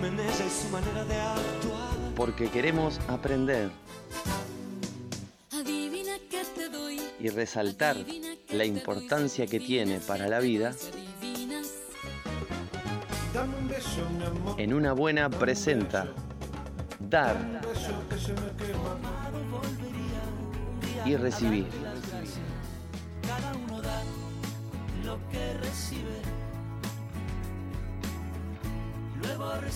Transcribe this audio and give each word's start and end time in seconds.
Carmen, 0.00 0.20
ella 0.20 0.46
y 0.46 0.50
su 0.50 0.68
manera 0.68 1.04
de 1.04 1.14
actuar. 1.14 2.14
Porque 2.14 2.48
queremos 2.50 3.00
aprender 3.08 3.70
Adivina 5.52 6.12
que 6.30 6.44
te 6.54 6.68
doy. 6.68 7.00
y 7.18 7.28
resaltar 7.30 7.96
la 8.50 8.64
importancia 8.64 9.46
que 9.46 9.58
tiene 9.58 9.98
para 10.00 10.28
la 10.28 10.38
vida 10.38 10.72
en 14.56 14.72
una 14.72 14.92
buena 14.92 15.30
presenta. 15.30 16.06
dar 17.00 17.36
y 21.04 21.16
recibir. 21.16 21.66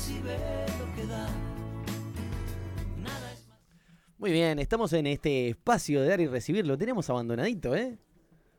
Recibe 0.03 0.37
lo 0.81 0.95
que 0.97 1.07
da. 1.07 1.29
Nada 2.99 3.33
es 3.33 3.47
más. 3.47 3.59
Muy 4.19 4.33
bien, 4.33 4.59
estamos 4.59 4.93
en 4.95 5.07
este 5.07 5.51
espacio 5.51 6.01
de 6.03 6.09
dar 6.09 6.21
y 6.21 6.27
recibir. 6.27 6.67
Lo 6.67 6.77
tenemos 6.77 7.09
abandonadito, 7.09 7.77
¿eh? 7.77 7.97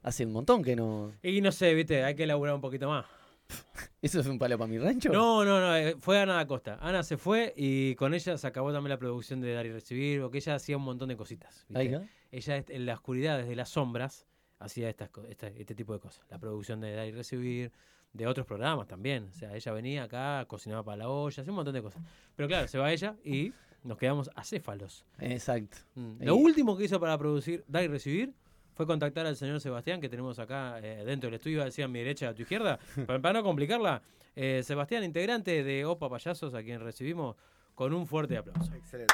Hace 0.03 0.25
un 0.25 0.31
montón 0.31 0.63
que 0.63 0.73
no. 0.77 1.11
Y 1.21 1.41
no 1.41 1.51
sé, 1.51 1.73
viste, 1.73 2.01
hay 2.01 2.15
que 2.15 2.23
elaborar 2.23 2.55
un 2.55 2.61
poquito 2.61 2.87
más. 2.87 3.05
¿Eso 4.01 4.21
es 4.21 4.27
un 4.27 4.39
palo 4.39 4.57
para 4.57 4.69
mi 4.69 4.77
rancho? 4.79 5.11
No, 5.11 5.43
no, 5.43 5.59
no, 5.59 5.75
eh, 5.75 5.97
fue 5.99 6.17
Ana 6.17 6.39
Acosta. 6.39 6.77
Ana 6.79 7.03
se 7.03 7.17
fue 7.17 7.53
y 7.57 7.95
con 7.95 8.13
ella 8.13 8.37
se 8.37 8.47
acabó 8.47 8.71
también 8.71 8.91
la 8.91 8.97
producción 8.99 9.41
de 9.41 9.53
Dar 9.53 9.65
y 9.65 9.71
Recibir, 9.73 10.21
porque 10.21 10.37
ella 10.37 10.55
hacía 10.55 10.77
un 10.77 10.83
montón 10.83 11.09
de 11.09 11.17
cositas. 11.17 11.65
¿viste? 11.67 11.79
Ahí 11.81 11.89
va. 11.89 12.03
Ella 12.31 12.63
en 12.69 12.85
la 12.85 12.93
oscuridad, 12.93 13.37
desde 13.39 13.55
las 13.57 13.67
sombras, 13.67 14.25
hacía 14.59 14.89
estas, 14.89 15.09
co- 15.09 15.25
esta- 15.27 15.47
este 15.47 15.75
tipo 15.75 15.93
de 15.93 15.99
cosas. 15.99 16.25
La 16.29 16.39
producción 16.39 16.79
de 16.79 16.93
Dar 16.95 17.05
y 17.05 17.11
Recibir, 17.11 17.73
de 18.13 18.27
otros 18.27 18.45
programas 18.45 18.87
también. 18.87 19.27
O 19.29 19.33
sea, 19.33 19.55
ella 19.55 19.71
venía 19.73 20.03
acá, 20.03 20.45
cocinaba 20.47 20.83
para 20.83 20.97
la 20.97 21.09
olla, 21.09 21.41
hacía 21.41 21.51
un 21.51 21.55
montón 21.55 21.73
de 21.73 21.81
cosas. 21.81 22.01
Pero 22.35 22.47
claro, 22.47 22.67
se 22.67 22.77
va 22.77 22.91
ella 22.91 23.15
y 23.23 23.51
nos 23.83 23.97
quedamos 23.97 24.29
acéfalos. 24.35 25.03
Exacto. 25.19 25.77
Mm. 25.95 26.23
Lo 26.23 26.35
último 26.35 26.77
que 26.77 26.85
hizo 26.85 26.99
para 26.99 27.17
producir 27.17 27.63
Dar 27.67 27.83
y 27.83 27.87
Recibir 27.87 28.33
fue 28.75 28.85
contactar 28.87 29.25
al 29.25 29.35
señor 29.35 29.59
Sebastián, 29.61 29.99
que 29.99 30.09
tenemos 30.09 30.39
acá 30.39 30.79
eh, 30.79 31.03
dentro 31.05 31.27
del 31.27 31.35
estudio, 31.35 31.63
decía 31.63 31.85
a 31.85 31.87
mi 31.87 31.99
derecha, 31.99 32.29
a 32.29 32.33
tu 32.33 32.43
izquierda, 32.43 32.79
para, 33.07 33.19
para 33.21 33.39
no 33.39 33.43
complicarla. 33.43 34.01
eh, 34.35 34.61
Sebastián, 34.63 35.03
integrante 35.03 35.63
de 35.63 35.85
Opa 35.85 36.09
Payasos, 36.09 36.53
a 36.53 36.63
quien 36.63 36.79
recibimos 36.81 37.35
con 37.75 37.93
un 37.93 38.05
fuerte 38.07 38.37
aplauso. 38.37 38.73
Excelente. 38.75 39.13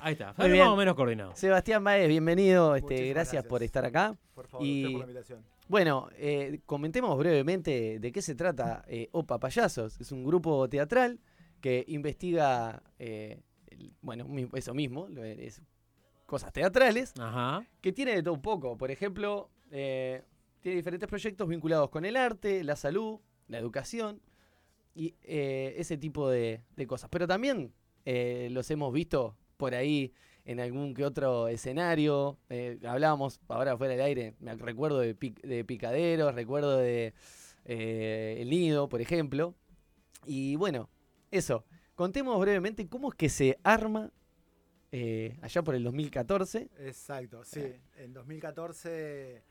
Ahí 0.00 0.12
está, 0.14 0.34
fue 0.34 0.48
más 0.48 0.66
o 0.68 0.76
menos 0.76 0.94
coordinado. 0.96 1.34
Sebastián 1.36 1.82
Baez, 1.84 2.08
bienvenido. 2.08 2.74
Este, 2.74 2.94
gracias, 3.10 3.12
gracias. 3.14 3.44
por 3.46 3.62
estar 3.62 3.84
acá. 3.84 4.16
Por 4.34 4.48
favor, 4.48 4.66
Y- 4.66 4.82
usted 4.84 4.90
por 4.92 4.98
la 4.98 5.04
invitación. 5.12 5.44
Bueno, 5.68 6.08
eh, 6.16 6.60
comentemos 6.66 7.16
brevemente 7.18 7.98
de 7.98 8.12
qué 8.12 8.20
se 8.20 8.34
trata 8.34 8.84
eh, 8.88 9.08
Opa 9.12 9.38
Payasos. 9.38 9.98
Es 10.00 10.12
un 10.12 10.24
grupo 10.24 10.68
teatral 10.68 11.20
que 11.60 11.84
investiga, 11.88 12.82
eh, 12.98 13.40
el- 13.68 13.92
bueno, 14.02 14.26
eso 14.54 14.74
mismo, 14.74 15.08
lo- 15.08 15.24
es 15.24 15.62
cosas 16.26 16.52
teatrales, 16.52 17.12
Ajá. 17.18 17.64
que 17.80 17.92
tiene 17.92 18.14
de 18.14 18.22
todo 18.22 18.34
un 18.34 18.42
poco. 18.42 18.76
Por 18.76 18.90
ejemplo, 18.90 19.50
eh, 19.70 20.22
tiene 20.60 20.76
diferentes 20.76 21.08
proyectos 21.08 21.48
vinculados 21.48 21.90
con 21.90 22.04
el 22.04 22.16
arte, 22.16 22.64
la 22.64 22.76
salud, 22.76 23.20
la 23.48 23.58
educación 23.58 24.20
y 24.94 25.14
eh, 25.22 25.74
ese 25.78 25.96
tipo 25.96 26.28
de, 26.28 26.62
de 26.76 26.86
cosas. 26.86 27.08
Pero 27.10 27.26
también 27.26 27.72
los 28.04 28.68
hemos 28.70 28.92
visto 28.92 29.36
por 29.56 29.74
ahí 29.74 30.12
en 30.44 30.60
algún 30.60 30.94
que 30.94 31.04
otro 31.04 31.48
escenario. 31.48 32.38
Eh, 32.50 32.78
hablábamos 32.84 33.40
ahora 33.48 33.76
fuera 33.76 33.92
del 33.94 34.02
aire, 34.02 34.34
me 34.40 34.54
recuerdo 34.54 34.98
de, 35.00 35.16
Pic- 35.16 35.40
de 35.42 35.64
Picaderos, 35.64 36.34
recuerdo 36.34 36.78
de 36.78 37.14
eh, 37.64 38.36
El 38.40 38.50
Nido, 38.50 38.88
por 38.88 39.00
ejemplo. 39.00 39.54
Y 40.26 40.56
bueno, 40.56 40.88
eso. 41.30 41.64
Contemos 41.94 42.40
brevemente 42.40 42.88
cómo 42.88 43.10
es 43.10 43.14
que 43.14 43.28
se 43.28 43.58
arma 43.62 44.10
eh, 44.90 45.36
allá 45.42 45.62
por 45.62 45.74
el 45.74 45.84
2014. 45.84 46.68
Exacto, 46.80 47.44
sí. 47.44 47.62
En 47.96 48.12
2014. 48.12 49.42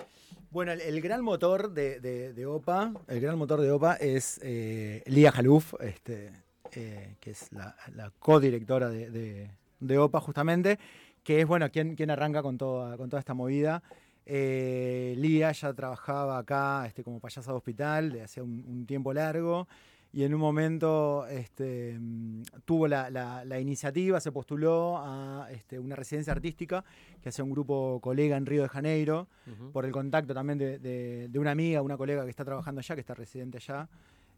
Bueno, 0.49 0.71
el, 0.71 1.01
gran 1.01 1.23
motor 1.23 1.71
de, 1.71 2.45
OPA, 2.45 2.93
el 3.07 3.21
gran 3.21 3.37
motor 3.37 3.61
de 3.61 3.71
OPA 3.71 3.95
es 3.95 4.39
eh, 4.43 5.03
Lía 5.05 5.31
Jaluf, 5.31 5.73
este, 5.79 6.31
que 6.71 7.15
es 7.23 7.51
la 7.51 8.11
codirectora 8.19 8.89
de, 8.89 9.51
de- 9.81 9.97
OPA, 9.97 10.21
justamente, 10.21 10.79
que 11.23 11.41
es 11.41 11.45
bueno 11.47 11.69
quien, 11.69 11.95
quien 11.95 12.09
arranca 12.09 12.41
con 12.41 12.57
toda, 12.57 12.95
con 12.97 13.09
toda 13.09 13.19
esta 13.19 13.33
movida. 13.33 13.83
Eh, 14.25 15.13
Lía 15.17 15.51
ya 15.51 15.73
trabajaba 15.73 16.37
acá 16.37 16.85
este, 16.87 17.03
como 17.03 17.19
payasa 17.19 17.51
de 17.51 17.57
hospital 17.57 18.11
de 18.11 18.21
hacía 18.21 18.43
un, 18.43 18.63
un 18.67 18.85
tiempo 18.85 19.13
largo 19.13 19.67
y 20.13 20.23
en 20.23 20.33
un 20.33 20.39
momento 20.41 21.25
este, 21.27 21.97
mm, 21.99 22.43
tuvo 22.65 22.87
la, 22.87 23.09
la- 23.09 23.43
la 23.45 23.59
iniciativa, 23.59 24.19
se 24.19 24.31
postuló 24.31 24.97
a 24.99 25.47
este, 25.51 25.79
una 25.79 25.95
residencia 25.95 26.33
artística 26.33 26.83
que 27.21 27.29
hacía 27.29 27.43
un 27.43 27.51
grupo 27.51 27.99
colega 28.01 28.37
en 28.37 28.45
Río 28.45 28.61
de 28.61 28.69
Janeiro, 28.69 29.27
por 29.71 29.85
el 29.85 29.91
contacto 29.91 30.33
también 30.33 30.57
de, 30.59 30.79
de- 30.79 31.27
de 31.29 31.39
una 31.39 31.51
amiga, 31.51 31.81
una 31.81 31.97
colega 31.97 32.23
que 32.23 32.29
está 32.29 32.45
trabajando 32.45 32.79
allá, 32.79 32.95
que 32.95 33.01
está 33.01 33.13
residente 33.13 33.57
allá. 33.57 33.87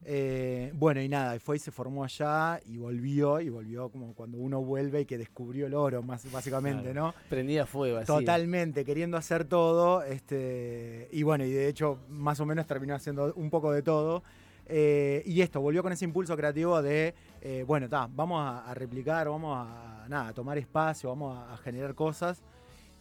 Eh, 0.06 0.72
bueno, 0.76 1.02
y 1.02 1.08
nada, 1.08 1.36
y 1.36 1.40
fue 1.40 1.56
y 1.56 1.60
se 1.60 1.72
formó 1.72 2.04
allá 2.04 2.60
y 2.66 2.78
volvió, 2.78 3.40
y 3.40 3.50
volvió 3.50 3.90
como 3.90 4.14
cuando 4.14 4.38
uno 4.38 4.62
vuelve 4.62 5.02
y 5.02 5.06
que 5.06 5.18
descubrió 5.18 5.68
el 5.68 5.74
oro, 5.74 6.02
más 6.04 6.30
básicamente, 6.32 6.92
Claro. 6.92 7.08
¿no? 7.08 7.14
Prendida 7.30 7.64
a 7.64 7.66
fuego, 7.66 7.98
así. 7.98 8.08
Totalmente, 8.08 8.84
queriendo 8.84 9.16
hacer 9.18 9.46
todo. 9.46 10.04
Este, 10.04 11.08
y 11.12 11.24
bueno, 11.24 11.46
y 11.46 11.52
de 11.52 11.68
hecho, 11.68 12.00
más 12.10 12.40
o 12.40 12.46
menos 12.46 12.68
terminó 12.68 12.96
haciendo 12.96 13.34
un 13.36 13.50
poco 13.50 13.72
de 13.72 13.82
todo. 13.82 14.24
Eh, 14.66 15.24
y 15.26 15.42
esto, 15.42 15.60
volvió 15.62 15.84
con 15.84 15.92
ese 15.92 16.06
impulso 16.06 16.36
creativo 16.38 16.82
de, 16.82 17.14
eh, 17.42 17.64
bueno, 17.68 17.90
ta, 17.90 18.10
vamos 18.14 18.42
a, 18.42 18.70
a 18.70 18.74
replicar, 18.74 19.28
vamos 19.28 19.56
a, 19.58 20.06
nada, 20.10 20.30
a 20.30 20.34
tomar 20.34 20.58
espacio, 20.58 21.10
vamos 21.10 21.38
a, 21.38 21.54
a 21.54 21.58
generar 21.58 21.96
cosas. 21.96 22.42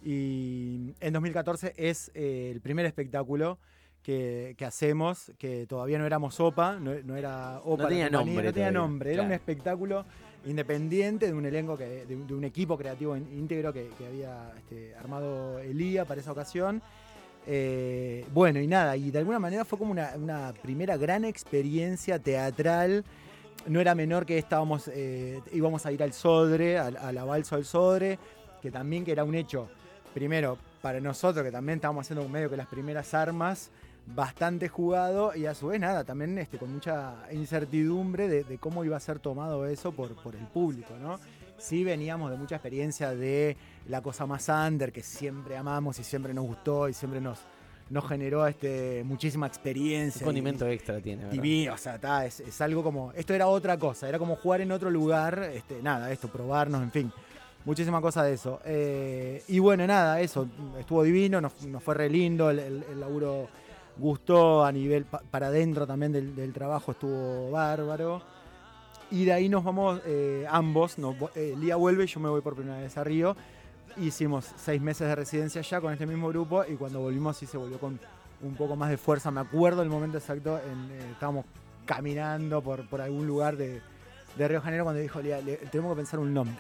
Y 0.04 0.94
en 1.00 1.12
2014 1.12 1.74
es 1.76 2.10
el 2.14 2.60
primer 2.60 2.86
espectáculo 2.86 3.58
que, 4.02 4.54
que 4.58 4.64
hacemos, 4.64 5.32
que 5.38 5.66
todavía 5.66 5.98
no 5.98 6.06
éramos 6.06 6.38
OPA, 6.40 6.78
no, 6.80 6.92
no 7.04 7.16
era 7.16 7.60
OPA. 7.64 7.82
No 7.84 7.88
tenía 7.88 8.04
compañía, 8.06 8.10
nombre 8.10 8.44
No 8.46 8.52
tenía 8.52 8.70
nombre, 8.70 9.12
era 9.14 9.22
un 9.22 9.32
espectáculo 9.32 10.04
independiente 10.44 11.26
de 11.26 11.32
un 11.34 11.46
elenco, 11.46 11.76
que, 11.78 12.04
de, 12.06 12.16
un- 12.16 12.26
de 12.26 12.34
un 12.34 12.44
equipo 12.44 12.76
creativo 12.76 13.16
íntegro 13.16 13.72
que, 13.72 13.88
que 13.96 14.06
había 14.06 14.52
este, 14.56 14.94
armado 14.96 15.58
Elía 15.60 16.04
para 16.04 16.20
esa 16.20 16.32
ocasión. 16.32 16.82
Eh, 17.46 18.24
bueno, 18.32 18.60
y 18.60 18.66
nada, 18.66 18.96
y 18.96 19.10
de 19.10 19.18
alguna 19.18 19.38
manera 19.38 19.64
fue 19.64 19.78
como 19.78 19.90
una, 19.92 20.12
una 20.16 20.52
primera 20.62 20.96
gran 20.96 21.24
experiencia 21.24 22.18
teatral. 22.18 23.04
No 23.66 23.80
era 23.80 23.94
menor 23.94 24.26
que 24.26 24.38
estábamos, 24.38 24.88
eh, 24.92 25.40
íbamos 25.52 25.86
a 25.86 25.92
ir 25.92 26.02
al 26.02 26.12
Sodre, 26.12 26.78
a, 26.78 26.86
a 26.86 27.12
la 27.12 27.24
Balsa 27.24 27.56
del 27.56 27.64
Sodre, 27.64 28.18
que 28.60 28.70
también 28.70 29.04
que 29.04 29.12
era 29.12 29.22
un 29.24 29.34
hecho, 29.34 29.68
primero, 30.14 30.58
para 30.80 31.00
nosotros, 31.00 31.44
que 31.44 31.52
también 31.52 31.76
estábamos 31.76 32.04
haciendo 32.06 32.28
medio 32.28 32.50
que 32.50 32.56
las 32.56 32.66
primeras 32.66 33.14
armas, 33.14 33.70
bastante 34.06 34.68
jugado 34.68 35.34
y 35.34 35.46
a 35.46 35.54
su 35.54 35.68
vez 35.68 35.80
nada, 35.80 36.04
también 36.04 36.36
este, 36.38 36.58
con 36.58 36.72
mucha 36.72 37.14
incertidumbre 37.32 38.28
de, 38.28 38.44
de 38.44 38.58
cómo 38.58 38.84
iba 38.84 38.96
a 38.96 39.00
ser 39.00 39.18
tomado 39.20 39.66
eso 39.66 39.92
por, 39.92 40.14
por 40.22 40.34
el 40.34 40.46
público, 40.46 40.94
¿no? 41.00 41.18
Sí 41.58 41.84
veníamos 41.84 42.30
de 42.30 42.36
mucha 42.36 42.56
experiencia 42.56 43.10
de 43.14 43.56
la 43.88 44.00
cosa 44.02 44.26
más 44.26 44.48
under, 44.48 44.92
que 44.92 45.02
siempre 45.02 45.56
amamos 45.56 45.98
y 46.00 46.04
siempre 46.04 46.34
nos 46.34 46.44
gustó 46.44 46.88
y 46.88 46.92
siempre 46.94 47.20
nos, 47.20 47.38
nos 47.90 48.08
generó 48.08 48.44
este, 48.48 49.04
muchísima 49.04 49.46
experiencia. 49.46 50.22
Un 50.22 50.24
condimento 50.30 50.66
extra 50.66 51.00
tiene, 51.00 51.22
¿verdad? 51.24 51.32
Divino, 51.40 51.74
o 51.74 51.78
sea, 51.78 51.98
ta, 52.00 52.26
es, 52.26 52.40
es 52.40 52.60
algo 52.60 52.82
como. 52.82 53.12
Esto 53.12 53.32
era 53.32 53.46
otra 53.46 53.78
cosa, 53.78 54.08
era 54.08 54.18
como 54.18 54.34
jugar 54.34 54.60
en 54.60 54.72
otro 54.72 54.90
lugar, 54.90 55.50
este, 55.54 55.80
nada, 55.80 56.10
esto, 56.10 56.26
probarnos, 56.28 56.82
en 56.82 56.90
fin. 56.90 57.12
Muchísima 57.64 58.00
cosa 58.00 58.24
de 58.24 58.32
eso. 58.32 58.60
Eh, 58.64 59.44
y 59.46 59.60
bueno, 59.60 59.86
nada, 59.86 60.20
eso, 60.20 60.48
estuvo 60.80 61.04
divino, 61.04 61.40
nos, 61.40 61.64
nos 61.66 61.80
fue 61.80 61.94
re 61.94 62.10
lindo, 62.10 62.50
el, 62.50 62.58
el- 62.58 62.84
el 62.90 62.98
laburo 62.98 63.46
gustó 63.96 64.64
a 64.64 64.72
nivel 64.72 65.04
pa- 65.04 65.22
para 65.30 65.48
adentro 65.48 65.86
también 65.86 66.12
del, 66.12 66.34
trabajo, 66.52 66.92
estuvo 66.92 67.50
bárbaro. 67.50 68.22
Y 69.10 69.24
de 69.26 69.32
ahí 69.32 69.48
nos 69.48 69.62
vamos 69.62 70.00
eh, 70.06 70.46
ambos, 70.48 70.98
nos, 70.98 71.14
eh, 71.34 71.54
Lía 71.58 71.76
vuelve 71.76 72.04
y 72.04 72.06
yo 72.06 72.18
me 72.20 72.28
voy 72.30 72.40
por 72.40 72.54
primera 72.54 72.78
vez 72.80 72.96
a 72.96 73.04
Río. 73.04 73.36
Hicimos 73.98 74.48
seis 74.56 74.80
meses 74.80 75.06
de 75.06 75.14
residencia 75.14 75.60
allá 75.60 75.80
con 75.80 75.92
este 75.92 76.06
mismo 76.06 76.28
grupo 76.28 76.64
y 76.66 76.76
cuando 76.76 77.00
volvimos 77.00 77.36
sí 77.36 77.44
se 77.44 77.58
volvió 77.58 77.78
con 77.78 78.00
un 78.42 78.54
poco 78.54 78.74
más 78.74 78.88
de 78.88 78.96
fuerza. 78.96 79.30
Me 79.30 79.40
acuerdo 79.40 79.82
el 79.82 79.90
momento 79.90 80.16
exacto, 80.16 80.58
en, 80.58 80.90
eh, 80.90 81.10
estábamos 81.12 81.44
caminando 81.84 82.62
por, 82.62 82.88
por 82.88 83.02
algún 83.02 83.26
lugar 83.26 83.56
de, 83.56 83.82
de 84.38 84.48
Río 84.48 84.62
Janeiro 84.62 84.84
cuando 84.84 85.02
dijo, 85.02 85.20
Lía, 85.20 85.40
le- 85.42 85.56
tenemos 85.56 85.92
que 85.92 85.96
pensar 85.96 86.18
un 86.18 86.32
nombre. 86.32 86.56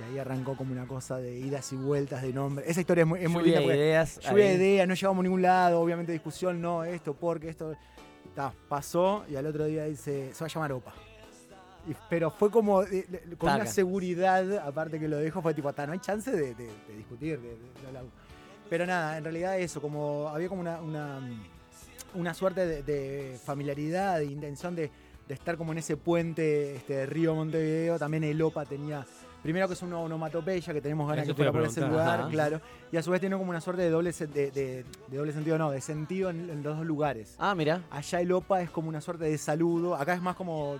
Y 0.00 0.02
ahí 0.12 0.18
arrancó 0.18 0.56
como 0.56 0.72
una 0.72 0.86
cosa 0.86 1.18
de 1.18 1.38
idas 1.38 1.72
y 1.72 1.76
vueltas 1.76 2.22
de 2.22 2.32
nombre. 2.32 2.64
Esa 2.68 2.80
historia 2.80 3.02
es 3.02 3.08
muy, 3.08 3.20
es 3.22 3.28
muy 3.28 3.40
Lluvia 3.42 3.60
linda 3.60 3.60
porque 3.62 3.76
ideas. 3.78 4.20
lluvia 4.20 4.52
ideas, 4.52 4.88
no 4.88 4.94
llegamos 4.94 5.18
a 5.20 5.22
ningún 5.22 5.42
lado, 5.42 5.80
obviamente 5.80 6.12
discusión, 6.12 6.60
no, 6.60 6.84
esto, 6.84 7.14
porque 7.14 7.48
esto. 7.48 7.74
Ta, 8.34 8.52
pasó 8.68 9.24
y 9.28 9.34
al 9.36 9.44
otro 9.46 9.64
día 9.64 9.84
dice, 9.84 10.30
se 10.32 10.40
va 10.44 10.46
a 10.46 10.48
llamar 10.48 10.72
OPA. 10.72 10.94
Y- 11.88 11.94
pero 12.08 12.30
fue 12.30 12.50
como 12.50 12.82
eh, 12.84 13.04
con 13.38 13.52
una 13.52 13.66
seguridad, 13.66 14.58
aparte 14.58 15.00
que 15.00 15.08
lo 15.08 15.16
dejo, 15.16 15.42
fue 15.42 15.52
tipo, 15.52 15.72
ta, 15.72 15.86
no 15.86 15.92
hay 15.92 15.98
chance 15.98 16.30
de, 16.30 16.54
de- 16.54 16.70
discutir. 16.96 17.40
de- 17.40 17.48
de- 17.48 17.56
de 17.80 17.86
hablar". 17.88 18.04
pero 18.68 18.86
nada, 18.86 19.18
en 19.18 19.24
realidad 19.24 19.58
eso, 19.58 19.80
como 19.82 20.28
había 20.28 20.48
como 20.48 20.60
una, 20.60 20.80
una, 20.80 21.20
una 22.14 22.34
suerte 22.34 22.82
de, 22.82 23.36
familiaridad, 23.44 24.18
de 24.18 24.26
intención 24.26 24.76
de, 24.76 24.90
estar 25.28 25.56
como 25.56 25.72
en 25.72 25.78
ese 25.78 25.96
puente 25.96 26.76
este, 26.76 26.94
de 26.94 27.06
Río 27.06 27.34
Montevideo. 27.34 27.98
También 27.98 28.22
el 28.24 28.40
OPA 28.42 28.64
tenía, 28.66 29.04
primero 29.42 29.66
que 29.68 29.74
es 29.74 29.82
una 29.82 29.98
onomatopeya 29.98 30.72
que 30.72 30.80
tenemos 30.80 31.08
ganas 31.08 31.24
Eso 31.24 31.32
que 31.34 31.36
fuera 31.36 31.50
a 31.50 31.52
por 31.52 31.62
ese 31.64 31.80
lugar, 31.86 32.20
ajá. 32.20 32.28
claro. 32.28 32.60
Y 32.92 32.96
a 32.96 33.02
su 33.02 33.10
vez 33.10 33.20
tiene 33.20 33.36
como 33.36 33.50
una 33.50 33.60
suerte 33.60 33.82
de 33.82 33.90
doble, 33.90 34.12
se- 34.12 34.26
de, 34.26 34.50
de- 34.50 34.84
de 35.08 35.16
doble 35.16 35.32
sentido, 35.32 35.56
no, 35.58 35.70
de 35.70 35.80
sentido 35.80 36.30
en, 36.30 36.50
en 36.50 36.62
los 36.62 36.76
dos 36.76 36.86
lugares. 36.86 37.36
Ah, 37.38 37.54
mira. 37.54 37.82
Allá 37.90 38.20
el 38.20 38.32
OPA 38.32 38.62
es 38.62 38.70
como 38.70 38.88
una 38.88 39.00
suerte 39.00 39.24
de 39.24 39.38
saludo, 39.38 39.94
acá 39.96 40.14
es 40.14 40.22
más 40.22 40.36
como, 40.36 40.76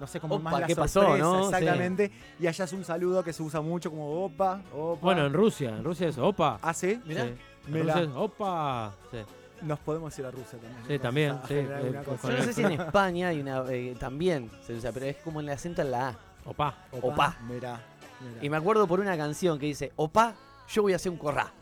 no 0.00 0.06
sé, 0.06 0.20
como 0.20 0.36
Opa, 0.36 0.50
más 0.50 0.60
la 0.60 0.66
¿qué 0.66 0.76
pasó, 0.76 1.00
sorpresa, 1.02 1.24
no? 1.24 1.38
Sí. 1.48 1.54
exactamente. 1.54 2.10
Y 2.38 2.46
allá 2.46 2.64
es 2.64 2.72
un 2.72 2.84
saludo 2.84 3.22
que 3.22 3.32
se 3.32 3.42
usa 3.42 3.60
mucho 3.60 3.90
como 3.90 4.24
OPA, 4.24 4.62
OPA. 4.74 5.00
Bueno, 5.02 5.26
en 5.26 5.32
Rusia, 5.32 5.70
en 5.70 5.84
Rusia 5.84 6.08
es 6.08 6.18
opa. 6.18 6.58
Ah, 6.62 6.72
sí, 6.74 7.00
Mirá. 7.04 7.24
Sí. 7.24 7.34
En 7.66 7.72
Me 7.72 7.84
la- 7.84 7.94
Rusia 7.94 8.08
es 8.08 8.16
opa. 8.16 8.94
Sí. 9.10 9.18
nos 9.62 9.78
podemos 9.80 10.18
ir 10.18 10.24
a 10.24 10.30
Rusia 10.30 10.58
también. 10.58 10.84
Sí, 10.88 10.98
también, 10.98 11.30
A 11.32 11.42
sí, 11.46 11.54
generar 11.54 11.80
eh, 11.80 11.82
alguna 11.84 12.02
con- 12.04 12.16
cosa. 12.16 12.30
Yo 12.32 12.38
no 12.38 12.44
sé 12.44 12.52
si 12.54 12.62
en 12.62 12.72
España 12.80 13.28
hay 13.28 13.40
una. 13.40 13.64
eh, 13.70 13.94
también 14.00 14.50
se 14.66 14.72
usa, 14.74 14.90
pero 14.92 15.04
es 15.06 15.16
como 15.16 15.40
el 15.40 15.48
acento 15.50 15.82
en 15.82 15.90
la 15.90 16.08
A. 16.08 16.18
Opa. 16.50 16.76
Opa. 17.00 17.36
Mirá, 17.48 17.80
mirá. 18.20 18.42
Y 18.44 18.50
me 18.50 18.56
acuerdo 18.56 18.86
por 18.86 19.00
una 19.00 19.16
canción 19.16 19.58
que 19.58 19.66
dice: 19.66 19.92
Opa, 19.96 20.34
yo 20.68 20.82
voy 20.82 20.92
a 20.92 20.96
hacer 20.96 21.10
un 21.12 21.18
corrá. 21.18 21.52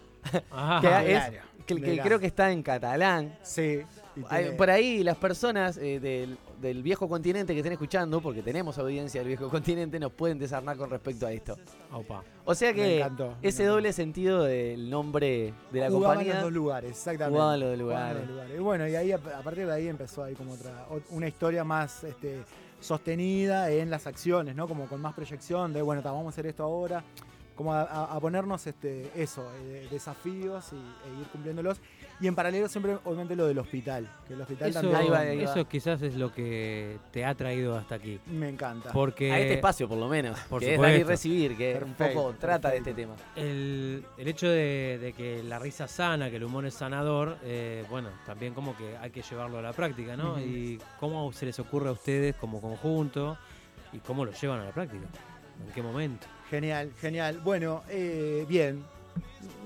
Ajá. 0.50 0.81
Que 0.81 1.14
es- 1.17 1.23
Que, 1.69 2.00
creo 2.02 2.19
que 2.19 2.26
está 2.26 2.50
en 2.50 2.62
catalán. 2.62 3.37
Sí. 3.43 3.82
tiene- 4.14 4.52
Por 4.52 4.70
ahí 4.70 5.05
las 5.05 5.19
personas 5.19 5.76
eh, 5.76 6.00
del, 6.00 6.38
del 6.62 6.82
viejo 6.82 7.06
continente 7.11 7.52
que 7.52 7.58
estén 7.61 7.75
escuchando, 7.75 8.23
porque 8.23 8.43
tenemos 8.43 8.79
audiencia 8.79 9.20
del 9.20 9.29
viejo 9.29 9.50
continente, 9.50 10.00
nos 10.00 10.11
pueden 10.12 10.38
desarmar 10.38 10.79
con 10.79 10.88
respecto 10.88 11.26
a 11.26 11.32
esto. 11.32 11.58
Opa. 11.93 12.25
O 12.46 12.55
sea 12.55 12.73
que 12.73 12.96
encantó, 13.00 13.37
ese 13.43 13.64
doble 13.67 13.93
sentido 13.93 14.44
del 14.44 14.88
nombre 14.88 15.52
de 15.70 15.81
la 15.81 15.90
Jugaban 15.90 16.17
compañía 16.17 16.35
los 16.37 16.43
dos 16.44 16.52
lugares, 16.52 16.90
exactamente. 16.93 17.35
jugaban 17.38 17.61
los 17.61 17.69
dos 17.69 17.81
Jugaban 17.81 18.02
lugares. 18.08 18.20
los 18.26 18.31
lugares. 18.31 18.56
Y 18.56 18.62
bueno, 18.62 18.88
y 18.88 18.96
ahí 18.96 19.12
a, 19.12 19.19
partir 19.19 19.67
de 19.67 19.73
ahí 19.75 19.88
empezó 19.88 20.25
ahí 20.25 20.35
como 20.35 20.52
otra, 20.55 20.88
ot- 20.88 21.02
una 21.11 21.29
historia 21.29 21.64
más 21.64 22.02
este, 22.02 22.40
sostenida 22.81 23.71
en 23.71 23.91
las 23.91 24.07
acciones, 24.07 24.55
¿no? 24.55 24.69
Como 24.69 24.87
con 24.87 25.01
más 25.01 25.15
proyección 25.15 25.73
de, 25.73 25.83
bueno, 25.83 26.03
vamos 26.03 26.27
a 26.27 26.29
hacer 26.31 26.47
esto 26.47 26.63
ahora. 26.63 27.03
Como 27.55 27.75
a 27.75 28.21
ponernos 28.21 28.65
este, 28.69 29.11
eso, 29.21 29.51
eh, 29.57 29.89
desafíos 29.91 30.73
y, 30.73 30.77
e 30.77 31.21
ir 31.21 31.27
cumpliéndolos. 31.27 31.81
Y 32.20 32.26
en 32.26 32.35
paralelo 32.35 32.69
siempre, 32.69 32.99
obviamente, 33.05 33.37
lo 33.37 33.47
del 33.47 33.59
hospital. 33.59 34.09
Que 34.26 34.35
el 34.35 34.41
hospital 34.41 34.70
Eso, 34.70 34.81
también 34.81 35.00
Ahí 35.03 35.09
va, 35.09 35.19
ahí 35.20 35.37
va. 35.44 35.53
eso 35.53 35.69
quizás 35.69 36.03
es 36.03 36.17
lo 36.17 36.32
que 36.32 36.99
te 37.12 37.25
ha 37.25 37.32
traído 37.35 37.76
hasta 37.76 37.94
aquí. 37.94 38.19
me 38.26 38.49
encanta. 38.49 38.91
Porque 38.93 39.31
A 39.32 39.38
este 39.38 39.55
espacio, 39.55 39.88
por 39.88 39.99
lo 39.99 40.09
menos. 40.09 40.37
por 40.50 40.61
que 40.61 40.75
es 40.75 40.81
dar 40.81 40.88
y 40.91 40.93
supuesto. 40.94 41.11
recibir, 41.11 41.56
que 41.56 41.75
un 41.75 41.93
Perfecto, 41.94 42.20
poco 42.23 42.35
trata 42.41 42.70
de 42.70 42.79
este 42.79 42.93
tema. 42.94 43.15
el, 43.37 44.05
el 44.17 44.29
hecho 44.29 44.49
de, 44.49 44.99
de 45.00 45.12
que 45.12 45.44
la 45.44 45.61
risa 45.61 45.87
sana, 45.87 46.29
que 46.29 46.37
el 46.37 46.44
humor 46.44 46.67
es 46.67 46.75
sanador, 46.75 47.37
eh, 47.44 47.85
bueno, 47.88 48.09
también 48.26 48.53
como 48.53 48.76
que 48.76 48.97
hay 48.97 49.11
que 49.11 49.23
llevarlo 49.23 49.59
a 49.59 49.62
la 49.62 49.73
práctica, 49.73 50.17
¿no? 50.17 50.41
Y 50.41 50.81
cómo 50.99 51.32
se 51.32 51.47
les 51.47 51.59
ocurre 51.61 51.88
a 51.88 51.93
ustedes 51.93 52.35
como 52.35 52.61
conjunto 52.61 53.38
y 53.93 53.99
cómo 53.99 54.25
lo 54.25 54.32
llevan 54.32 54.59
a 54.61 54.64
la 54.64 54.73
práctica. 54.73 55.06
¿En 55.64 55.73
qué 55.73 55.82
momento? 55.82 56.26
Genial, 56.50 56.91
genial. 57.00 57.38
Bueno, 57.44 57.82
eh, 57.88 58.44
bien. 58.49 58.82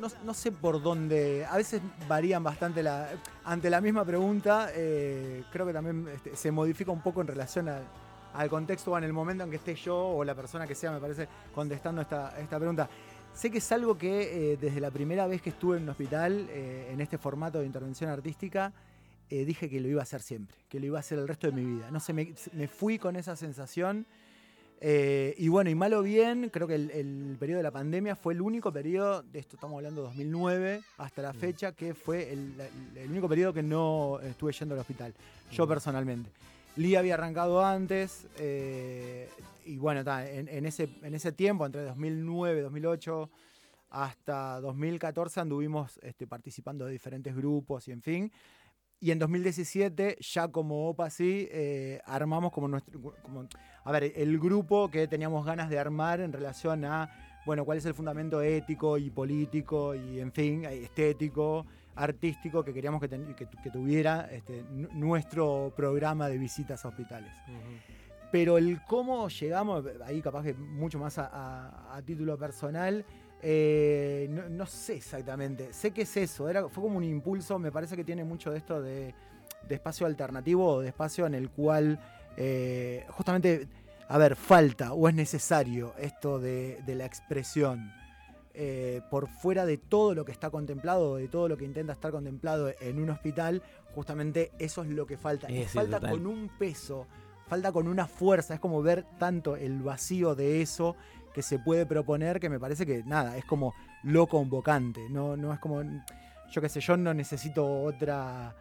No, 0.00 0.08
no 0.24 0.34
sé 0.34 0.52
por 0.52 0.82
dónde. 0.82 1.46
A 1.48 1.56
veces 1.56 1.80
varían 2.08 2.42
bastante 2.42 2.82
la. 2.82 3.08
Ante 3.44 3.70
la 3.70 3.80
misma 3.80 4.04
pregunta, 4.04 4.70
eh, 4.74 5.44
creo 5.52 5.66
que 5.66 5.72
también 5.72 6.08
este, 6.08 6.36
se 6.36 6.50
modifica 6.50 6.90
un 6.90 7.00
poco 7.00 7.20
en 7.20 7.26
relación 7.26 7.68
al, 7.68 8.48
contexto 8.48 8.92
o 8.92 8.98
en 8.98 9.04
el 9.04 9.12
momento 9.12 9.44
en 9.44 9.50
que 9.50 9.56
esté 9.56 9.74
yo 9.74 9.96
o 9.96 10.24
la 10.24 10.34
persona 10.34 10.66
que 10.66 10.74
sea, 10.74 10.90
me 10.90 11.00
parece, 11.00 11.28
contestando 11.54 12.02
esta, 12.02 12.38
esta 12.40 12.58
pregunta. 12.58 12.88
Sé 13.34 13.50
que 13.50 13.58
es 13.58 13.72
algo 13.72 13.96
que 13.96 14.52
eh, 14.52 14.56
desde 14.60 14.80
la 14.80 14.90
primera 14.90 15.26
vez 15.26 15.40
que 15.40 15.50
estuve 15.50 15.76
en 15.78 15.84
un 15.84 15.88
hospital, 15.90 16.46
eh, 16.50 16.90
en 16.92 17.00
este 17.00 17.16
formato 17.16 17.60
de 17.60 17.66
intervención 17.66 18.10
artística, 18.10 18.72
dije 19.30 19.70
que 19.70 19.80
lo 19.80 19.88
iba 19.88 20.00
a 20.00 20.02
hacer 20.02 20.20
siempre, 20.20 20.58
que 20.68 20.78
lo 20.78 20.84
iba 20.84 20.98
a 20.98 21.00
hacer 21.00 21.18
el 21.18 21.26
resto 21.26 21.46
de 21.46 21.54
mi 21.54 21.64
vida. 21.64 21.90
No 21.90 22.00
sé, 22.00 22.12
me 22.12 22.68
fui 22.68 22.98
con 22.98 23.16
esa 23.16 23.34
sensación. 23.34 24.04
Eh, 24.84 25.36
y 25.38 25.46
bueno, 25.46 25.70
y 25.70 25.76
mal 25.76 25.94
o 25.94 26.02
bien, 26.02 26.50
creo 26.52 26.66
que 26.66 26.74
el, 26.74 26.90
el 26.90 27.36
periodo 27.38 27.58
de 27.58 27.62
la 27.62 27.70
pandemia 27.70 28.16
fue 28.16 28.34
el 28.34 28.40
único 28.40 28.72
periodo, 28.72 29.22
de 29.22 29.38
esto 29.38 29.54
estamos 29.54 29.76
hablando 29.76 30.00
de 30.00 30.08
2009 30.08 30.82
hasta 30.98 31.22
la 31.22 31.32
fecha, 31.32 31.70
que 31.70 31.94
fue 31.94 32.32
el, 32.32 32.54
el 32.96 33.08
único 33.08 33.28
periodo 33.28 33.52
que 33.52 33.62
no 33.62 34.18
estuve 34.20 34.50
yendo 34.50 34.74
al 34.74 34.80
hospital, 34.80 35.14
yo 35.52 35.68
personalmente. 35.68 36.30
Lee 36.74 36.96
había 36.96 37.14
arrancado 37.14 37.64
antes, 37.64 38.26
eh, 38.38 39.28
y 39.64 39.76
bueno, 39.76 40.02
ta, 40.02 40.28
en, 40.28 40.48
en 40.48 40.66
ese, 40.66 40.88
en 41.02 41.14
ese 41.14 41.30
tiempo, 41.30 41.64
entre 41.64 41.82
2009, 41.82 42.62
2008 42.62 43.30
hasta 43.90 44.60
2014, 44.62 45.38
anduvimos 45.38 46.00
este, 46.02 46.26
participando 46.26 46.86
de 46.86 46.92
diferentes 46.92 47.36
grupos 47.36 47.86
y 47.86 47.92
en 47.92 48.02
fin. 48.02 48.32
Y 49.02 49.10
en 49.10 49.18
2017, 49.18 50.16
ya 50.20 50.46
como 50.46 50.88
OPA 50.88 51.10
sí, 51.10 51.48
eh, 51.50 52.00
armamos 52.06 52.52
como 52.52 52.68
nuestro. 52.68 53.00
como- 53.24 53.48
a 53.84 53.90
ver, 53.90 54.12
el 54.14 54.38
grupo 54.38 54.88
que 54.92 55.08
teníamos 55.08 55.44
ganas 55.44 55.68
de 55.68 55.76
armar 55.76 56.20
en 56.20 56.32
relación 56.32 56.84
a, 56.84 57.10
bueno, 57.44 57.64
cuál 57.64 57.78
es 57.78 57.84
el 57.84 57.94
fundamento 57.94 58.40
ético 58.40 58.96
y 58.98 59.10
político 59.10 59.96
y, 59.96 60.20
en 60.20 60.30
fin, 60.30 60.64
estético, 60.64 61.66
artístico 61.96 62.64
que 62.64 62.72
queríamos 62.72 63.00
que, 63.00 63.08
ten- 63.08 63.34
que- 63.34 63.48
que 63.48 63.70
tuviera 63.70 64.28
este, 64.30 64.62
nu- 64.70 64.88
nuestro 64.92 65.72
programa 65.74 66.28
de 66.28 66.38
visitas 66.38 66.84
a 66.84 66.88
hospitales. 66.88 67.32
Pero 68.30 68.56
el 68.56 68.80
cómo 68.84 69.28
llegamos, 69.28 69.84
ahí 70.06 70.22
capaz 70.22 70.44
que 70.44 70.54
mucho 70.54 71.00
más 71.00 71.18
a, 71.18 71.26
a- 71.26 71.96
a 71.96 72.02
título 72.02 72.38
personal, 72.38 73.04
eh, 73.42 74.28
no, 74.30 74.48
no 74.48 74.66
sé 74.66 74.94
exactamente. 74.96 75.72
Sé 75.72 75.90
que 75.90 76.02
es 76.02 76.16
eso, 76.16 76.48
era, 76.48 76.68
fue 76.68 76.82
como 76.82 76.96
un 76.98 77.04
impulso, 77.04 77.58
me 77.58 77.72
parece 77.72 77.96
que 77.96 78.04
tiene 78.04 78.24
mucho 78.24 78.50
de 78.50 78.58
esto 78.58 78.80
de, 78.80 79.14
de 79.68 79.74
espacio 79.74 80.06
alternativo 80.06 80.66
o 80.74 80.80
de 80.80 80.88
espacio 80.88 81.26
en 81.26 81.34
el 81.34 81.50
cual 81.50 81.98
eh, 82.36 83.04
justamente, 83.10 83.68
a 84.08 84.18
ver, 84.18 84.36
falta 84.36 84.92
o 84.92 85.08
es 85.08 85.14
necesario 85.14 85.94
esto 85.98 86.38
de, 86.38 86.80
de 86.86 86.94
la 86.94 87.04
expresión. 87.06 87.92
eh, 88.54 89.00
por 89.10 89.28
fuera 89.28 89.64
de 89.64 89.78
todo 89.78 90.14
lo 90.14 90.24
que 90.24 90.32
está 90.32 90.50
contemplado, 90.50 91.16
de 91.16 91.28
todo 91.28 91.48
lo 91.48 91.56
que 91.56 91.64
intenta 91.64 91.92
estar 91.94 92.10
contemplado 92.12 92.72
en 92.80 92.98
un 93.00 93.08
hospital, 93.10 93.62
justamente 93.94 94.52
eso 94.58 94.82
es 94.82 94.90
lo 94.90 95.06
que 95.06 95.16
falta. 95.16 95.48
Sí, 95.48 95.64
falta 95.64 95.96
total. 95.98 96.10
con 96.10 96.26
un 96.26 96.50
peso, 96.58 97.06
falta 97.46 97.72
con 97.72 97.88
una 97.88 98.06
fuerza, 98.06 98.54
es 98.54 98.60
como 98.60 98.82
ver 98.82 99.06
tanto 99.18 99.56
el 99.56 99.82
vacío 99.82 100.34
de 100.34 100.60
eso 100.62 100.96
que 101.32 101.42
se 101.42 101.58
puede 101.58 101.86
proponer 101.86 102.40
que 102.40 102.48
me 102.48 102.60
parece 102.60 102.86
que 102.86 103.02
nada, 103.04 103.36
es 103.36 103.44
como 103.44 103.74
lo 104.02 104.26
convocante, 104.26 105.08
no, 105.10 105.36
no 105.36 105.52
es 105.52 105.58
como, 105.58 105.82
yo 106.50 106.60
qué 106.60 106.68
sé, 106.68 106.80
yo 106.80 106.96
no 106.96 107.14
necesito 107.14 107.82
otra 107.82 108.54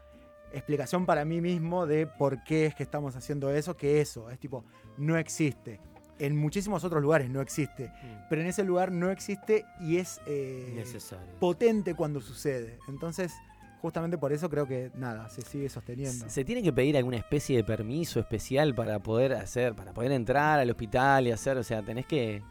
explicación 0.53 1.05
para 1.05 1.25
mí 1.25 1.41
mismo 1.41 1.85
de 1.85 2.07
por 2.07 2.43
qué 2.43 2.65
es 2.65 2.75
que 2.75 2.83
estamos 2.83 3.15
haciendo 3.15 3.49
eso, 3.51 3.75
que 3.77 4.01
eso, 4.01 4.29
es 4.29 4.39
tipo, 4.39 4.63
no 4.97 5.17
existe. 5.17 5.79
En 6.19 6.37
muchísimos 6.37 6.83
otros 6.83 7.01
lugares 7.01 7.29
no 7.31 7.41
existe, 7.41 7.91
pero 8.29 8.41
en 8.41 8.47
ese 8.47 8.63
lugar 8.63 8.91
no 8.91 9.09
existe 9.09 9.65
y 9.79 9.97
es 9.97 10.21
eh, 10.27 10.71
Necesario. 10.75 11.33
potente 11.39 11.95
cuando 11.95 12.21
sucede. 12.21 12.77
Entonces, 12.87 13.33
justamente 13.81 14.19
por 14.19 14.31
eso 14.31 14.47
creo 14.47 14.67
que 14.67 14.91
nada, 14.93 15.27
se 15.29 15.41
sigue 15.41 15.67
sosteniendo. 15.67 16.29
¿Se 16.29 16.45
tiene 16.45 16.61
que 16.61 16.71
pedir 16.71 16.95
alguna 16.95 17.17
especie 17.17 17.57
de 17.57 17.63
permiso 17.63 18.19
especial 18.19 18.75
para 18.75 18.99
poder 18.99 19.33
hacer, 19.33 19.73
para 19.73 19.93
poder 19.93 20.11
entrar 20.11 20.59
al 20.59 20.69
hospital 20.69 21.25
y 21.25 21.31
hacer? 21.31 21.57
O 21.57 21.63
sea, 21.63 21.81
tenés 21.81 22.05
que. 22.05 22.43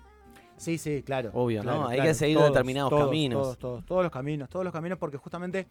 Sí, 0.60 0.76
sí, 0.76 1.02
claro. 1.02 1.30
Obvio, 1.32 1.64
¿no? 1.64 1.88
Hay 1.88 1.96
claro. 1.96 2.10
que 2.10 2.14
seguir 2.14 2.36
Todos, 2.36 2.50
determinados 2.50 2.90
todos, 2.90 3.04
caminos. 3.06 3.42
Todos, 3.42 3.58
todos, 3.58 3.86
todos 3.86 4.02
los 4.02 4.12
caminos, 4.12 4.48
todos 4.50 4.64
los 4.64 4.72
caminos, 4.72 4.98
porque 4.98 5.16
justamente 5.16 5.68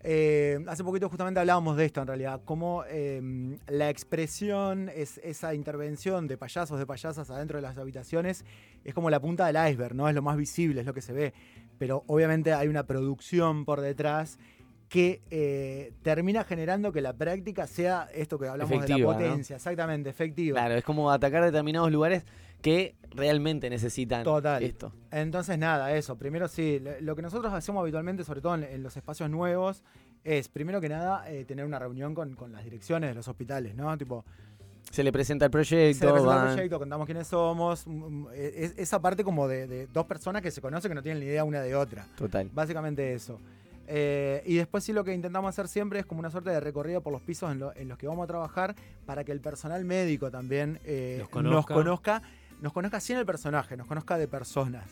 eh, 0.00 0.64
hace 0.66 0.82
poquito 0.82 1.08
justamente 1.08 1.40
hablábamos 1.40 1.76
de 1.76 1.84
esto 1.84 2.00
en 2.00 2.06
realidad, 2.06 2.40
cómo 2.44 2.84
eh, 2.88 3.20
la 3.66 3.90
expresión, 3.90 4.88
es 4.94 5.18
esa 5.18 5.54
intervención 5.54 6.26
de 6.26 6.38
payasos, 6.38 6.78
de 6.78 6.86
payasas 6.86 7.28
adentro 7.30 7.58
de 7.58 7.62
las 7.62 7.76
habitaciones, 7.76 8.44
es 8.82 8.94
como 8.94 9.10
la 9.10 9.20
punta 9.20 9.46
del 9.46 9.56
iceberg, 9.70 9.94
¿no? 9.94 10.08
Es 10.08 10.14
lo 10.14 10.22
más 10.22 10.36
visible, 10.36 10.80
es 10.80 10.86
lo 10.86 10.94
que 10.94 11.02
se 11.02 11.12
ve. 11.12 11.34
Pero 11.78 12.04
obviamente 12.06 12.54
hay 12.54 12.68
una 12.68 12.84
producción 12.84 13.64
por 13.64 13.82
detrás 13.82 14.38
que 14.88 15.20
eh, 15.30 15.92
termina 16.02 16.44
generando 16.44 16.92
que 16.92 17.02
la 17.02 17.12
práctica 17.12 17.66
sea 17.66 18.08
esto 18.14 18.38
que 18.38 18.48
hablamos 18.48 18.80
de 18.80 18.88
la 18.88 18.98
¿no? 18.98 19.04
potencia, 19.04 19.56
exactamente, 19.56 20.08
efectiva. 20.08 20.60
Claro, 20.60 20.76
es 20.76 20.84
como 20.84 21.10
atacar 21.10 21.44
determinados 21.44 21.92
lugares 21.92 22.24
que 22.62 22.96
realmente 23.10 23.70
necesitan 23.70 24.24
Total. 24.24 24.62
esto. 24.62 24.92
Entonces, 25.10 25.58
nada, 25.58 25.94
eso. 25.94 26.16
Primero, 26.16 26.48
sí, 26.48 26.80
lo- 27.00 27.14
que 27.16 27.22
nosotros 27.22 27.52
hacemos 27.52 27.80
habitualmente, 27.82 28.24
sobre 28.24 28.40
todo 28.40 28.54
en, 28.56 28.64
en 28.64 28.82
los 28.82 28.96
espacios 28.96 29.30
nuevos, 29.30 29.82
es, 30.24 30.48
primero 30.48 30.80
que 30.80 30.88
nada, 30.88 31.30
eh, 31.30 31.44
tener 31.44 31.64
una 31.64 31.78
reunión 31.78 32.14
con, 32.14 32.34
con 32.34 32.52
las 32.52 32.64
direcciones 32.64 33.10
de 33.10 33.14
los 33.14 33.28
hospitales, 33.28 33.74
¿no? 33.74 33.96
Tipo, 33.96 34.24
Se 34.90 35.02
le 35.02 35.12
presenta 35.12 35.44
el 35.46 35.48
se 35.48 35.52
proyecto, 35.52 36.12
presenta 36.12 36.44
el 36.44 36.52
proyecto, 36.54 36.78
contamos 36.78 37.06
quiénes 37.06 37.26
somos. 37.28 37.86
mm, 37.86 37.90
mm, 37.90 38.28
es- 38.34 38.74
esa 38.76 39.00
parte 39.00 39.22
como 39.24 39.46
de, 39.48 39.66
de 39.66 39.86
dos 39.86 40.06
personas 40.06 40.42
que 40.42 40.50
se 40.50 40.60
conocen 40.60 40.90
que 40.90 40.94
no 40.96 41.02
tienen 41.02 41.20
ni 41.20 41.26
idea 41.26 41.44
una 41.44 41.60
de 41.62 41.74
otra. 41.76 42.06
Total. 42.16 42.50
Básicamente 42.52 43.14
eso. 43.14 43.38
Eh, 43.90 44.42
y 44.44 44.56
después 44.56 44.84
sí 44.84 44.92
lo 44.92 45.02
que 45.02 45.14
intentamos 45.14 45.48
hacer 45.48 45.66
siempre 45.66 46.00
es 46.00 46.04
como 46.04 46.20
una 46.20 46.30
suerte 46.30 46.50
de 46.50 46.60
recorrido 46.60 47.00
por 47.00 47.10
los 47.10 47.22
pisos 47.22 47.50
en, 47.50 47.58
lo- 47.58 47.74
en 47.74 47.88
los 47.88 47.96
que 47.96 48.06
vamos 48.06 48.24
a 48.24 48.26
trabajar 48.26 48.74
para 49.06 49.24
que 49.24 49.32
el 49.32 49.40
personal 49.40 49.82
médico 49.86 50.30
también 50.30 50.78
eh, 50.84 51.16
Los 51.20 51.42
nos 51.42 51.64
conozca. 51.64 52.22
Nos 52.60 52.72
conozca 52.72 53.00
sin 53.00 53.16
el 53.16 53.26
personaje, 53.26 53.76
nos 53.76 53.86
conozca 53.86 54.16
de 54.18 54.28
personas. 54.28 54.84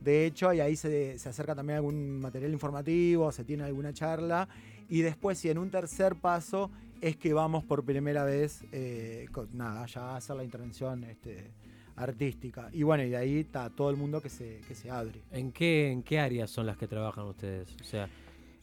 De 0.00 0.26
hecho, 0.26 0.52
y 0.52 0.60
ahí 0.60 0.74
se, 0.74 1.18
se 1.18 1.28
acerca 1.28 1.54
también 1.54 1.76
algún 1.76 2.20
material 2.20 2.52
informativo, 2.52 3.30
se 3.30 3.44
tiene 3.44 3.62
alguna 3.64 3.92
charla. 3.92 4.48
Y 4.88 5.02
después, 5.02 5.38
si 5.38 5.48
en 5.48 5.58
un 5.58 5.70
tercer 5.70 6.16
paso, 6.16 6.70
es 7.00 7.16
que 7.16 7.32
vamos 7.32 7.62
por 7.64 7.84
primera 7.84 8.24
vez, 8.24 8.64
eh, 8.72 9.26
con- 9.32 9.48
nada, 9.56 9.86
ya 9.86 10.10
a 10.10 10.16
hacer 10.16 10.34
la 10.36 10.42
intervención 10.44 11.04
este, 11.04 11.50
artística. 11.96 12.68
Y 12.72 12.82
bueno, 12.82 13.04
y 13.04 13.10
de 13.10 13.16
ahí 13.16 13.38
está 13.40 13.70
todo 13.70 13.90
el 13.90 13.96
mundo 13.96 14.20
que 14.20 14.28
se, 14.28 14.60
que 14.66 14.74
se 14.74 14.90
abre. 14.90 15.20
¿En 15.30 15.52
qué, 15.52 15.90
¿En 15.92 16.02
qué 16.02 16.18
áreas 16.18 16.50
son 16.50 16.66
las 16.66 16.76
que 16.76 16.88
trabajan 16.88 17.24
ustedes? 17.26 17.68
O 17.80 17.84
sea, 17.84 18.08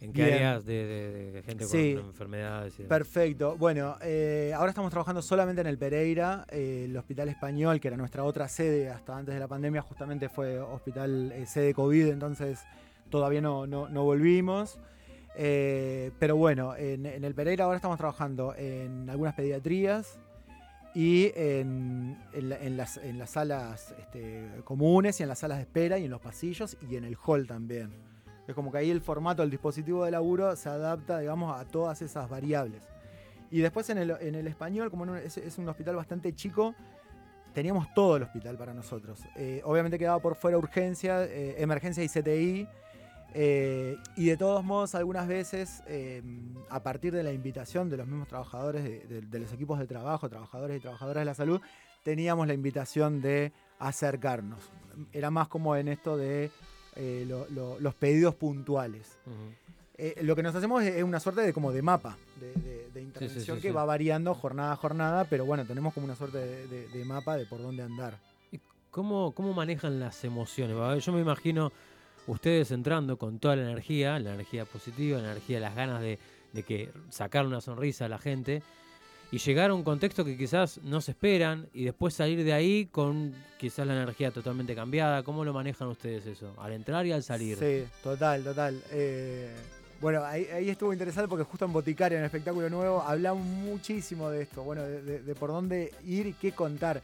¿en 0.01 0.13
qué 0.13 0.23
Bien. 0.23 0.35
áreas 0.35 0.65
de, 0.65 0.85
de- 0.85 1.31
de 1.31 1.43
gente 1.43 1.65
Sí. 1.65 1.95
con 1.95 2.05
enfermedades? 2.07 2.73
Y 2.79 2.83
demás? 2.83 2.97
Perfecto. 2.97 3.55
Bueno, 3.57 3.95
eh, 4.01 4.53
ahora 4.55 4.69
estamos 4.69 4.91
trabajando 4.91 5.21
solamente 5.21 5.61
en 5.61 5.67
el 5.67 5.77
Pereira, 5.77 6.45
eh, 6.49 6.85
el 6.85 6.95
Hospital 6.97 7.29
Español, 7.29 7.79
que 7.79 7.87
era 7.89 7.97
nuestra 7.97 8.23
otra 8.23 8.47
sede 8.47 8.89
hasta 8.89 9.17
antes 9.17 9.33
de 9.33 9.39
la 9.39 9.47
pandemia, 9.47 9.81
justamente 9.81 10.29
fue 10.29 10.59
hospital 10.59 11.31
eh, 11.33 11.45
sede 11.45 11.73
COVID, 11.73 12.07
entonces 12.07 12.59
todavía 13.09 13.41
no, 13.41 13.67
no, 13.67 13.89
no 13.89 14.03
volvimos. 14.03 14.79
Pero 15.35 16.35
bueno, 16.35 16.75
en, 16.75 17.05
en 17.05 17.23
el 17.23 17.33
Pereira 17.33 17.63
ahora 17.65 17.77
estamos 17.77 17.97
trabajando 17.97 18.53
en 18.57 19.09
algunas 19.09 19.33
pediatrías 19.35 20.19
y 20.93 21.31
en, 21.35 22.17
en 22.33 22.77
las, 22.77 22.97
en 22.97 23.17
las 23.19 23.29
salas 23.29 23.93
este, 23.99 24.49
comunes 24.65 25.19
y 25.19 25.23
en 25.23 25.29
las 25.29 25.39
salas 25.39 25.59
de 25.59 25.63
espera 25.63 25.97
y 25.97 26.05
en 26.05 26.11
los 26.11 26.19
pasillos 26.19 26.75
y 26.89 26.95
en 26.97 27.05
el 27.05 27.15
hall 27.25 27.47
también. 27.47 27.91
Es 28.49 28.55
como 28.55 28.71
que 28.71 28.79
ahí 28.79 28.89
el 28.89 29.01
formato 29.01 29.43
del 29.43 29.51
dispositivo 29.51 30.05
de 30.05 30.11
laburo 30.11 30.55
se 30.55 30.69
adapta, 30.69 31.19
digamos, 31.19 31.59
a 31.59 31.65
todas 31.65 32.01
esas 32.01 32.27
variables. 32.27 32.81
Y 33.51 33.59
después 33.59 33.89
en 33.91 33.99
el, 33.99 34.11
en 34.19 34.33
el 34.33 34.47
español, 34.47 34.89
como 34.89 35.15
es, 35.15 35.57
un 35.57 35.69
hospital 35.69 35.95
bastante 35.95 36.33
chico, 36.33 36.73
teníamos 37.53 37.93
todo 37.93 38.17
el 38.17 38.23
hospital 38.23 38.57
para 38.57 38.73
nosotros. 38.73 39.21
Eh, 39.35 39.61
obviamente 39.65 39.99
quedaba 39.99 40.19
por 40.19 40.35
fuera 40.35 40.57
urgencia, 40.57 41.23
eh, 41.25 41.61
emergencia 41.61 42.03
y 42.03 42.09
CTI. 42.09 42.67
eh, 43.35 43.95
y 44.15 44.25
de 44.25 44.37
todos 44.37 44.63
modos, 44.63 44.95
algunas 44.95 45.27
veces, 45.27 45.83
eh, 45.85 46.23
a 46.69 46.81
partir 46.81 47.13
de 47.13 47.21
la 47.21 47.31
invitación 47.31 47.87
de 47.87 47.97
los 47.97 48.07
mismos 48.07 48.27
trabajadores, 48.27 48.83
de 49.07 49.39
los 49.39 49.53
equipos 49.53 49.77
de 49.77 49.85
trabajo, 49.85 50.27
trabajadores 50.27 50.77
y 50.77 50.79
trabajadoras 50.79 51.21
de 51.21 51.25
la 51.25 51.35
salud, 51.35 51.61
teníamos 52.01 52.47
la 52.47 52.55
invitación 52.55 53.21
de 53.21 53.51
acercarnos. 53.77 54.71
Era 55.13 55.29
más 55.29 55.47
como 55.47 55.75
en 55.75 55.87
esto 55.87 56.17
de 56.17 56.49
eh, 56.99 57.25
lo- 57.27 57.47
lo- 57.49 57.79
los 57.79 57.95
pedidos 57.95 58.35
puntuales. 58.35 59.17
Eh, 59.97 60.19
lo 60.21 60.35
que 60.35 60.43
nos 60.43 60.53
hacemos 60.55 60.83
es 60.83 61.01
una 61.03 61.19
suerte 61.19 61.41
de 61.41 61.51
como 61.53 61.71
de 61.71 61.81
mapa 61.81 62.17
de, 62.39 62.53
de- 62.53 62.89
de 62.93 63.01
intervención 63.01 63.57
sí, 63.57 63.61
que 63.61 63.69
sí. 63.69 63.73
va 63.73 63.83
variando 63.85 64.33
jornada 64.35 64.73
a 64.73 64.75
jornada, 64.75 65.25
pero 65.25 65.45
bueno, 65.45 65.65
tenemos 65.65 65.93
como 65.93 66.05
una 66.05 66.15
suerte 66.15 66.37
de, 66.67 67.05
mapa 67.05 67.35
de 67.37 67.45
por 67.45 67.61
dónde 67.61 67.83
andar. 67.83 68.17
¿Cómo, 68.91 69.31
¿Cómo 69.33 69.53
manejan 69.53 69.99
las 69.99 70.23
emociones? 70.23 70.75
Yo 71.05 71.11
me 71.13 71.21
imagino 71.21 71.71
ustedes 72.27 72.71
entrando 72.71 73.17
con 73.17 73.39
toda 73.39 73.55
la 73.55 73.63
energía, 73.63 74.17
la 74.19 74.33
energía 74.33 74.65
positiva, 74.65 75.19
la 75.19 75.31
energía, 75.31 75.59
las 75.59 75.75
ganas 75.75 76.01
de, 76.01 76.17
de 76.53 76.63
que 76.63 76.89
sacar 77.09 77.45
una 77.45 77.61
sonrisa 77.61 78.05
a 78.05 78.09
la 78.09 78.17
gente 78.17 78.63
y 79.31 79.37
llegar 79.37 79.69
a 79.69 79.73
un 79.73 79.83
contexto 79.83 80.25
que 80.25 80.37
quizás 80.37 80.79
no 80.83 81.01
se 81.01 81.11
esperan 81.11 81.67
y 81.73 81.85
después 81.85 82.13
salir 82.13 82.43
de 82.43 82.53
ahí 82.53 82.87
con 82.87 83.33
quizás 83.57 83.85
la 83.85 83.93
energía 83.93 84.31
totalmente 84.31 84.75
cambiada. 84.75 85.23
¿Cómo 85.23 85.45
lo 85.45 85.53
manejan 85.53 85.87
ustedes 85.87 86.25
eso? 86.25 86.53
Al 86.59 86.73
entrar 86.73 87.05
y 87.05 87.11
al 87.11 87.23
salir. 87.23 87.57
Sí, 87.57 87.85
total, 88.01 88.43
total. 88.43 88.81
Eh, 88.91 89.53
bueno, 90.01 90.23
ahí, 90.23 90.69
estuvo 90.69 90.93
interesante 90.93 91.27
porque 91.27 91.43
justo 91.43 91.65
en 91.65 91.73
Boticaria, 91.73 92.17
en 92.17 92.23
el 92.23 92.27
espectáculo 92.27 92.69
nuevo, 92.69 93.01
hablamos 93.01 93.45
muchísimo 93.45 94.29
de 94.29 94.43
esto, 94.43 94.63
bueno, 94.63 94.83
de 94.83 95.35
por 95.35 95.49
dónde 95.49 95.93
ir 96.05 96.27
y 96.27 96.33
qué 96.33 96.53
contar. 96.53 97.01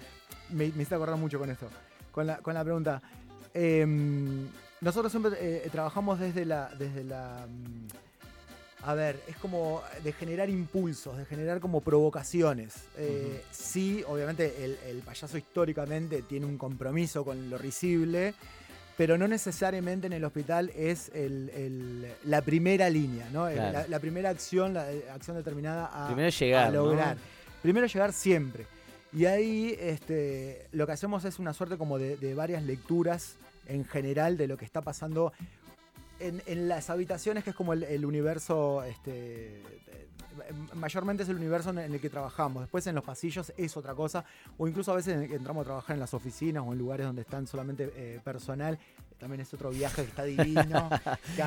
Me, 0.50 0.72
me 0.76 0.84
hice 0.84 0.96
acordar 0.96 1.18
mucho 1.18 1.38
con 1.38 1.50
esto, 1.50 1.68
con 2.12 2.28
la, 2.28 2.38
con 2.38 2.54
la 2.54 2.64
pregunta. 2.64 3.02
Em, 3.54 4.48
nosotros 4.82 5.12
siempre 5.12 5.32
eh, 5.40 5.70
trabajamos 5.72 6.20
desde 6.20 6.46
la, 6.46 6.70
desde 6.78 7.04
la 7.04 7.48
mm, 7.48 8.05
a 8.86 8.94
ver, 8.94 9.20
es 9.28 9.36
como 9.38 9.82
de 10.04 10.12
generar 10.14 10.50
impulsos, 10.50 11.18
de 11.18 11.26
generar 11.26 11.60
como 11.60 11.82
provocaciones. 11.82 12.74
Eh, 12.98 13.42
Sí, 13.52 14.04
obviamente 14.08 14.64
el, 14.64 14.78
el 14.88 15.00
payaso 15.00 15.38
históricamente 15.38 16.22
tiene 16.22 16.46
un 16.46 16.58
compromiso 16.58 17.26
con 17.26 17.50
lo 17.50 17.58
risible, 17.58 18.34
pero 18.98 19.18
no 19.18 19.28
necesariamente 19.28 20.08
en 20.08 20.14
el 20.14 20.24
hospital 20.24 20.72
es 20.76 21.10
el- 21.14 21.50
el- 21.50 22.08
la 22.26 22.42
primera 22.42 22.90
línea, 22.90 23.28
¿no? 23.34 23.50
Claro. 23.50 23.72
La, 23.80 23.88
la 23.88 24.00
primera 24.00 24.30
acción, 24.30 24.74
la 24.74 24.92
eh, 24.92 25.04
acción 25.14 25.36
determinada 25.36 25.88
a, 25.92 26.08
Primero 26.08 26.30
llegar, 26.30 26.68
a 26.68 26.72
¿no? 26.72 26.86
lograr. 26.86 27.18
Primero 27.62 27.88
llegar 27.88 28.14
siempre. 28.14 28.68
Y 29.12 29.26
ahí 29.26 29.76
este, 29.80 30.68
lo 30.74 30.86
que 30.86 30.92
hacemos 30.94 31.26
es 31.26 31.40
una 31.40 31.54
suerte 31.54 31.78
como 31.78 31.98
de, 31.98 32.18
de 32.18 32.34
varias 32.36 32.64
lecturas 32.64 33.36
en 33.68 33.84
general 33.86 34.38
de 34.38 34.48
lo 34.48 34.58
que 34.58 34.66
está 34.66 34.82
pasando 34.82 35.34
en, 36.20 36.42
en 36.46 36.68
las 36.68 36.90
habitaciones, 36.90 37.44
que 37.44 37.52
es 37.52 37.56
como 37.56 37.74
el, 37.74 37.84
el 37.84 38.06
universo, 38.06 38.84
este, 38.84 39.62
eh, 39.62 40.54
mayormente 40.74 41.24
es 41.24 41.30
el 41.30 41.36
universo 41.36 41.70
en 41.72 41.80
el 41.80 42.00
que 42.00 42.10
trabajamos. 42.10 42.64
Después 42.64 42.86
en 42.88 42.96
los 42.96 43.04
pasillos 43.04 43.54
es 43.58 43.76
otra 43.78 43.94
cosa, 43.96 44.26
o 44.58 44.68
incluso 44.68 44.92
a 44.92 44.96
veces 44.96 45.32
entramos 45.32 45.62
a 45.62 45.66
trabajar 45.66 45.96
en 45.96 46.00
las 46.00 46.14
oficinas 46.14 46.64
o 46.66 46.74
en 46.74 46.80
lugares 46.80 47.06
donde 47.06 47.22
están 47.22 47.48
solamente 47.48 47.92
eh, 47.96 48.20
personal. 48.24 48.78
También 49.20 49.42
es 49.42 49.54
otro 49.54 49.70
viaje 49.72 50.02
que 50.04 50.08
está 50.10 50.24
divino. 50.24 50.90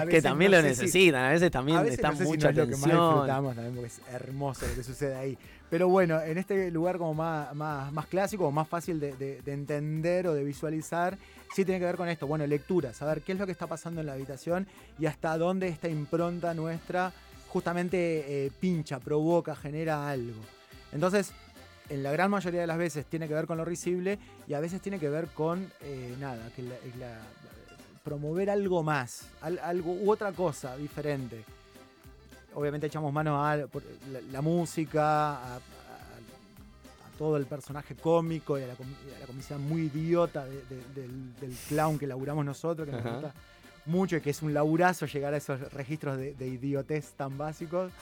Que, 0.09 0.23
también 0.23 0.51
no 0.51 0.57
lo 0.57 0.63
si- 0.63 0.69
necesitan, 0.69 1.25
a 1.25 1.31
veces 1.31 1.51
también 1.51 1.79
a 1.79 1.83
veces 1.83 1.99
está 1.99 2.11
no 2.11 2.17
sé 2.17 2.25
si 2.25 2.29
mucha 2.31 2.47
no 2.47 2.51
es 2.51 2.57
lo 2.57 2.65
que 2.65 2.71
más 2.73 2.81
atención. 2.85 3.11
disfrutamos 3.13 3.55
también 3.55 3.75
porque 3.75 3.87
es 3.89 4.01
hermoso 4.13 4.67
lo 4.67 4.75
que 4.75 4.83
sucede 4.83 5.15
ahí. 5.17 5.39
Pero 5.71 5.89
bueno, 5.89 6.21
en 6.23 6.39
este 6.39 6.71
lugar 6.71 6.97
como 6.97 7.13
más, 7.15 7.55
más, 7.55 7.93
más 7.93 8.07
clásico 8.07 8.47
o 8.47 8.51
más 8.51 8.67
fácil 8.69 8.99
de, 8.99 9.15
de- 9.17 9.43
de 9.43 9.53
entender 9.53 10.27
o 10.29 10.35
de 10.35 10.43
visualizar, 10.45 11.19
sí 11.55 11.65
tiene 11.65 11.79
que 11.79 11.85
ver 11.87 11.97
con 11.97 12.09
esto. 12.09 12.27
Bueno, 12.27 12.47
lectura, 12.47 12.95
saber 12.95 13.21
qué 13.21 13.33
es 13.33 13.39
lo 13.39 13.45
que 13.47 13.53
está 13.53 13.67
pasando 13.67 14.01
en 14.01 14.07
la 14.07 14.15
habitación 14.15 14.67
y 14.99 15.05
hasta 15.07 15.37
dónde 15.37 15.69
esta 15.69 15.89
impronta 15.89 16.55
nuestra 16.55 17.13
justamente 17.49 18.47
eh, 18.47 18.51
pincha, 18.61 18.99
provoca, 18.99 19.55
genera 19.55 20.09
algo. 20.09 20.41
Entonces, 20.93 21.33
en 21.91 22.03
la 22.03 22.13
gran 22.13 22.31
mayoría 22.31 22.61
de 22.63 22.67
las 22.67 22.77
veces 22.79 23.07
tiene 23.07 23.29
que 23.29 23.35
ver 23.35 23.47
con 23.47 23.57
lo 23.59 23.65
risible 23.65 24.19
y 24.47 24.55
a 24.55 24.61
veces 24.61 24.81
tiene 24.83 24.99
que 24.99 25.09
ver 25.09 25.27
con 25.29 25.71
eh, 25.83 26.15
nada, 26.21 26.51
que 26.55 26.63
la- 26.63 26.75
la- 26.99 27.21
promover 28.13 28.49
algo 28.49 28.83
más, 28.83 29.27
al- 29.43 29.59
algo 29.59 29.93
u 29.93 30.11
otra 30.11 30.33
cosa 30.33 30.77
diferente. 30.77 31.45
Obviamente 32.55 32.87
echamos 32.87 33.13
mano 33.13 33.45
a 33.45 33.55
la, 33.57 33.69
la 34.33 34.41
música, 34.41 35.33
a, 35.37 35.57
a- 35.57 35.57
a 35.57 37.19
todo 37.19 37.37
el 37.37 37.45
personaje 37.45 37.95
cómico 37.95 38.59
y 38.59 38.63
a 38.63 38.67
la, 38.69 38.73
a 38.73 39.21
la 39.21 39.27
comisión 39.27 39.61
muy 39.63 39.83
idiota 39.83 40.45
de- 40.47 40.63
de- 40.71 40.85
del, 41.03 41.35
del 41.37 41.53
clown 41.69 41.99
que 41.99 42.07
laburamos 42.07 42.45
nosotros, 42.47 42.87
que 42.89 42.93
nos 42.93 43.03
gusta 43.13 43.35
mucho 43.87 44.17
y 44.17 44.21
que 44.23 44.31
es 44.31 44.41
un 44.43 44.55
laburazo 44.55 45.05
llegar 45.07 45.35
a 45.35 45.37
esos 45.37 45.61
registros 45.73 46.17
de, 46.17 46.35
de 46.35 46.49
idiotez 46.49 47.13
tan 47.13 47.37
básicos. 47.37 47.93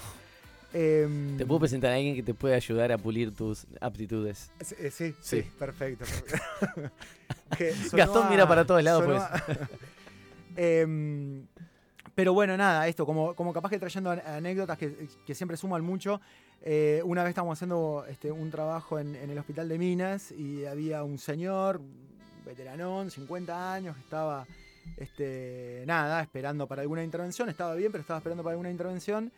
Em, 0.73 1.37
Te 1.39 1.47
puedo 1.47 1.61
presentar 1.61 1.93
a 1.93 1.95
alguien 1.95 2.15
que 2.17 2.23
te 2.23 2.35
puede 2.35 2.55
ayudar 2.55 2.93
a 2.93 2.99
pulir 2.99 3.35
tus 3.35 3.67
aptitudes. 3.81 4.51
Sí, 4.61 4.75
eh, 4.79 4.91
sí, 4.91 5.15
sí, 5.23 5.43
Sí. 5.43 5.51
perfecto. 5.59 6.05
Que 7.57 7.73
Gastón 7.93 8.29
mira 8.29 8.47
para 8.49 8.65
todos 8.67 8.83
lados, 8.83 9.05
pues. 9.05 9.21
a- 9.21 9.43
Em, 10.57 11.47
pero 12.15 12.33
bueno, 12.33 12.57
nada, 12.57 12.89
esto, 12.89 13.05
como, 13.07 13.35
como 13.35 13.53
capaz 13.53 13.71
que 13.71 13.79
trayendo 13.79 14.11
an- 14.11 14.23
anécdotas 14.27 14.79
que, 14.79 15.09
que 15.27 15.35
siempre 15.35 15.57
suman 15.57 15.83
mucho. 15.85 16.21
eh, 16.63 17.01
una 17.05 17.23
vez 17.23 17.31
estábamos 17.31 17.57
haciendo 17.59 18.05
este, 18.09 18.33
un 18.33 18.51
trabajo 18.51 18.99
en, 18.99 19.15
en 19.15 19.31
el 19.31 19.39
hospital 19.39 19.69
de 19.69 19.79
Minas 19.79 20.33
y 20.33 20.65
había 20.65 21.05
un 21.05 21.19
señor, 21.19 21.81
veteranón, 22.45 23.11
50 23.11 23.73
años, 23.75 23.95
que 23.97 24.01
estaba, 24.03 24.47
este, 24.97 25.85
nada, 25.87 26.23
esperando 26.23 26.67
para 26.67 26.83
alguna 26.83 27.05
intervención. 27.05 27.49
Estaba 27.51 27.75
bien, 27.75 27.93
pero 27.93 28.01
estaba 28.03 28.19
esperando 28.19 28.43
para 28.43 28.53
alguna 28.55 28.71
intervención. 28.71 29.31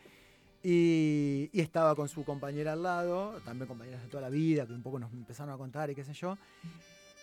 Y, 0.63 1.51
y 1.53 1.61
estaba 1.61 1.95
con 1.95 2.09
su 2.09 2.25
compañera 2.25 2.73
al 2.73 2.83
lado, 2.83 3.41
también 3.45 3.69
compañeras 3.69 4.03
de 4.03 4.09
toda 4.09 4.23
la 4.23 4.29
vida, 4.29 4.67
que 4.67 4.73
un 4.73 4.83
poco 4.83 4.99
nos 4.99 5.13
empezaron 5.13 5.55
a 5.55 5.57
contar 5.57 5.89
y 5.91 5.95
qué 5.95 6.05
sé 6.05 6.13
yo. 6.15 6.37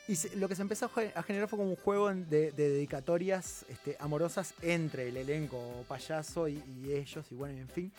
Y 0.07 0.15
se- 0.15 0.35
lo 0.37 0.47
que 0.47 0.55
se 0.55 0.61
empezó 0.61 0.85
a 0.85 0.89
ge- 0.89 1.11
a 1.15 1.23
generar 1.23 1.49
fue 1.49 1.57
como 1.57 1.69
un 1.71 1.75
juego 1.75 2.09
de, 2.13 2.51
de 2.51 2.51
dedicatorias 2.69 3.65
este, 3.69 3.97
amorosas 3.99 4.53
entre 4.61 5.09
el 5.09 5.17
elenco 5.17 5.59
payaso 5.87 6.47
y, 6.47 6.61
y 6.83 6.93
ellos, 6.93 7.25
y 7.31 7.35
bueno, 7.35 7.59
en 7.59 7.67
fin. 7.67 7.91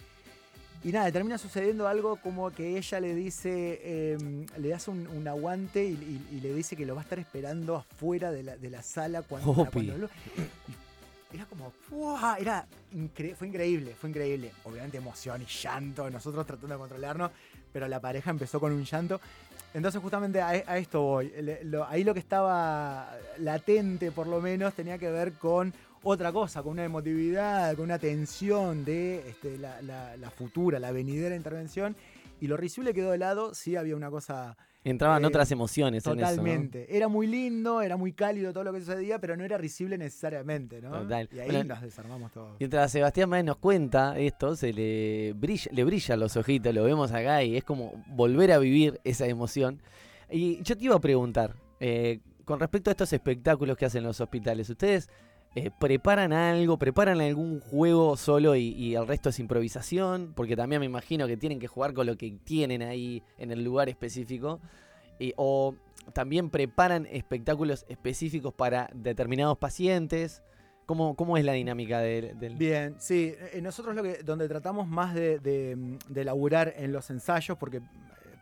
Y 0.85 0.93
nada, 0.93 1.11
termina 1.11 1.37
sucediendo 1.37 1.89
algo 1.89 2.17
como 2.17 2.51
que 2.53 2.79
ella 2.79 3.01
le 3.01 3.15
dice, 3.15 3.81
eh, 3.83 4.47
le 4.59 4.73
hace 4.75 4.91
un, 4.91 5.07
un 5.09 5.27
aguante 5.27 5.85
y, 5.85 6.23
y- 6.33 6.41
le 6.41 6.55
dice 6.55 6.77
que 6.77 6.87
lo 6.87 6.95
va 6.95 7.01
a 7.01 7.05
estar 7.05 7.19
esperando 7.19 7.77
afuera 7.77 8.31
de 8.31 8.43
la, 8.45 8.57
de 8.57 8.71
la 8.71 8.83
sala 8.83 9.23
cuando, 9.23 9.53
para 9.55 9.71
cuando 9.71 9.99
lo- 9.99 10.09
Era 11.33 11.45
como. 11.47 11.73
Era 12.39 12.67
fue 13.37 13.49
increíble, 13.49 13.95
fue 13.99 14.11
increíble. 14.11 14.53
Obviamente 14.65 14.97
emoción 14.99 15.43
y 15.43 15.47
llanto, 15.47 16.09
nosotros 16.11 16.47
tratando 16.47 16.75
de 16.75 16.79
controlarnos, 16.79 17.31
pero 17.73 17.89
la 17.89 18.01
pareja 18.01 18.31
empezó 18.31 18.61
con 18.61 18.73
un 18.73 18.85
llanto. 18.85 19.21
Entonces 19.75 20.01
justamente 20.01 20.41
a, 20.41 20.55
esto 20.79 21.03
voy. 21.03 21.33
Ahí 21.89 22.05
lo 22.05 22.15
que 22.15 22.21
estaba 22.21 23.11
latente 23.39 24.11
por 24.13 24.27
lo 24.27 24.41
menos 24.41 24.73
tenía 24.75 24.97
que 24.99 25.11
ver 25.11 25.33
con 25.35 25.75
otra 26.03 26.33
cosa, 26.33 26.63
con 26.63 26.73
una 26.73 26.85
emotividad, 26.85 27.75
con 27.75 27.85
una 27.87 27.99
tensión 27.99 28.85
de 28.85 29.29
este, 29.29 29.59
la, 29.59 29.83
la- 29.83 30.17
la 30.17 30.31
futura, 30.31 30.79
la 30.79 30.93
venidera 30.93 31.35
intervención. 31.35 31.97
Y 32.41 32.47
lo 32.47 32.57
risible 32.57 32.95
quedó 32.95 33.11
de 33.11 33.19
lado, 33.19 33.55
sí 33.55 33.77
había 33.77 33.97
una 33.97 34.11
cosa 34.11 34.57
Entraban 34.91 35.25
Eh, 35.25 35.27
otras 35.27 35.51
emociones 35.51 36.07
en 36.07 36.13
eso. 36.13 36.21
¿no? 36.23 36.29
totalmente. 36.29 36.97
Era 36.97 37.09
muy 37.09 37.27
lindo, 37.27 37.83
era 37.83 37.97
muy 37.97 38.13
cálido 38.13 38.53
todo 38.53 38.65
lo 38.65 38.73
que 38.73 38.81
sucedía, 38.81 39.19
pero 39.19 39.37
no 39.37 39.45
era 39.45 39.59
risible 39.59 39.99
necesariamente, 39.99 40.81
¿no? 40.81 40.91
Total. 40.93 41.29
Y 41.33 41.41
ahí 41.41 41.51
Bueno, 41.51 41.75
nos 41.75 41.83
desarmamos 41.83 42.31
todo. 42.33 42.57
Mientras 42.61 42.93
Sebastián 42.93 43.29
Báez 43.29 43.45
nos 43.45 43.57
cuenta 43.57 44.19
esto, 44.19 44.55
se 44.55 44.73
le 44.73 45.33
brilla, 45.35 45.71
le 45.73 45.85
brillan 45.85 46.21
los 46.21 46.37
ojitos, 46.37 46.73
lo 46.73 46.85
vemos 46.85 47.11
acá 47.13 47.43
y 47.43 47.57
es 47.57 47.65
como 47.65 48.05
volver 48.07 48.53
a 48.53 48.59
vivir 48.59 49.01
esa 49.03 49.27
emoción. 49.27 49.83
Y 50.31 50.63
yo 50.63 50.77
te 50.77 50.85
iba 50.85 50.95
a 50.95 51.01
preguntar, 51.01 51.57
eh, 51.81 52.21
con 52.45 52.61
respecto 52.61 52.91
a 52.91 52.93
estos 52.93 53.13
espectáculos 53.13 53.77
que 53.77 53.87
hacen 53.87 54.05
los 54.05 54.21
hospitales, 54.21 54.71
¿ustedes 54.71 55.11
eh, 55.57 55.71
preparan 55.79 56.33
algo, 56.35 56.79
preparan 56.79 57.21
algún 57.21 57.61
juego 57.61 58.17
solo 58.19 58.55
y, 58.57 58.95
el 58.95 59.07
resto 59.07 59.31
es 59.31 59.39
improvisación? 59.39 60.33
Porque 60.37 60.55
también 60.55 60.81
me 60.81 60.87
imagino 60.87 61.27
que 61.27 61.37
tienen 61.39 61.59
que 61.59 61.67
jugar 61.67 61.95
con 61.95 62.07
lo 62.07 62.17
que 62.17 62.31
tienen 62.45 62.83
ahí 62.83 63.23
en 63.39 63.51
el 63.51 63.65
lugar 63.65 63.89
específico. 63.89 64.61
Y- 65.19 65.33
o 65.37 65.75
también 66.13 66.51
preparan 66.51 67.07
espectáculos 67.11 67.87
específicos 67.89 68.53
para 68.53 68.91
determinados 68.95 69.57
pacientes. 69.59 70.43
¿Cómo, 70.85 71.17
cómo 71.17 71.37
es 71.39 71.45
la 71.45 71.55
dinámica 71.55 71.99
del- 72.01 72.39
del, 72.39 72.55
Bien, 72.57 72.95
sí, 72.99 73.35
eh, 73.53 73.61
nosotros 73.61 73.97
lo 73.97 74.03
que, 74.05 74.23
donde 74.23 74.47
tratamos 74.47 74.87
más 74.87 75.15
de, 75.15 75.39
de, 75.41 75.99
de 76.09 76.25
laburar 76.25 76.75
en 76.77 76.93
los 76.93 77.11
ensayos, 77.11 77.57
porque 77.59 77.79
eh, 77.79 77.83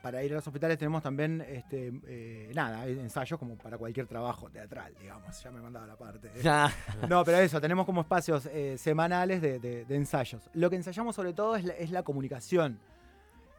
para 0.05 0.23
ir 0.23 0.33
a 0.33 0.35
los 0.35 0.47
hospitales 0.47 0.77
tenemos 0.77 1.03
también, 1.03 1.41
este, 1.49 1.91
eh, 2.07 2.53
nada, 2.55 2.87
ensayos 2.87 3.39
como 3.39 3.57
para 3.57 3.79
cualquier 3.79 4.07
trabajo 4.07 4.51
teatral, 4.51 4.93
digamos, 5.01 5.43
ya 5.43 5.51
me 5.51 5.63
mandaba 5.63 5.87
la 5.87 5.97
parte. 5.97 6.31
Ah, 6.45 6.71
No, 7.09 7.25
pero 7.25 7.39
eso, 7.39 7.59
tenemos 7.59 7.87
como 7.87 8.03
espacios 8.03 8.45
eh, 8.53 8.77
semanales 8.77 9.41
de, 9.41 9.59
de- 9.59 9.87
de 9.87 9.97
ensayos. 9.97 10.43
Lo 10.53 10.69
que 10.69 10.77
ensayamos 10.77 11.17
sobre 11.17 11.33
todo 11.33 11.57
es 11.57 11.65
la, 11.65 11.73
es 11.73 11.91
la 11.91 12.03
comunicación. 12.03 12.79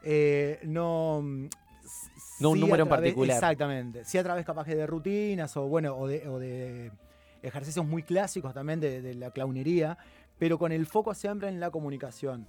Eh, 0.04 0.60
no. 0.66 1.22
mm, 1.24 1.48
No 2.42 2.50
un 2.52 2.56
sí 2.58 2.62
número 2.62 2.84
en 2.84 2.90
particular. 2.90 3.36
Exactamente. 3.38 4.06
Sí, 4.06 4.20
a 4.20 4.24
través 4.24 4.46
capaz 4.46 4.66
de 4.68 4.86
rutinas 4.86 5.58
o 5.58 5.64
bueno, 5.68 5.96
o 5.98 6.08
de, 6.08 6.28
o 6.28 6.38
de 6.38 6.92
ejercicios 7.42 7.84
muy 7.88 8.04
clásicos 8.04 8.54
también 8.54 8.80
de, 8.80 9.02
de 9.02 9.16
la 9.16 9.32
clownería, 9.32 9.98
pero 10.38 10.60
con 10.60 10.72
el 10.72 10.86
foco 10.86 11.16
siempre 11.16 11.50
en 11.50 11.60
la 11.60 11.72
comunicación. 11.72 12.46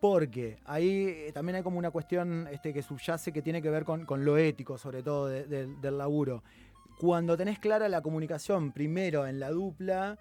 Porque 0.00 0.58
ahí 0.64 1.06
eh, 1.08 1.30
también 1.32 1.56
hay 1.56 1.62
como 1.62 1.78
una 1.78 1.90
cuestión 1.90 2.48
este, 2.52 2.72
que 2.72 2.82
subyace 2.82 3.32
que 3.32 3.42
tiene 3.42 3.60
que 3.60 3.70
ver 3.70 3.84
con, 3.84 4.06
lo 4.24 4.36
ético, 4.38 4.78
sobre 4.78 5.02
todo 5.02 5.26
de- 5.26 5.44
de- 5.44 5.66
del 5.66 5.98
laburo. 5.98 6.42
Cuando 6.98 7.36
tenés 7.36 7.58
clara 7.58 7.88
la 7.88 8.00
comunicación, 8.00 8.72
primero 8.72 9.26
en 9.26 9.40
la 9.40 9.50
dupla, 9.50 10.18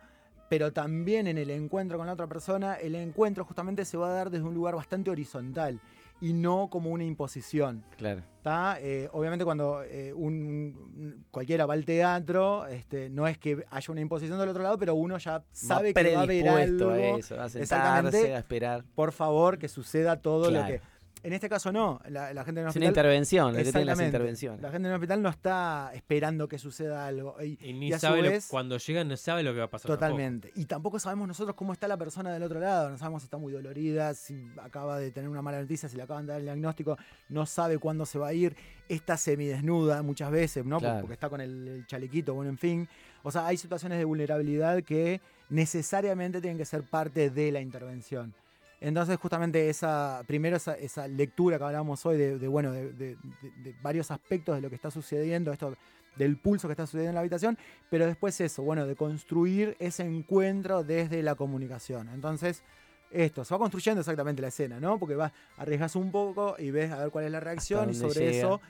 pero 0.50 0.72
también 0.72 1.28
en 1.28 1.38
el 1.38 1.50
encuentro 1.50 1.98
con 1.98 2.08
la 2.08 2.14
otra 2.14 2.28
persona, 2.28 2.76
el 2.76 2.96
encuentro 2.96 3.44
justamente 3.46 3.84
se 3.86 3.98
va 3.98 4.10
a 4.10 4.14
dar 4.14 4.30
desde 4.30 4.46
un 4.46 4.54
lugar 4.54 4.76
bastante 4.76 5.12
horizontal 5.12 5.80
y 6.22 6.34
no 6.34 6.70
como 6.70 6.90
una 6.92 7.04
imposición. 7.04 7.84
claro. 7.98 8.22
¿tá? 8.42 8.78
Eh, 8.80 9.10
obviamente 9.12 9.44
cuando 9.44 9.84
eh, 9.84 10.14
un, 10.14 11.26
cualquiera 11.32 11.66
va 11.66 11.74
al 11.74 11.84
teatro, 11.84 12.66
este, 12.68 13.10
no 13.10 13.28
es 13.28 13.38
que 13.38 13.66
haya 13.70 13.92
una 13.92 14.00
imposición 14.00 14.40
del 14.40 14.48
otro 14.48 14.64
lado, 14.64 14.78
pero 14.78 14.96
uno 14.96 15.18
ya 15.18 15.44
sabe 15.52 15.94
que 15.94 16.14
va 16.14 16.22
a 16.22 16.24
haber 16.24 16.48
algo. 16.48 16.92
a 16.92 16.98
eso, 17.00 17.36
a 17.40 17.50
sentarse, 17.50 17.60
Exactamente. 17.62 18.34
a 18.36 18.38
esperar. 18.40 18.86
Por 18.96 19.12
favor, 19.12 19.58
que 19.58 19.68
suceda 19.68 20.22
todo 20.22 20.48
Claro. 20.50 20.66
lo 20.66 20.74
que... 20.80 20.82
En 21.28 21.34
este 21.34 21.50
caso 21.50 21.72
no, 21.74 22.00
la, 22.10 22.34
la 22.34 22.44
gente 22.46 22.62
en 22.62 22.68
el 22.68 22.70
Es 22.70 22.76
una 22.76 22.86
hospital... 22.86 22.88
intervención, 22.88 23.48
lo 23.52 23.58
que 23.58 23.64
tienen 23.64 23.86
las 23.86 23.94
Exactamente. 24.00 24.06
intervenciones. 24.18 24.62
La 24.62 24.72
gente 24.72 24.86
en 24.88 24.92
el 24.92 24.96
hospital 24.96 25.22
no 25.22 25.30
está 25.30 25.92
esperando 25.94 26.48
que 26.48 26.58
suceda 26.58 27.06
algo. 27.06 27.36
Y, 27.44 27.58
Y 27.62 27.74
ni 27.74 27.90
y 27.90 27.94
a 27.94 27.98
su 28.00 28.08
sabe 28.08 28.22
lo- 28.22 28.40
cuando 28.50 28.78
llegan, 28.78 29.08
no 29.10 29.18
sabe 29.18 29.44
lo 29.44 29.52
que 29.54 29.60
va 29.60 29.66
a 29.66 29.70
pasar. 29.70 29.88
tampoco. 29.90 30.06
Totalmente. 30.08 30.52
Y 30.56 30.66
tampoco 30.66 31.00
sabemos 31.00 31.28
nosotros 31.28 31.56
cómo 31.56 31.74
está 31.74 31.88
la 31.88 31.98
persona 31.98 32.32
del 32.34 32.44
otro 32.44 32.60
lado. 32.62 32.90
No 32.90 32.98
sabemos 32.98 33.24
si 33.24 33.26
está 33.26 33.38
muy 33.38 33.52
dolorida, 33.52 34.14
si 34.14 34.48
acaba 34.64 34.98
de 35.00 35.12
tener 35.12 35.30
una 35.30 35.42
mala 35.42 35.60
noticia, 35.60 35.90
si 35.90 35.98
le 35.98 36.04
acaban 36.04 36.26
de 36.26 36.32
dar 36.32 36.40
el 36.40 36.46
diagnóstico, 36.46 36.98
no 37.28 37.46
sabe 37.46 37.78
cuándo 37.78 38.06
se 38.06 38.18
va 38.20 38.30
a 38.30 38.34
ir. 38.34 38.56
Está 38.88 39.18
semidesnuda 39.18 40.02
muchas 40.04 40.32
veces, 40.32 40.66
¿no? 40.66 40.80
Claro. 40.80 41.02
Porque 41.02 41.14
está 41.16 41.28
con 41.30 41.42
el, 41.42 41.68
el 41.68 41.88
chalequito, 41.88 42.34
bueno, 42.36 42.52
en 42.52 42.58
fin. 42.58 42.88
O 43.24 43.32
sea, 43.32 43.46
hay 43.48 43.58
situaciones 43.58 43.98
de 43.98 44.06
vulnerabilidad 44.06 44.82
que 44.82 45.20
necesariamente 45.50 46.40
tienen 46.40 46.58
que 46.58 46.64
ser 46.66 46.84
parte 46.84 47.30
de 47.30 47.52
la 47.52 47.60
intervención. 47.60 48.34
Entonces, 48.80 49.18
justamente 49.18 49.70
esa, 49.70 50.24
primero 50.28 50.58
esa, 50.58 50.76
esa 50.76 51.08
lectura 51.08 51.58
que 51.58 51.64
hablábamos 51.64 52.06
hoy 52.06 52.18
de, 52.18 52.38
de, 52.38 52.48
bueno, 52.48 52.72
de, 52.72 52.94
de- 52.94 53.16
de- 53.16 53.52
de 53.64 53.76
varios 53.82 54.12
aspectos 54.12 54.56
de 54.56 54.62
lo 54.62 54.70
que 54.70 54.76
está 54.76 54.92
sucediendo, 54.92 55.52
esto 55.52 55.74
del 56.16 56.38
pulso 56.38 56.68
que 56.68 56.74
está 56.74 56.86
sucediendo 56.86 57.10
en 57.10 57.16
la 57.16 57.22
habitación, 57.22 57.58
pero 57.90 58.06
después 58.06 58.40
eso, 58.42 58.64
bueno, 58.64 58.86
de 58.88 58.96
construir 58.96 59.76
ese 59.80 60.04
encuentro 60.04 60.84
desde 60.84 61.22
la 61.24 61.36
comunicación. 61.36 62.10
Entonces, 62.10 62.64
esto, 63.12 63.46
se 63.46 63.54
va 63.54 63.60
construyendo 63.60 64.02
exactamente 64.02 64.42
la 64.42 64.50
escena, 64.50 64.80
¿no? 64.80 65.00
Porque 65.00 65.16
vas, 65.16 65.32
arriesgas 65.58 65.96
un 65.96 66.12
poco 66.12 66.56
y 66.60 66.72
ves 66.72 66.92
a 66.92 66.98
ver 66.98 67.10
cuál 67.10 67.26
es 67.26 67.32
la 67.32 67.40
reacción 67.40 67.90
y 67.90 67.94
sobre 67.94 68.20
llega. 68.26 68.32
eso 68.32 68.62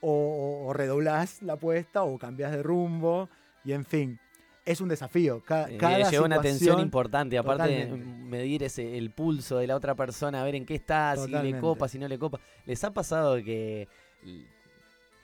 o, 0.00 0.10
o, 0.10 0.66
o 0.68 0.72
redoblás 0.72 1.40
la 1.42 1.54
apuesta 1.54 2.02
o 2.02 2.18
cambias 2.18 2.52
de 2.52 2.62
rumbo 2.62 3.28
y 3.64 3.72
en 3.72 3.84
fin, 3.84 4.18
es 4.64 4.80
un 4.80 4.88
desafío. 4.88 5.42
Eh, 5.48 5.76
cada 5.78 6.10
lleva 6.10 6.24
una 6.26 6.40
tensión 6.40 6.58
situación- 6.58 6.80
importante, 6.80 7.36
aparte 7.38 7.68
de 7.68 7.86
medir 7.86 8.62
ese, 8.62 8.96
el 8.96 9.10
pulso 9.10 9.58
de 9.58 9.66
la 9.66 9.76
otra 9.76 9.94
persona, 9.94 10.40
a 10.40 10.44
ver 10.44 10.54
en 10.54 10.64
qué 10.66 10.74
está, 10.74 11.16
si 11.16 11.30
le 11.30 11.58
copa, 11.60 11.88
si 11.88 11.98
no 11.98 12.08
le 12.08 12.18
copa. 12.18 12.40
¿Les 12.64 12.82
ha 12.84 12.92
pasado 12.94 13.36
que 13.42 13.88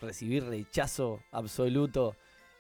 recibir 0.01 0.45
rechazo 0.45 1.21
absoluto 1.33 2.17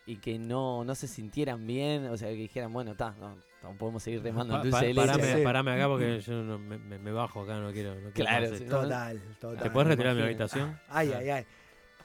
y 0.07 0.17
que 0.17 0.39
no, 0.39 0.85
no 0.85 0.95
se 0.95 1.07
sintieran 1.09 1.67
bien? 1.67 2.07
O 2.07 2.17
sea, 2.17 2.29
que 2.29 2.35
dijeran, 2.37 2.73
bueno, 2.73 2.93
está, 2.93 3.11
no, 3.21 3.37
no 3.63 3.77
podemos 3.79 4.03
seguir 4.03 4.23
remando 4.23 4.55
en 4.55 4.61
Pa- 4.61 4.65
dulce 4.65 4.79
pa- 4.81 4.87
de 4.87 4.95
leche. 4.95 5.07
parame, 5.07 5.35
Sí. 5.37 5.45
parame 5.45 5.71
acá 5.73 5.89
porque 5.89 6.21
yo 6.21 6.33
no- 6.43 6.59
me, 6.59 7.13
bajo 7.13 7.43
acá, 7.43 7.59
no 7.61 7.73
quiero. 7.73 7.95
No 7.95 8.11
quiero 8.13 8.31
Claro, 8.31 8.57
sí. 8.57 8.65
Total, 8.65 9.21
total. 9.41 9.63
¿Te 9.63 9.71
puedes 9.71 9.89
retirar 9.89 10.15
de 10.15 10.21
mi 10.21 10.27
habitación? 10.27 10.79
Ay, 10.89 11.13
ay, 11.17 11.29
ay. 11.31 11.45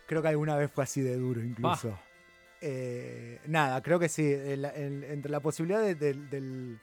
Creo 0.08 0.22
que 0.22 0.28
alguna 0.28 0.56
vez 0.56 0.70
fue 0.72 0.84
así 0.84 1.02
de 1.02 1.16
duro 1.18 1.42
incluso. 1.42 1.98
Eh, 2.68 3.40
nada, 3.46 3.80
creo 3.84 4.00
que 4.00 4.10
sí. 4.10 4.24
el- 4.34 4.66
el- 4.66 5.04
entre 5.04 5.30
la 5.32 5.40
posibilidad 5.40 5.82
de- 5.84 5.94
del- 5.94 6.28
del, 6.32 6.80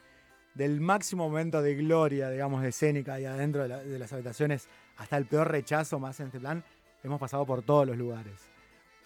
del 0.55 0.81
máximo 0.81 1.29
momento 1.29 1.61
de 1.61 1.75
gloria, 1.75 2.31
digamos, 2.31 2.63
de 2.63 2.69
escénica 2.69 3.15
ahí 3.15 3.25
adentro 3.25 3.63
de, 3.63 3.69
la- 3.69 3.83
de 3.83 3.99
las 3.99 4.13
habitaciones, 4.13 4.69
hasta 4.97 5.17
el 5.17 5.27
peor 5.27 5.51
rechazo 5.51 5.99
más 5.99 6.21
en 6.21 6.27
este 6.27 6.39
plan, 6.39 6.63
hemos 7.03 7.19
pasado 7.19 7.45
por 7.45 7.63
todos 7.63 7.85
los 7.85 7.97
lugares. 7.97 8.35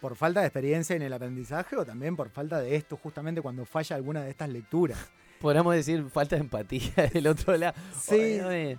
Por 0.03 0.17
falta 0.17 0.41
de 0.41 0.47
experiencia 0.49 0.95
en 0.95 1.01
el 1.01 1.13
aprendizaje 1.15 1.77
o 1.77 1.87
también 1.87 2.15
por 2.15 2.29
falta 2.29 2.61
de 2.61 2.77
esto, 2.77 2.99
justamente 2.99 3.41
cuando 3.41 3.65
falla 3.65 3.97
alguna 3.97 4.23
de 4.23 4.29
estas 4.31 4.51
lecturas. 4.51 4.99
Podríamos 5.41 5.75
decir 5.75 6.05
falta 6.11 6.37
de 6.37 6.43
empatía 6.43 6.93
del 7.15 7.27
otro 7.27 7.57
lado. 7.57 7.73
Sí. 7.99 8.39
Oye, 8.41 8.77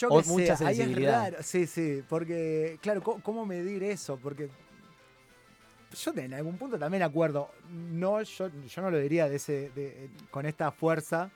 Yo 0.00 0.08
O 0.08 0.20
que 0.22 0.28
mucha 0.28 0.56
sé, 0.56 0.64
ahí 0.66 0.72
es 0.72 0.78
sensibilidad. 0.78 1.30
raro. 1.30 1.42
Sí, 1.44 1.66
sí, 1.68 2.02
porque, 2.08 2.78
claro, 2.82 3.00
¿cómo, 3.00 3.22
cómo 3.22 3.46
medir 3.46 3.84
eso? 3.84 4.18
Porque 4.20 4.48
yo 5.94 6.12
en 6.16 6.34
algún 6.34 6.56
punto 6.58 6.78
también 6.78 7.02
acuerdo, 7.02 7.50
no, 7.70 8.20
yo, 8.22 8.50
yo 8.66 8.82
no 8.82 8.90
lo 8.90 8.98
diría 8.98 9.28
de 9.28 9.36
ese, 9.36 9.70
de- 9.74 10.10
con 10.30 10.46
esta 10.46 10.70
fuerza, 10.70 11.30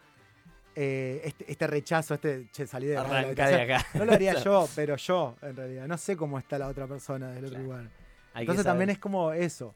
eh, 0.74 1.20
este, 1.24 1.50
este 1.50 1.66
rechazo, 1.66 2.14
este, 2.14 2.48
che, 2.52 2.66
salí 2.66 2.86
de, 2.86 2.94
la 2.94 3.00
arranca 3.02 3.46
de 3.46 3.54
habitación. 3.54 3.60
acá. 3.60 3.86
No 3.98 4.04
lo 4.04 4.12
haría 4.12 4.34
yo, 4.44 4.68
pero 4.74 4.96
yo, 4.96 5.36
en 5.42 5.56
realidad. 5.56 5.86
No 5.86 5.98
sé 5.98 6.16
cómo 6.16 6.38
está 6.38 6.58
la 6.58 6.68
otra 6.68 6.86
persona 6.86 7.28
del 7.32 7.44
otro 7.44 7.58
Claro. 7.58 7.64
lugar. 7.64 7.90
Hay 8.34 8.42
Entonces 8.44 8.64
también 8.64 8.88
es 8.90 8.98
como 8.98 9.32
eso. 9.32 9.74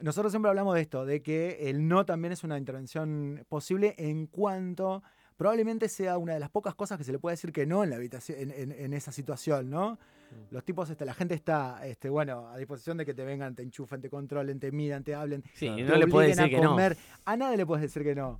Nosotros 0.00 0.30
siempre 0.32 0.48
hablamos 0.48 0.76
de 0.76 0.82
esto, 0.82 1.04
de 1.04 1.22
que 1.22 1.68
el 1.70 1.88
no 1.88 2.06
también 2.06 2.30
es 2.32 2.44
una 2.44 2.56
intervención 2.56 3.44
posible 3.48 3.96
en 3.98 4.26
cuanto 4.26 5.02
probablemente 5.38 5.88
sea 5.88 6.18
una 6.18 6.34
de 6.34 6.40
las 6.40 6.50
pocas 6.50 6.74
cosas 6.74 6.98
que 6.98 7.04
se 7.04 7.12
le 7.12 7.18
puede 7.18 7.32
decir 7.34 7.52
que 7.52 7.64
no 7.64 7.82
en 7.84 7.88
la 7.90 7.96
habitación, 7.96 8.38
en, 8.38 8.50
en- 8.50 8.72
en 8.72 8.92
esa 8.92 9.12
situación, 9.12 9.70
¿no? 9.70 9.92
Mm. 9.92 10.54
Los 10.54 10.64
tipos, 10.64 10.90
este, 10.90 11.06
la 11.06 11.14
gente 11.14 11.32
está, 11.34 11.86
este, 11.86 12.10
bueno, 12.10 12.48
a 12.48 12.58
disposición 12.58 12.98
de 12.98 13.06
que 13.06 13.14
te 13.14 13.24
vengan, 13.24 13.54
te 13.54 13.62
enchufen, 13.62 14.00
te 14.02 14.10
controlen, 14.10 14.60
te 14.60 14.70
midan, 14.72 15.02
te 15.04 15.14
hablen. 15.14 15.42
Sí, 15.54 15.66
te 15.74 15.82
no 15.84 15.96
le 15.96 16.06
puedes 16.08 16.36
decir 16.36 16.50
que 16.50 16.58
a 16.58 16.60
no. 16.60 16.70
comer. 16.70 16.98
A 17.24 17.36
nadie 17.36 17.56
le 17.56 17.64
puedes 17.64 17.82
decir 17.82 18.02
que 18.02 18.14
no. 18.14 18.38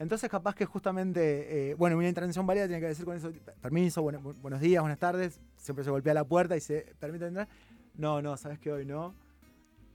Entonces, 0.00 0.28
capaz 0.28 0.54
que 0.54 0.64
justamente, 0.66 1.70
eh, 1.70 1.74
bueno, 1.74 1.96
una 1.96 2.08
intervención 2.08 2.46
válida 2.46 2.66
tiene 2.66 2.80
que 2.80 2.88
decir 2.88 3.04
con 3.04 3.16
eso, 3.16 3.30
permiso, 3.62 4.02
bueno, 4.02 4.20
bu- 4.20 4.34
buenos 4.40 4.60
días, 4.60 4.82
buenas 4.82 4.98
tardes, 4.98 5.40
siempre 5.56 5.84
se 5.84 5.90
golpea 5.90 6.14
la 6.14 6.24
puerta 6.24 6.56
y 6.56 6.60
se 6.60 6.94
permite 6.98 7.26
entrar. 7.26 7.48
No, 7.96 8.20
no, 8.20 8.36
sabes 8.36 8.58
que 8.58 8.72
hoy 8.72 8.84
no. 8.84 9.14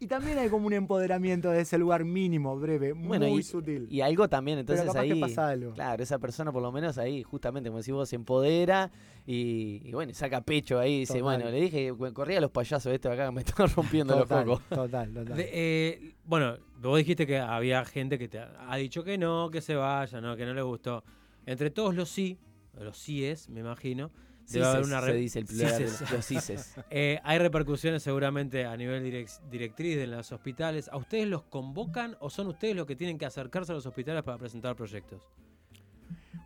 Y 0.05 0.07
también 0.07 0.37
hay 0.37 0.49
como 0.49 0.67
un 0.67 0.73
empoderamiento 0.73 1.49
de 1.49 1.61
ese 1.61 1.79
lugar 1.79 2.05
mínimo, 2.05 2.55
breve, 2.59 2.93
Bueno, 2.93 3.25
muy 3.27 3.39
y- 3.39 3.43
sutil. 3.43 3.87
Y 3.89 4.01
algo 4.01 4.29
también, 4.29 4.57
Pero 4.57 4.61
entonces 4.77 4.85
capaz 4.85 4.99
ahí. 4.99 5.09
que 5.09 5.15
pasa 5.15 5.47
algo. 5.49 5.73
Claro, 5.73 6.03
esa 6.03 6.19
persona 6.19 6.51
por 6.51 6.61
lo 6.61 6.71
menos 6.71 6.99
ahí, 6.99 7.23
justamente 7.23 7.69
como 7.69 7.79
decís 7.79 7.91
vos, 7.91 8.07
se 8.07 8.15
empodera 8.15 8.91
y, 9.25 9.81
y 9.83 9.91
bueno, 9.93 10.13
saca 10.13 10.41
pecho 10.41 10.79
ahí 10.79 10.93
y 10.93 10.99
dice, 10.99 11.23
bueno, 11.23 11.49
le 11.49 11.59
dije, 11.59 11.91
que 11.99 12.13
corría 12.13 12.37
a 12.37 12.41
los 12.41 12.51
payasos 12.51 12.93
estos 12.93 13.09
de 13.09 13.15
acá 13.15 13.25
que 13.29 13.31
me 13.33 13.41
están 13.41 13.67
rompiendo 13.75 14.15
total, 14.15 14.45
los 14.45 14.59
focos. 14.59 14.69
total, 14.77 15.11
total. 15.11 15.37
De- 15.37 15.49
eh, 15.51 16.13
bueno, 16.23 16.55
vos 16.79 16.97
dijiste 16.99 17.25
que 17.25 17.39
había 17.39 17.83
gente 17.83 18.19
que 18.19 18.27
te 18.27 18.37
ha 18.37 18.51
ha 18.71 18.75
dicho 18.77 19.03
que 19.03 19.17
no, 19.17 19.49
que 19.49 19.59
se 19.61 19.73
vaya, 19.73 20.21
no, 20.21 20.35
que 20.35 20.45
no 20.45 20.53
le 20.53 20.61
gustó. 20.61 21.03
Entre 21.47 21.71
todos 21.71 21.95
los 21.95 22.09
sí, 22.09 22.37
los 22.79 22.95
síes, 22.95 23.49
me 23.49 23.61
imagino, 23.61 24.11
debe 24.49 24.65
haber 24.65 24.83
una 24.85 25.01
se 25.01 25.13
dice 25.13 25.39
el 25.39 25.45
plural 25.45 25.71
Cises. 25.75 26.01
los- 26.01 26.11
los 26.11 26.25
cises. 26.25 26.75
Eh, 26.89 27.19
hay 27.23 27.39
repercusiones 27.39 28.03
seguramente 28.03 28.65
a 28.65 28.75
nivel 28.77 29.03
direc- 29.03 29.39
directriz 29.49 29.95
de 29.97 30.07
los 30.07 30.31
hospitales. 30.31 30.87
¿A 30.91 30.97
ustedes 30.97 31.27
los 31.27 31.43
convocan 31.43 32.15
o 32.19 32.29
son 32.29 32.47
ustedes 32.47 32.75
los 32.75 32.85
que 32.85 32.95
tienen 32.95 33.17
que 33.17 33.25
acercarse 33.25 33.71
a 33.71 33.75
los 33.75 33.85
hospitales 33.85 34.23
para 34.23 34.37
presentar 34.37 34.75
proyectos? 34.75 35.21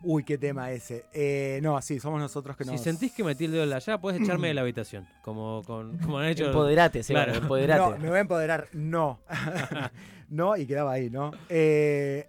Uy, 0.01 0.23
qué 0.23 0.37
tema 0.37 0.71
ese. 0.71 1.03
Eh, 1.11 1.59
no, 1.61 1.81
sí, 1.81 1.99
somos 1.99 2.21
nosotros 2.21 2.55
que 2.55 2.63
Si 2.63 2.71
nos... 2.71 2.79
sentís 2.81 3.11
que 3.11 3.21
metí 3.21 3.45
el 3.45 3.51
dedo 3.51 3.63
en 3.63 3.69
la 3.69 3.79
llaga, 3.79 3.99
puedes 3.99 4.21
echarme 4.21 4.47
de 4.47 4.53
la 4.53 4.61
habitación. 4.61 5.05
Como, 5.23 5.61
con, 5.65 5.97
como 5.97 6.19
han 6.19 6.27
hecho. 6.27 6.45
Empoderate, 6.45 7.03
Seba, 7.03 7.25
Claro. 7.25 7.39
empoderate. 7.39 7.81
No, 7.81 7.97
me 7.97 8.07
voy 8.07 8.17
a 8.17 8.21
empoderar. 8.21 8.67
No. 8.71 9.19
no, 10.29 10.55
y 10.55 10.65
quedaba 10.65 10.93
ahí, 10.93 11.09
¿no? 11.09 11.31
Eh, 11.49 12.25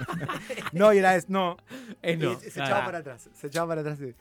no, 0.72 0.92
y 0.94 0.98
era 0.98 1.14
es 1.16 1.28
no. 1.28 1.56
Es 2.00 2.18
no. 2.18 2.32
Y 2.32 2.36
se 2.50 2.60
Ah. 2.62 2.64
echaba 2.64 2.84
para 2.86 2.98
atrás. 2.98 3.28
Se 3.34 3.46
echaba 3.48 3.68
para 3.68 3.80
atrás, 3.82 3.98
sí. 3.98 4.14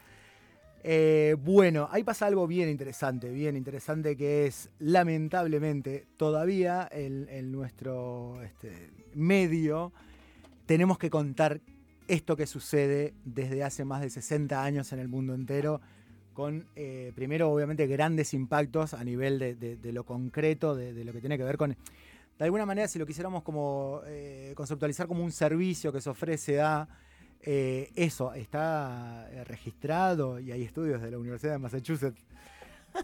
Eh, 0.86 1.38
bueno, 1.40 1.88
ahí 1.92 2.04
pasa 2.04 2.26
algo 2.26 2.46
bien 2.46 2.68
interesante, 2.68 3.30
bien 3.32 3.56
interesante 3.56 4.18
que 4.18 4.48
es, 4.48 4.70
lamentablemente, 4.80 6.08
todavía 6.18 6.90
en, 6.92 7.52
nuestro 7.54 8.44
este, 8.44 8.92
medio 9.14 9.94
tenemos 10.66 10.98
que 10.98 11.10
contar 11.10 11.62
esto 12.10 12.36
que 12.36 12.48
sucede 12.48 13.14
desde 13.24 13.64
hace 13.64 13.86
más 13.86 14.02
de 14.02 14.10
60 14.10 14.62
años 14.62 14.92
en 14.92 15.00
el 15.00 15.08
mundo 15.08 15.34
entero, 15.34 15.80
con 16.34 16.66
eh, 16.76 17.14
primero 17.16 17.50
obviamente 17.50 17.88
grandes 17.88 18.34
impactos 18.34 18.94
a 18.94 19.04
nivel 19.06 19.40
de, 19.40 19.92
lo 19.94 20.04
concreto, 20.04 20.76
de, 20.76 20.94
de 20.94 21.06
lo 21.06 21.14
que 21.14 21.22
tiene 21.22 21.38
que 21.38 21.44
ver 21.44 21.58
con... 21.58 21.78
De 22.38 22.46
alguna 22.46 22.66
manera, 22.66 22.88
si 22.88 23.00
lo 23.00 23.06
quisiéramos 23.06 23.44
como 23.44 24.02
eh, 24.08 24.54
conceptualizar 24.56 25.08
como 25.08 25.24
un 25.24 25.32
servicio 25.32 25.94
que 25.94 26.02
se 26.02 26.10
ofrece 26.10 26.60
a 26.60 26.90
eh, 27.44 27.92
eso, 27.96 28.34
está 28.34 29.28
eh, 29.32 29.44
registrado 29.44 30.40
y 30.40 30.52
hay 30.52 30.64
estudios 30.64 31.02
de 31.02 31.12
la 31.12 31.18
Universidad 31.18 31.54
de 31.54 31.60
Massachusetts. 31.60 32.20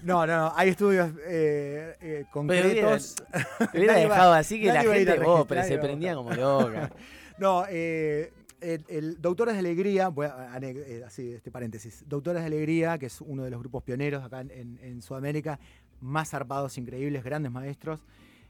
No, 0.03 0.25
no, 0.27 0.37
no, 0.37 0.53
hay 0.55 0.69
estudios 0.69 1.11
eh, 1.25 1.95
eh, 2.01 2.25
concretos. 2.31 3.15
Te 3.71 3.77
hubiera 3.79 3.95
dejado 3.95 4.33
así 4.33 4.61
que 4.61 4.67
la 4.67 4.83
gente 4.83 5.19
oh, 5.25 5.45
pero 5.45 5.63
se 5.63 5.77
prendía 5.77 6.15
como 6.15 6.31
loca. 6.33 6.91
No, 7.39 7.63
eh, 7.69 8.33
el, 8.59 8.83
el 8.89 9.21
Doctores 9.21 9.53
de 9.53 9.59
Alegría, 9.59 10.09
voy 10.09 10.25
a- 10.25 10.59
así, 11.07 11.31
este 11.31 11.51
paréntesis. 11.51 12.03
Doctores 12.05 12.41
de 12.41 12.47
Alegría, 12.47 12.97
que 12.97 13.05
es 13.05 13.21
uno 13.21 13.45
de 13.45 13.49
los 13.49 13.61
grupos 13.61 13.81
pioneros 13.83 14.21
acá 14.25 14.41
en, 14.41 14.51
en- 14.51 14.79
en 14.83 15.01
Sudamérica, 15.01 15.57
más 16.01 16.29
zarpados, 16.31 16.77
increíbles, 16.77 17.23
grandes 17.23 17.49
maestros. 17.51 18.01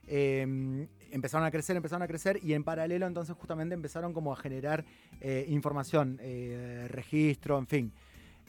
Eh, 0.09 0.87
empezaron 1.11 1.45
a 1.45 1.51
crecer, 1.51 1.75
empezaron 1.75 2.01
a 2.01 2.07
crecer 2.07 2.39
y 2.43 2.53
en 2.53 2.63
paralelo 2.63 3.07
entonces 3.07 3.35
justamente 3.35 3.73
empezaron 3.73 4.13
como 4.13 4.33
a 4.33 4.35
generar 4.35 4.85
eh, 5.21 5.45
información, 5.49 6.19
eh, 6.21 6.87
registro, 6.89 7.57
en 7.57 7.67
fin. 7.67 7.93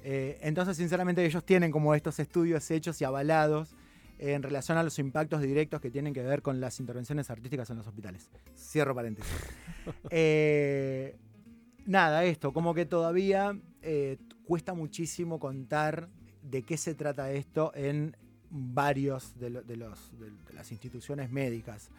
Eh, 0.03 0.39
entonces 0.43 0.77
sinceramente 0.77 1.25
ellos 1.25 1.45
tienen 1.45 1.71
como 1.71 1.95
estos 1.95 2.19
estudios 2.19 2.71
hechos 2.71 3.01
y 3.01 3.05
avalados 3.05 3.77
en 4.19 4.43
relación 4.43 4.77
a 4.77 4.83
los 4.83 4.99
impactos 4.99 5.41
directos 5.41 5.81
que 5.81 5.91
tienen 5.91 6.13
que 6.13 6.23
ver 6.23 6.43
con 6.43 6.61
las 6.61 6.79
intervenciones 6.79 7.31
artísticas 7.31 7.71
en 7.71 7.79
los 7.79 7.87
hospitales. 7.87 8.31
Cierro 8.55 8.95
paréntesis. 8.95 9.33
Nada, 11.87 12.25
esto, 12.25 12.53
como 12.53 12.75
que 12.75 12.85
todavía 12.85 13.59
cuesta 14.45 14.75
muchísimo 14.75 15.39
contar 15.39 16.11
de 16.43 16.63
qué 16.63 16.77
se 16.77 16.95
trata 16.95 17.33
esto 17.33 17.73
en 17.75 18.15
varios 18.51 19.39
de, 19.39 19.51
lo- 19.51 19.63
de 19.63 19.77
los, 19.77 20.19
de- 20.19 20.55
las 20.55 20.71
instituciones 20.73 21.31
médicas. 21.31 21.91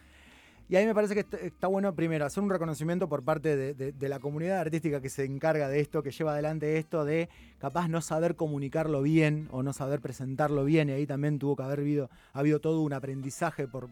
Y 0.68 0.76
ahí 0.76 0.86
me 0.86 0.94
parece 0.94 1.14
que 1.14 1.46
está, 1.46 1.66
bueno, 1.66 1.94
primero, 1.94 2.24
hacer 2.24 2.42
un 2.42 2.48
reconocimiento 2.48 3.06
por 3.08 3.22
parte 3.22 3.74
de, 3.74 4.08
la 4.08 4.20
comunidad 4.20 4.60
artística 4.60 5.02
que 5.02 5.10
se 5.10 5.24
encarga 5.24 5.68
de 5.68 5.80
esto, 5.80 6.02
que 6.02 6.12
lleva 6.12 6.32
adelante 6.32 6.78
esto, 6.78 7.04
de 7.04 7.28
capaz 7.58 7.88
no 7.88 8.00
saber 8.00 8.36
comunicarlo 8.36 9.02
bien 9.02 9.48
o 9.50 9.62
no 9.62 9.74
saber 9.74 10.00
presentarlo 10.00 10.64
bien, 10.64 10.88
y 10.88 10.92
ahí 10.92 11.06
también 11.06 11.38
tuvo 11.38 11.56
que 11.56 11.62
haber 11.64 11.80
habido, 11.80 12.08
ha 12.32 12.38
habido 12.38 12.60
todo 12.60 12.80
un 12.80 12.92
aprendizaje 12.94 13.68
por, 13.68 13.90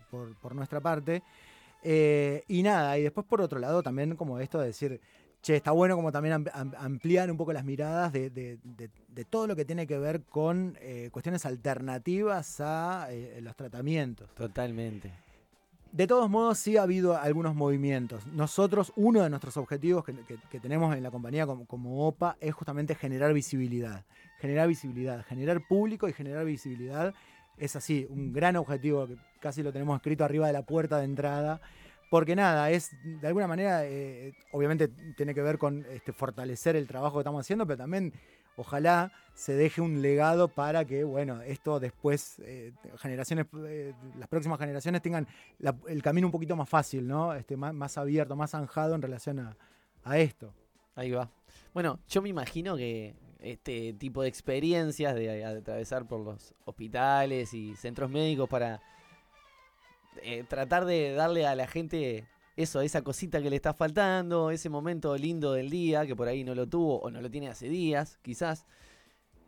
nuestra 0.55 0.81
parte. 0.81 1.23
Eh, 1.83 2.45
y 2.49 2.63
nada, 2.63 2.97
y 2.99 3.03
después 3.03 3.27
por 3.27 3.43
otro 3.43 3.59
lado 3.59 3.83
también 3.83 4.17
como 4.17 4.39
esto 4.39 4.59
de 4.59 4.69
decir, 4.69 5.01
che, 5.43 5.57
está 5.57 5.73
bueno 5.73 5.97
como 5.97 6.13
también 6.13 6.35
am- 6.35 6.47
am- 6.53 6.73
ampliar 6.79 7.31
un 7.31 7.37
poco 7.37 7.53
las 7.53 7.65
miradas 7.65 8.13
de, 8.13 8.31
de- 8.31 8.59
de- 9.15 9.25
todo 9.25 9.47
lo 9.47 9.57
que 9.57 9.65
tiene 9.65 9.87
que 9.87 9.99
ver 9.99 10.23
con 10.23 10.77
eh, 10.81 11.09
cuestiones 11.13 11.45
alternativas 11.47 12.61
a 12.61 13.09
eh, 13.11 13.41
los 13.43 13.57
tratamientos. 13.57 14.29
Totalmente. 14.35 15.13
De 15.93 16.07
todos 16.07 16.31
modos, 16.31 16.59
sí 16.59 16.77
ha 16.77 16.83
habido 16.83 17.17
algunos 17.17 17.55
movimientos. 17.57 18.25
Nosotros, 18.29 18.93
uno 18.95 19.23
de 19.23 19.31
nuestros 19.31 19.57
objetivos 19.57 20.05
que, 20.05 20.15
que- 20.25 20.39
que 20.51 20.61
tenemos 20.61 20.95
en 20.97 21.03
la 21.03 21.11
compañía 21.11 21.47
como, 21.47 21.67
como 21.67 22.07
OPA 22.07 22.37
es 22.41 22.55
justamente 22.55 22.95
generar 22.95 23.33
visibilidad. 23.35 24.05
Generar 24.39 24.69
visibilidad, 24.69 25.25
generar 25.27 25.67
público 25.67 26.09
y 26.09 26.13
generar 26.13 26.45
visibilidad. 26.45 27.13
Es 27.59 27.75
así, 27.77 28.07
un 28.09 28.33
gran 28.33 28.57
objetivo 28.57 29.07
que 29.09 29.17
casi 29.41 29.63
lo 29.65 29.73
tenemos 29.73 29.97
escrito 29.97 30.25
arriba 30.25 30.47
de 30.47 30.53
la 30.53 30.63
puerta 30.63 30.99
de 30.99 31.05
entrada. 31.05 31.61
Porque 32.09 32.35
nada, 32.37 32.71
es 32.71 32.91
de 33.21 33.27
alguna 33.27 33.47
manera, 33.47 33.85
eh, 33.85 34.33
obviamente 34.53 34.89
tiene 35.17 35.35
que 35.35 35.43
ver 35.43 35.59
con 35.59 35.85
este, 35.91 36.13
fortalecer 36.13 36.75
el 36.77 36.87
trabajo 36.89 37.17
que 37.17 37.21
estamos 37.23 37.41
haciendo, 37.41 37.67
pero 37.67 37.77
también 37.79 38.13
ojalá 38.57 39.13
se 39.35 39.55
deje 39.55 39.81
un 39.81 40.03
legado 40.03 40.49
para 40.49 40.85
que, 40.85 41.05
bueno, 41.05 41.41
esto 41.43 41.81
después, 41.81 42.39
eh, 42.41 42.73
generaciones, 42.99 43.47
eh, 43.67 43.95
las 44.19 44.29
próximas 44.29 44.59
generaciones 44.59 45.01
tengan 45.01 45.27
el 45.89 46.03
camino 46.03 46.27
un 46.27 46.33
poquito 46.33 46.57
más 46.57 46.69
fácil, 46.69 47.07
¿no? 47.07 47.35
Este, 47.35 47.57
más, 47.57 47.73
más 47.73 47.97
abierto, 47.97 48.37
más 48.37 48.51
zanjado 48.51 48.95
en 48.95 49.03
relación 49.03 49.39
a, 49.41 49.57
a 50.05 50.19
esto. 50.19 50.53
Ahí 50.95 51.11
va. 51.11 51.31
Bueno, 51.73 52.01
yo 52.09 52.21
me 52.21 52.29
imagino 52.29 52.77
que 52.77 53.15
este 53.39 53.95
tipo 53.95 54.23
de 54.23 54.29
experiencias 54.29 55.15
de 55.15 55.45
atravesar 55.45 56.07
por 56.07 56.21
los 56.21 56.55
hospitales 56.65 57.55
y 57.55 57.75
centros 57.77 58.11
médicos 58.11 58.49
para 58.49 58.83
eh, 60.23 60.45
tratar 60.49 60.85
de 60.85 61.13
darle 61.13 61.47
a 61.47 61.55
la 61.55 61.67
gente 61.67 62.27
eso, 62.57 62.81
esa 62.81 63.03
cosita 63.03 63.41
que 63.41 63.51
le 63.51 63.57
está 63.57 63.73
faltando, 63.73 64.51
ese 64.51 64.69
momento 64.69 65.17
lindo 65.17 65.53
del 65.53 65.71
día 65.71 66.07
que 66.07 66.17
por 66.17 66.29
ahí 66.29 66.45
no 66.45 66.55
lo 66.55 66.67
tuvo 66.67 67.01
o 67.01 67.11
no 67.11 67.21
lo 67.21 67.31
tiene 67.31 67.49
hace 67.49 67.69
días, 67.69 68.19
quizás. 68.23 68.67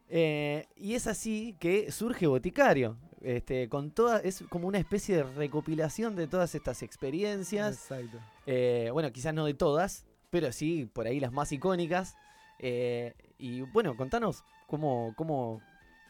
Eh, 0.08 0.66
y 0.76 0.94
es 0.94 1.06
así 1.06 1.56
que 1.58 1.90
surge 1.90 2.26
Boticario. 2.26 2.96
Este, 3.22 3.68
con 3.68 3.92
toda, 3.92 4.18
es 4.18 4.42
como 4.48 4.66
una 4.66 4.78
especie 4.78 5.16
de 5.16 5.22
recopilación 5.22 6.16
de 6.16 6.26
todas 6.26 6.54
estas 6.54 6.82
experiencias. 6.82 7.90
Exacto. 7.90 8.18
Eh, 8.46 8.90
bueno, 8.92 9.12
quizás 9.12 9.32
no 9.32 9.46
de 9.46 9.54
todas, 9.54 10.06
pero 10.30 10.50
sí 10.52 10.90
por 10.92 11.06
ahí 11.06 11.20
las 11.20 11.32
más 11.32 11.52
icónicas. 11.52 12.16
Eh, 12.58 13.14
y 13.38 13.62
bueno, 13.62 13.96
contanos 13.96 14.44
cómo, 14.66 15.14
cómo, 15.16 15.60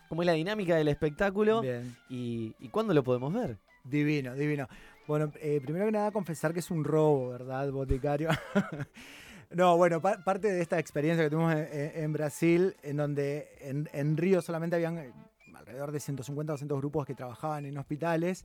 cómo 0.08 0.22
es 0.22 0.26
la 0.26 0.32
dinámica 0.32 0.74
del 0.74 0.88
espectáculo 0.88 1.62
y, 2.08 2.54
y 2.58 2.68
cuándo 2.68 2.94
lo 2.94 3.04
podemos 3.04 3.32
ver. 3.32 3.58
Divino, 3.84 4.34
divino. 4.34 4.68
Bueno, 5.06 5.32
eh, 5.40 5.60
primero 5.62 5.86
que 5.86 5.92
nada 5.92 6.10
confesar 6.12 6.52
que 6.52 6.60
es 6.60 6.70
un 6.70 6.84
robo, 6.84 7.30
¿verdad, 7.30 7.70
boticario? 7.72 8.28
no, 9.50 9.76
bueno, 9.76 10.00
pa- 10.00 10.22
parte 10.22 10.48
de 10.52 10.62
esta 10.62 10.78
experiencia 10.78 11.24
que 11.24 11.30
tuvimos 11.30 11.52
en, 11.54 11.68
en- 11.72 12.04
en 12.04 12.12
Brasil, 12.12 12.76
en 12.82 12.96
donde 12.96 13.48
en, 13.60 13.88
en 13.92 14.16
Río 14.16 14.40
solamente 14.42 14.76
habían 14.76 14.98
eh, 14.98 15.12
alrededor 15.54 15.90
de 15.92 16.00
150 16.00 16.52
o 16.52 16.54
200 16.54 16.78
grupos 16.78 17.04
que 17.06 17.14
trabajaban 17.14 17.66
en 17.66 17.76
hospitales, 17.78 18.44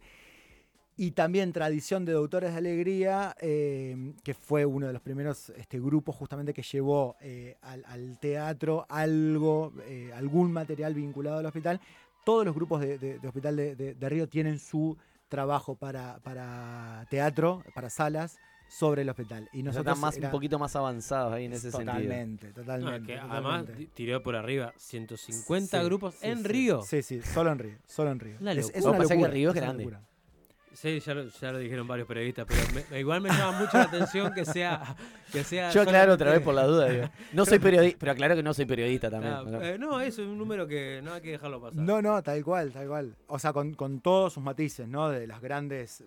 y 0.99 1.11
también 1.11 1.53
Tradición 1.53 2.05
de 2.05 2.13
Doctores 2.13 2.53
de 2.53 2.57
Alegría, 2.57 3.35
eh, 3.39 4.13
que 4.23 4.33
fue 4.33 4.65
uno 4.65 4.87
de 4.87 4.93
los 4.93 5.01
primeros 5.03 5.51
este, 5.51 5.79
grupos 5.79 6.15
justamente 6.15 6.55
que 6.55 6.63
llevó 6.63 7.15
al, 7.61 8.17
teatro 8.19 8.83
algo, 8.89 9.73
algún 10.15 10.51
material 10.51 10.95
vinculado 10.95 11.37
al 11.37 11.45
hospital. 11.45 11.79
Todos 12.25 12.45
los 12.45 12.55
grupos 12.55 12.81
de, 12.81 13.19
Hospital 13.27 13.55
de 13.55 14.09
Río 14.09 14.27
tienen 14.27 14.57
su 14.57 14.97
trabajo 15.29 15.75
para, 15.75 16.19
para 16.19 17.05
teatro, 17.09 17.63
para 17.75 17.89
salas, 17.89 18.37
sobre 18.69 19.03
el 19.03 19.09
hospital. 19.09 19.49
Y 19.53 19.63
nosotros 19.63 19.93
están 19.95 20.01
más, 20.01 20.17
era- 20.17 20.27
un 20.27 20.31
poquito 20.31 20.59
más 20.59 20.75
avanzados 20.75 21.33
ahí 21.33 21.45
en 21.45 21.53
ese 21.53 21.71
sentido. 21.71 21.85
totalmente, 21.93 22.47
No, 22.49 22.53
totalmente. 22.53 23.07
que 23.07 23.17
además 23.17 23.61
totalmente. 23.61 23.73
ti- 23.75 23.87
tiró 23.93 24.21
por 24.23 24.35
arriba 24.35 24.73
150 24.77 25.79
Sí, 25.79 25.85
grupos 25.85 26.15
sí, 26.15 26.27
en 26.27 26.37
sí. 26.39 26.43
Río. 26.43 26.81
Sí, 26.81 27.01
sí, 27.01 27.21
solo 27.21 27.51
en 27.53 27.59
Río, 27.59 27.77
solo 27.87 28.11
en 28.11 28.19
Río. 28.19 28.37
Una 28.41 28.51
Es, 28.51 28.57
locura. 28.57 28.77
es 28.79 28.83
una 28.85 28.91
pasa 28.97 29.03
es 29.03 29.07
que 29.09 29.15
locura, 29.15 29.31
Río 29.31 29.49
es 29.49 29.55
una 29.55 29.61
grande. 29.61 29.83
Sí, 30.79 30.99
ya 30.99 31.15
lo, 31.15 31.27
ya 31.27 31.51
lo 31.51 31.57
dijeron 31.57 31.87
varios 31.87 32.07
periodistas, 32.07 32.45
pero 32.47 32.61
me- 32.91 32.99
igual 32.99 33.19
me 33.19 33.29
llama 33.29 33.59
mucho 33.61 33.77
la 33.77 33.85
atención 33.85 34.31
que 34.31 34.45
sea. 34.45 34.95
Que 35.31 35.43
sea 35.43 35.71
Yo 35.71 35.81
aclaro 35.81 36.13
otra 36.13 36.29
vez 36.31 36.39
por 36.41 36.53
la 36.53 36.65
duda. 36.67 36.85
digo. 36.87 37.09
No 37.33 37.45
soy 37.47 37.57
periodista, 37.57 37.97
pero 37.99 38.11
aclaro 38.11 38.35
que 38.35 38.43
no 38.43 38.53
soy 38.53 38.65
periodista 38.65 39.09
también. 39.09 39.33
Ah, 39.33 39.43
¿no? 39.43 39.59
eh, 39.61 39.77
no, 39.79 39.99
eso 39.99 40.21
es 40.21 40.27
un 40.27 40.37
número 40.37 40.67
que 40.67 41.01
no 41.03 41.13
hay 41.13 41.21
que 41.21 41.31
dejarlo 41.31 41.59
pasar. 41.59 41.81
No, 41.81 41.99
no, 41.99 42.21
tal 42.21 42.43
cual, 42.43 42.71
tal 42.71 42.87
cual. 42.87 43.15
O 43.25 43.39
sea, 43.39 43.53
con, 43.53 43.73
con 43.73 44.01
todos 44.01 44.33
sus 44.33 44.43
matices, 44.43 44.87
¿no? 44.87 45.09
De 45.09 45.25
las 45.25 45.41
grandes, 45.41 46.03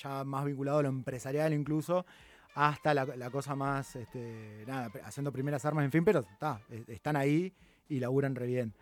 ya 0.00 0.22
más 0.22 0.44
vinculado 0.44 0.78
a 0.78 0.82
lo 0.84 0.88
empresarial 0.90 1.52
incluso, 1.52 2.06
hasta 2.54 2.94
la, 2.94 3.04
la 3.04 3.30
cosa 3.30 3.56
más, 3.56 3.96
este, 3.96 4.62
nada, 4.66 4.92
haciendo 5.04 5.32
primeras 5.32 5.64
armas, 5.64 5.84
en 5.84 5.90
fin, 5.90 6.04
pero 6.04 6.20
está, 6.20 6.60
eh, 6.70 6.84
están 6.86 7.16
ahí 7.16 7.52
y 7.88 7.98
laburan 7.98 8.36
re 8.36 8.46
bien. 8.46 8.72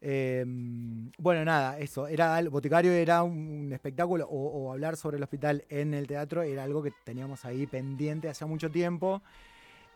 Eh, 0.00 0.44
bueno, 1.18 1.44
nada, 1.44 1.78
eso, 1.78 2.06
era 2.06 2.36
al- 2.36 2.48
Boticario 2.50 2.92
era 2.92 3.22
un 3.22 3.70
espectáculo, 3.72 4.26
o, 4.28 4.46
o 4.68 4.72
hablar 4.72 4.96
sobre 4.96 5.16
el 5.16 5.22
hospital 5.22 5.64
en 5.68 5.94
el 5.94 6.06
teatro 6.06 6.42
era 6.42 6.64
algo 6.64 6.82
que 6.82 6.92
teníamos 7.04 7.44
ahí 7.44 7.66
pendiente 7.66 8.28
hace 8.28 8.44
mucho 8.44 8.70
tiempo. 8.70 9.22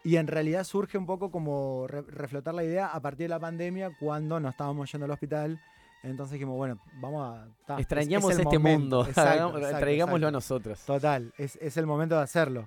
Y 0.03 0.17
en 0.17 0.27
realidad 0.27 0.65
surge 0.65 0.97
un 0.97 1.05
poco 1.05 1.31
como 1.31 1.87
re- 1.87 2.01
reflotar 2.03 2.55
la 2.55 2.65
idea 2.65 2.87
a 2.87 3.01
partir 3.01 3.25
de 3.25 3.29
la 3.29 3.39
pandemia 3.39 3.91
cuando 4.01 4.41
no 4.41 4.49
estábamos 4.49 4.91
yendo 4.91 5.05
al 5.05 5.11
hospital. 5.11 5.61
Entonces 6.03 6.33
dijimos, 6.33 6.57
bueno, 6.57 6.79
vamos 6.95 7.37
a... 7.39 7.47
ta, 7.67 7.79
Extrañamos 7.79 8.31
es 8.33 8.39
el 8.39 8.45
este 8.47 8.59
momento. 8.59 8.81
mundo. 8.81 9.07
Exacto, 9.07 9.61
Traigámoslo 9.79 10.29
a 10.29 10.31
nosotros. 10.31 10.81
Total, 10.87 11.31
es, 11.37 11.57
es 11.61 11.77
el 11.77 11.85
momento 11.87 12.17
de 12.17 12.23
hacerlo. 12.23 12.67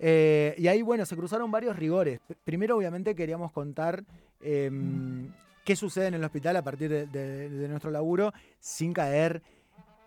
Eh, 0.00 0.54
y 0.56 0.66
ahí, 0.68 0.80
bueno, 0.80 1.04
se 1.04 1.14
cruzaron 1.14 1.50
varios 1.50 1.76
rigores. 1.76 2.20
Primero, 2.44 2.78
obviamente, 2.78 3.14
queríamos 3.14 3.52
contar 3.52 4.02
em, 4.40 5.28
qué 5.64 5.76
sucede 5.76 6.06
en 6.08 6.14
el 6.14 6.24
hospital 6.24 6.56
a 6.56 6.62
partir 6.62 6.90
de, 6.90 7.06
de- 7.06 7.48
de 7.48 7.68
nuestro 7.68 7.90
laburo 7.90 8.32
sin 8.60 8.92
caer. 8.92 9.42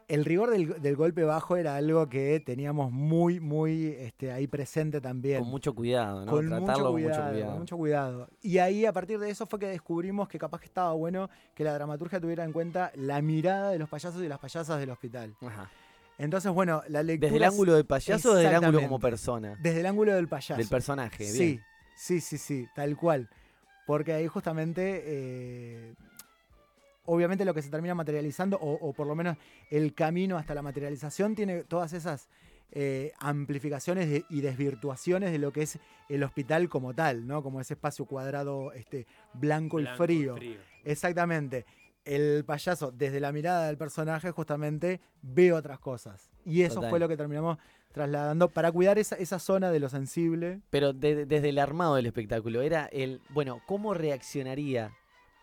El 0.08 0.24
rigor 0.24 0.52
del, 0.52 0.82
del 0.82 0.96
golpe 0.96 1.26
bajo 1.26 1.58
era 1.58 1.76
algo 1.76 2.08
que 2.08 2.39
teníamos 2.39 2.93
muy, 2.93 3.41
muy 3.41 3.88
este, 3.88 4.32
ahí 4.32 4.48
presente 4.48 5.02
también. 5.02 5.41
Con 5.41 5.50
mucho 5.50 5.76
cuidado, 5.76 6.24
¿no? 6.24 6.32
Con 6.32 6.48
Tratarlo 6.48 6.63
mucho, 6.63 6.76
con 6.86 6.93
cuidado, 6.93 7.24
mucho 7.24 7.32
cuidado. 7.34 7.50
con 7.52 7.60
mucho 7.60 7.78
cuidado. 7.78 8.30
Y 8.41 8.58
ahí, 8.60 8.86
a 8.86 8.93
partir 8.93 9.20
de 9.20 9.30
eso, 9.30 9.46
fue 9.48 9.60
que 9.60 9.67
descubrimos 9.67 10.30
que 10.30 10.39
capaz 10.39 10.60
que 10.62 10.67
estaba 10.67 10.93
bueno 10.93 11.30
que 11.54 11.65
la 11.65 11.74
dramaturgia 11.74 12.22
tuviera 12.22 12.46
en 12.46 12.54
cuenta 12.54 12.89
la 12.96 13.22
mirada 13.22 13.72
de 13.72 13.80
los 13.80 13.89
payasos 13.89 14.24
y 14.24 14.30
las 14.30 14.39
payasas 14.39 14.80
del 14.80 14.91
hospital. 14.91 15.36
Ajá. 15.41 15.70
Entonces, 16.17 16.54
bueno, 16.54 16.82
la 16.88 17.04
lectura. 17.04 17.28
¿Desde 17.30 17.38
el 17.46 17.52
ángulo 17.52 17.74
del 17.76 17.86
payaso 17.86 18.32
o 18.32 18.36
desde 18.36 18.48
el 18.50 18.56
ángulo 18.63 18.82
como 18.82 19.00
persona? 19.00 19.58
Desde 19.62 19.82
el 19.82 19.86
ángulo 19.88 20.15
del 20.15 20.30
payaso. 20.30 20.56
Del 20.58 20.70
personaje, 20.70 21.26
Sí, 21.26 21.43
bien. 21.43 21.63
sí, 21.98 22.22
sí, 22.22 22.38
sí, 22.38 22.65
tal 22.74 22.96
cual. 22.96 23.30
Porque 23.88 24.13
ahí 24.13 24.28
justamente, 24.28 25.02
eh, 25.06 25.93
obviamente 27.06 27.45
lo 27.45 27.54
que 27.54 27.62
se 27.62 27.69
termina 27.69 27.95
materializando, 27.95 28.58
o, 28.58 28.73
o 28.73 28.93
por 28.93 29.08
lo 29.08 29.15
menos 29.15 29.38
el 29.71 29.93
camino 29.95 30.38
hasta 30.38 30.54
la 30.54 30.62
materialización, 30.62 31.34
tiene 31.36 31.63
todas 31.63 31.93
esas 31.93 32.30
eh, 32.73 33.13
amplificaciones 33.19 34.10
de- 34.10 34.26
y 34.30 34.41
desvirtuaciones 34.41 35.32
de 35.32 35.38
lo 35.39 35.54
que 35.54 35.62
es 35.62 35.80
el 36.10 36.21
hospital 36.23 36.67
como 36.67 36.93
tal, 36.93 37.26
¿no? 37.26 37.41
Como 37.41 37.62
ese 37.62 37.76
espacio 37.76 38.06
cuadrado 38.06 38.73
este, 38.73 39.08
blanco, 39.34 39.78
Blanco 39.78 39.93
y 39.93 39.97
frío. 39.97 40.36
Exactamente. 40.84 41.65
El 42.08 42.43
payaso, 42.46 42.91
desde 42.91 43.20
la 43.20 43.32
mirada 43.32 43.67
del 43.67 43.78
personaje, 43.78 44.32
justamente 44.32 45.02
ve 45.22 45.52
otras 45.54 45.80
cosas. 45.80 46.30
Y 46.46 46.62
eso 46.63 46.76
Total. 46.76 46.89
fue 46.89 47.00
lo 47.00 47.08
que 47.08 47.17
terminamos 47.17 47.58
trasladando 47.91 48.50
para 48.50 48.72
cuidar 48.72 48.98
esa, 49.00 49.15
esa 49.15 49.39
zona 49.39 49.72
de 49.72 49.80
lo 49.80 49.89
sensible. 49.89 50.62
Pero 50.70 50.93
de- 50.93 51.26
desde 51.26 51.50
el 51.50 51.60
armado 51.60 51.96
del 51.96 52.06
espectáculo, 52.06 52.62
era 52.62 52.86
el, 52.86 53.22
bueno, 53.30 53.62
¿cómo 53.65 53.93
reaccionaría 53.93 54.91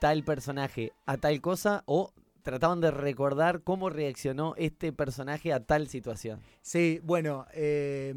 tal 0.00 0.24
personaje 0.24 0.92
a 1.07 1.16
tal 1.16 1.40
cosa? 1.40 1.83
O 1.87 2.12
trataban 2.42 2.81
de 2.81 2.90
recordar 2.90 3.62
cómo 3.62 3.90
reaccionó 3.90 4.55
este 4.57 4.92
personaje 4.92 5.53
a 5.53 5.61
tal 5.61 5.88
situación. 5.88 6.40
Sí, 6.62 7.00
bueno, 7.03 7.46
eh, 7.55 8.12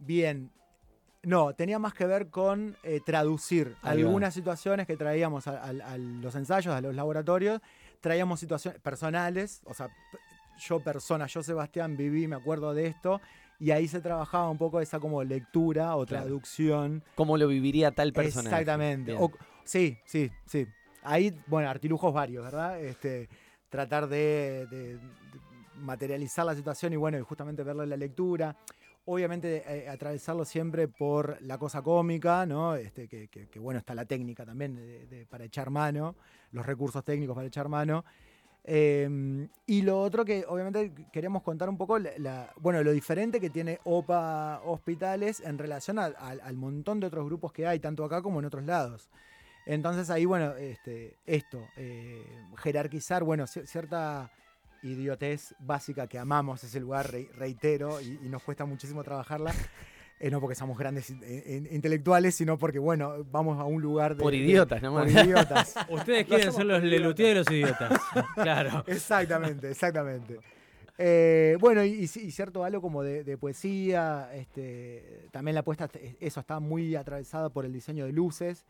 bien. 0.00 0.50
No, 1.24 1.54
tenía 1.54 1.78
más 1.78 1.94
que 1.94 2.04
ver 2.04 2.30
con 2.30 2.76
eh, 2.82 3.00
traducir 3.06 3.76
Ahí 3.82 4.02
va. 4.02 4.08
algunas 4.08 4.34
situaciones 4.34 4.86
que 4.88 4.96
traíamos 4.96 5.46
a, 5.46 5.52
a- 5.62 5.68
a 5.92 5.96
los 5.98 6.34
ensayos, 6.34 6.74
a 6.74 6.80
los 6.80 6.94
laboratorios. 6.94 7.60
Traíamos 8.02 8.40
situaciones 8.40 8.80
personales, 8.80 9.62
o 9.64 9.72
sea, 9.74 9.88
yo 10.58 10.80
persona, 10.80 11.26
yo 11.28 11.40
Sebastián 11.42 11.96
viví, 11.96 12.26
me 12.26 12.34
acuerdo 12.34 12.74
de 12.74 12.88
esto, 12.88 13.22
y 13.60 13.70
ahí 13.70 13.86
se 13.86 14.00
trabajaba 14.00 14.50
un 14.50 14.58
poco 14.58 14.80
esa 14.80 14.98
como 14.98 15.22
lectura 15.22 15.94
o 15.94 16.04
Claro. 16.04 16.24
traducción. 16.24 17.04
¿Cómo 17.14 17.38
lo 17.38 17.46
viviría 17.46 17.92
tal 17.92 18.12
personaje? 18.12 18.48
Exactamente. 18.56 19.14
O- 19.16 19.30
sí, 19.64 19.96
sí, 20.04 20.32
sí. 20.46 20.66
Ahí, 21.04 21.32
bueno, 21.46 21.68
artilujos 21.70 22.12
varios, 22.12 22.44
¿verdad? 22.44 22.80
Este, 22.80 23.28
tratar 23.68 24.08
de, 24.08 24.66
de- 24.68 24.96
de 24.96 25.00
materializar 25.76 26.44
la 26.44 26.56
situación 26.56 26.92
y 26.92 26.96
bueno, 26.96 27.18
y 27.18 27.22
justamente 27.22 27.62
verlo 27.62 27.84
en 27.84 27.90
la 27.90 27.96
lectura. 27.96 28.56
Obviamente 29.04 29.64
eh, 29.66 29.88
atravesarlo 29.88 30.44
siempre 30.44 30.86
por 30.86 31.36
la 31.42 31.58
cosa 31.58 31.82
cómica, 31.82 32.46
¿no? 32.46 32.76
Este, 32.76 33.08
que, 33.08 33.58
bueno, 33.58 33.78
está 33.78 33.94
la 33.94 34.04
técnica 34.04 34.46
también 34.46 35.26
para 35.28 35.44
echar 35.44 35.70
mano, 35.70 36.14
los 36.52 36.64
recursos 36.64 37.02
técnicos 37.02 37.34
para 37.34 37.48
echar 37.48 37.68
mano. 37.68 38.04
Eh, 38.64 39.48
y 39.66 39.82
lo 39.82 40.00
otro 40.00 40.24
que 40.24 40.44
obviamente 40.46 40.92
queremos 41.12 41.42
contar 41.42 41.68
un 41.68 41.76
poco, 41.76 41.98
la, 41.98 42.52
bueno, 42.60 42.80
lo 42.84 42.92
diferente 42.92 43.40
que 43.40 43.50
tiene 43.50 43.80
OPA 43.82 44.60
Hospitales 44.64 45.40
en 45.40 45.58
relación 45.58 45.98
al- 45.98 46.14
montón 46.54 47.00
de 47.00 47.08
otros 47.08 47.26
grupos 47.26 47.52
que 47.52 47.66
hay, 47.66 47.80
tanto 47.80 48.04
acá 48.04 48.22
como 48.22 48.38
en 48.38 48.44
otros 48.44 48.64
lados. 48.64 49.10
Entonces 49.66 50.10
ahí, 50.10 50.24
bueno, 50.26 50.54
este, 50.54 51.16
esto, 51.26 51.66
eh, 51.76 52.24
jerarquizar, 52.58 53.24
bueno, 53.24 53.44
ci- 53.44 53.66
cierta 53.66 54.30
idiotez 54.82 55.54
básica 55.58 56.06
que 56.06 56.18
amamos 56.18 56.62
ese 56.64 56.80
lugar, 56.80 57.10
re- 57.10 57.28
reitero, 57.36 58.00
y, 58.00 58.18
y 58.24 58.28
nos 58.28 58.42
cuesta 58.42 58.64
muchísimo 58.64 59.02
trabajarla. 59.04 59.52
eh, 60.20 60.30
no 60.30 60.40
porque 60.40 60.54
somos 60.54 60.78
grandes 60.78 61.10
in- 61.10 61.22
in- 61.46 61.68
intelectuales, 61.72 62.34
sino 62.34 62.56
porque, 62.58 62.78
bueno, 62.78 63.24
vamos 63.30 63.58
a 63.58 63.64
un 63.64 63.82
lugar 63.82 64.14
de... 64.16 64.22
Por 64.22 64.32
de- 64.32 64.38
idiotas, 64.38 64.80
¿no? 64.82 64.92
por 64.92 65.08
idiotas. 65.08 65.74
Ustedes 65.88 66.26
quieren 66.26 66.52
ser 66.52 66.64
los. 66.66 66.82
Lelutier 66.82 67.28
de 67.30 67.34
los 67.36 67.50
idiotas. 67.50 68.00
claro. 68.36 68.84
Exactamente, 68.86 69.70
exactamente. 69.70 70.38
Eh, 70.98 71.56
bueno, 71.58 71.82
y, 71.84 71.88
y 71.94 72.02
ci- 72.04 72.22
y 72.22 72.30
cierto 72.30 72.62
algo 72.64 72.80
como 72.80 73.02
de, 73.02 73.24
de 73.24 73.36
poesía, 73.38 74.30
este, 74.34 75.26
también 75.32 75.54
la 75.54 75.62
puesta, 75.64 75.88
eso 76.20 76.38
está 76.40 76.60
muy 76.60 76.94
atravesada 76.94 77.48
por 77.48 77.64
el 77.64 77.72
diseño 77.72 78.04
de 78.04 78.12
luces 78.12 78.64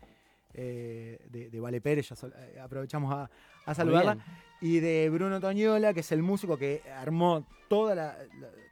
eh, 0.54 1.18
de, 1.30 1.50
de 1.50 1.60
Vale 1.60 1.80
Pérez, 1.80 2.08
ya 2.08 2.16
eh, 2.28 2.60
aprovechamos 2.60 3.12
a, 3.12 3.30
a 3.66 3.74
saludarla. 3.74 4.18
Y 4.62 4.80
de 4.80 5.10
Bruno 5.10 5.40
Toñola, 5.40 5.92
que 5.92 6.00
es 6.00 6.12
el 6.12 6.22
músico 6.22 6.56
que 6.56 6.82
armó 6.96 7.44
toda 7.68 7.94
la, 7.94 8.16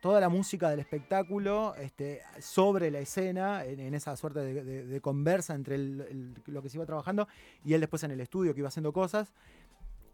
toda 0.01 0.21
la 0.21 0.29
música 0.29 0.71
del 0.71 0.79
espectáculo 0.81 1.75
este, 1.75 2.23
sobre 2.39 2.91
la 2.91 3.01
escena, 3.01 3.65
en, 3.65 3.93
esa 3.95 4.17
suerte 4.17 4.41
de, 4.41 5.01
conversa 5.01 5.55
entre 5.55 5.75
el- 5.75 6.35
lo 6.47 6.63
que 6.63 6.69
se 6.69 6.77
iba 6.77 6.87
trabajando 6.87 7.27
y 7.65 7.75
él 7.75 7.81
después 7.81 8.03
en 8.05 8.13
el 8.13 8.21
estudio 8.21 8.55
que 8.55 8.61
iba 8.61 8.69
haciendo 8.69 8.93
cosas. 8.93 9.33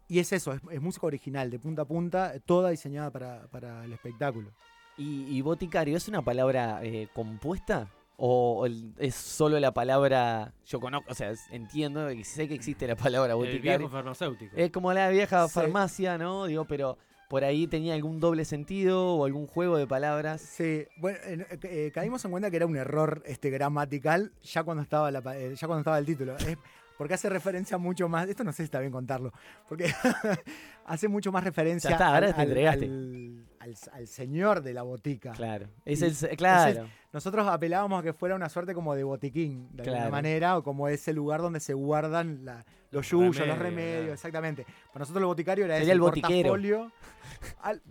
Y 0.09 0.19
es 0.19 0.31
eso, 0.33 0.53
es, 0.53 0.61
es 0.71 0.81
música 0.81 1.05
original, 1.05 1.51
de 1.51 1.59
punta 1.59 1.83
a 1.83 1.85
punta, 1.85 2.33
toda 2.45 2.69
diseñada 2.71 3.11
para, 3.11 3.47
para 3.47 3.85
el 3.85 3.93
espectáculo. 3.93 4.51
¿Y, 4.97 5.25
y 5.27 5.41
boticario 5.41 5.95
es 5.95 6.07
una 6.07 6.23
palabra 6.23 6.79
eh, 6.81 7.07
compuesta? 7.13 7.87
¿O 8.19 8.65
el- 8.65 8.93
es 8.97 9.13
solo 9.13 9.59
la 9.59 9.71
palabra, 9.73 10.51
yo 10.65 10.79
conozco, 10.79 11.11
o 11.11 11.13
sea, 11.13 11.31
entiendo 11.51 12.11
y 12.11 12.23
sé 12.23 12.47
que 12.47 12.55
existe 12.55 12.87
la 12.87 12.95
palabra 12.95 13.33
El 13.33 13.37
boticario? 13.37 13.77
viejo 13.77 13.89
farmacéutico. 13.91 14.55
Es 14.57 14.71
como 14.71 14.91
la 14.91 15.09
vieja 15.09 15.47
Sí. 15.47 15.53
farmacia, 15.53 16.17
¿no? 16.17 16.45
Digo, 16.47 16.65
pero 16.65 16.97
por 17.29 17.43
ahí 17.43 17.67
tenía 17.67 17.93
algún 17.93 18.19
doble 18.19 18.43
sentido 18.43 19.13
o 19.17 19.25
algún 19.25 19.45
juego 19.45 19.77
de 19.77 19.85
palabras. 19.85 20.41
Sí, 20.41 20.85
bueno, 20.97 21.19
eh, 21.27 21.59
eh, 21.61 21.91
caímos 21.93 22.25
en 22.25 22.31
cuenta 22.31 22.49
que 22.49 22.55
era 22.57 22.65
un 22.65 22.75
error 22.75 23.21
este, 23.27 23.51
gramatical 23.51 24.31
ya 24.41 24.63
cuando 24.63 24.81
estaba, 24.81 25.11
la, 25.11 25.19
eh, 25.37 25.53
ya 25.55 25.67
cuando 25.67 25.81
estaba 25.81 25.99
el 25.99 26.05
título. 26.07 26.35
Es 26.37 26.57
porque 26.97 27.13
hace 27.13 27.29
referencia 27.29 27.77
mucho 27.77 28.09
más, 28.09 28.27
esto 28.27 28.43
no 28.43 28.51
sé 28.51 28.57
si 28.57 28.63
está 28.63 28.79
bien 28.79 28.91
contarlo, 28.91 29.31
porque 29.69 29.85
hace 30.85 31.07
mucho 31.07 31.31
más 31.31 31.43
referencia 31.43 31.91
Ya 31.91 31.95
está, 31.97 32.07
ahora 32.07 32.27
al, 32.29 32.33
te 32.35 32.41
al- 32.41 32.47
entregaste. 32.47 32.85
al- 32.85 33.45
al- 33.59 33.75
al 33.93 34.07
señor 34.07 34.61
de 34.61 34.73
la 34.73 34.83
botica. 34.83 35.31
Claro. 35.33 35.67
Es 35.85 36.01
el, 36.01 36.37
claro. 36.37 36.87
Nosotros 37.13 37.47
apelábamos 37.47 37.99
a 37.99 38.03
que 38.03 38.13
fuera 38.13 38.35
una 38.35 38.49
suerte 38.49 38.73
como 38.73 38.93
de 38.95 39.03
botiquín, 39.03 39.69
de 39.71 39.83
alguna 39.83 40.09
manera, 40.09 40.57
o 40.57 40.63
como 40.63 40.87
ese 40.87 41.13
lugar 41.13 41.41
donde 41.41 41.59
se 41.59 41.73
guardan 41.73 42.45
la- 42.45 42.65
los 42.91 43.09
yuyos, 43.09 43.45
los 43.47 43.57
remedios, 43.57 43.97
claro. 44.01 44.13
exactamente. 44.13 44.63
Para 44.93 44.99
nosotros 44.99 45.21
el 45.21 45.25
boticario 45.27 45.65
era 45.65 45.75
Sería 45.75 45.85
ese 45.85 45.91
el 45.93 45.99
botiquero. 46.01 46.49
portafolio. 46.49 46.91
Al- 47.61 47.81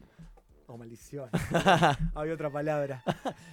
Oh, 0.69 0.77
maldición. 0.77 1.31
Había 2.17 2.35
otra 2.35 2.51
palabra. 2.51 3.01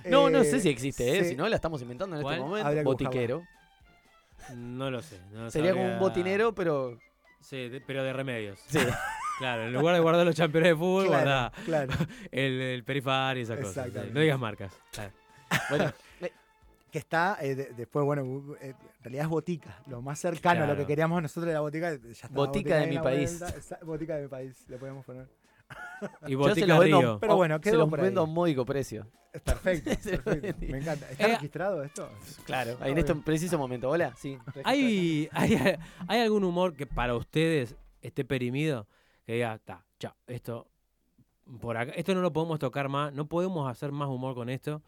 no, 0.10 0.32
no 0.32 0.40
Eh, 0.40 0.46
sé 0.46 0.60
si 0.60 0.70
existe, 0.70 1.16
¿eh? 1.16 1.24
sí. 1.24 1.30
Si 1.30 1.36
no, 1.36 1.48
la 1.48 1.56
estamos 1.58 1.80
inventando 1.84 2.16
en 2.16 2.24
¿Cuál? 2.24 2.36
este 2.36 2.44
momento. 2.48 2.68
Habría. 2.68 2.84
Botiquero. 2.84 3.44
No 4.56 4.90
lo 4.90 5.00
sé. 5.04 5.20
no 5.32 5.52
Sería 5.52 5.74
como 5.74 5.86
un 5.94 6.00
botinero, 6.00 6.56
pero. 6.56 6.98
Sí, 7.40 7.70
de- 7.70 7.82
pero 7.82 8.04
de 8.04 8.14
remedios. 8.14 8.60
Sí. 8.68 8.80
Claro, 9.44 9.64
en 9.66 9.74
lugar 9.74 9.94
de 9.96 10.00
guardar 10.00 10.26
los 10.26 10.36
campeones 10.38 10.70
de 10.72 10.76
fútbol, 10.78 11.08
Claro, 11.08 11.24
guardá 11.26 11.52
claro. 11.66 11.92
el, 12.32 12.62
el 12.62 12.84
perifario 12.86 13.42
y 13.42 13.44
esas 13.44 13.60
cosas. 13.60 13.90
No 14.14 14.22
digas 14.22 14.40
marcas. 14.40 14.74
Claro. 14.94 15.12
Bueno, 15.70 15.92
Que 16.90 17.00
está, 17.00 17.38
eh, 17.42 17.54
de- 17.56 17.74
después, 17.74 18.06
bueno, 18.06 18.56
eh, 18.62 18.70
en 18.70 19.04
realidad 19.04 19.24
es 19.26 19.30
botica. 19.30 19.82
Lo 19.88 20.02
más 20.02 20.18
cercano 20.20 20.64
a 20.64 20.68
lo 20.68 20.78
que 20.78 20.86
queríamos 20.86 21.22
nosotros 21.22 21.48
de 21.48 21.54
la 21.54 21.60
botica. 21.60 21.92
Ya 21.92 22.10
está, 22.12 22.28
Botica 22.30 22.78
de 22.78 22.88
mi 22.88 23.00
país. 23.00 23.38
vuelta, 23.40 23.80
botica 23.84 24.16
de 24.16 24.22
mi 24.24 24.28
país, 24.30 24.64
le 24.70 24.78
podemos 24.78 25.04
poner. 25.06 25.28
Y 26.28 26.32
yo 26.34 26.44
se 26.44 26.50
Botica 26.50 26.68
los 26.68 26.80
vendo, 26.80 27.00
Río. 27.02 27.20
Pero 27.20 27.36
bueno, 27.36 27.56
se 27.56 27.62
quedó 27.62 27.78
los 27.80 27.90
por 27.90 28.00
ahí. 28.00 28.06
vendo 28.06 28.22
a 28.22 28.24
un 28.26 28.34
módico 28.34 28.64
precio. 28.66 29.08
Es 29.34 29.42
perfecto, 29.42 29.90
Se 30.02 30.20
perfecto. 30.20 30.66
Me 30.70 30.78
encanta. 30.78 31.10
¿Está 31.10 31.26
Eh, 31.28 31.34
registrado 31.34 31.84
esto? 31.84 32.10
Claro. 32.46 32.78
Ahí 32.80 32.92
en 32.94 32.98
este 33.00 33.16
preciso 33.16 33.58
momento. 33.58 33.90
Hola. 33.90 34.14
Sí. 34.16 34.38
¿Hay, 34.64 35.28
hay, 35.34 35.78
hay 36.08 36.20
algún 36.22 36.44
humor 36.44 36.76
que 36.76 36.86
para 36.86 37.16
ustedes 37.16 37.76
esté 38.02 38.24
perimido? 38.24 38.88
Que 39.26 39.34
diga, 39.34 39.56
está, 39.56 39.86
chao, 40.00 40.14
esto, 40.28 40.68
por 41.62 41.78
acá, 41.78 41.92
esto 41.94 42.14
no 42.14 42.22
lo 42.22 42.34
podemos 42.34 42.60
tocar 42.60 42.90
más, 42.90 43.14
no 43.14 43.28
podemos 43.28 43.70
hacer 43.70 43.92
más 43.92 44.10
humor 44.10 44.36
con 44.36 44.50
esto, 44.50 44.82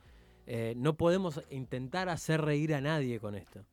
eh, 0.45 0.73
no 0.77 0.95
podemos 0.95 1.41
intentar 1.49 2.09
hacer 2.09 2.41
reír 2.41 2.73
a 2.75 2.81
nadie 2.81 3.19
con 3.19 3.35
esto. 3.35 3.65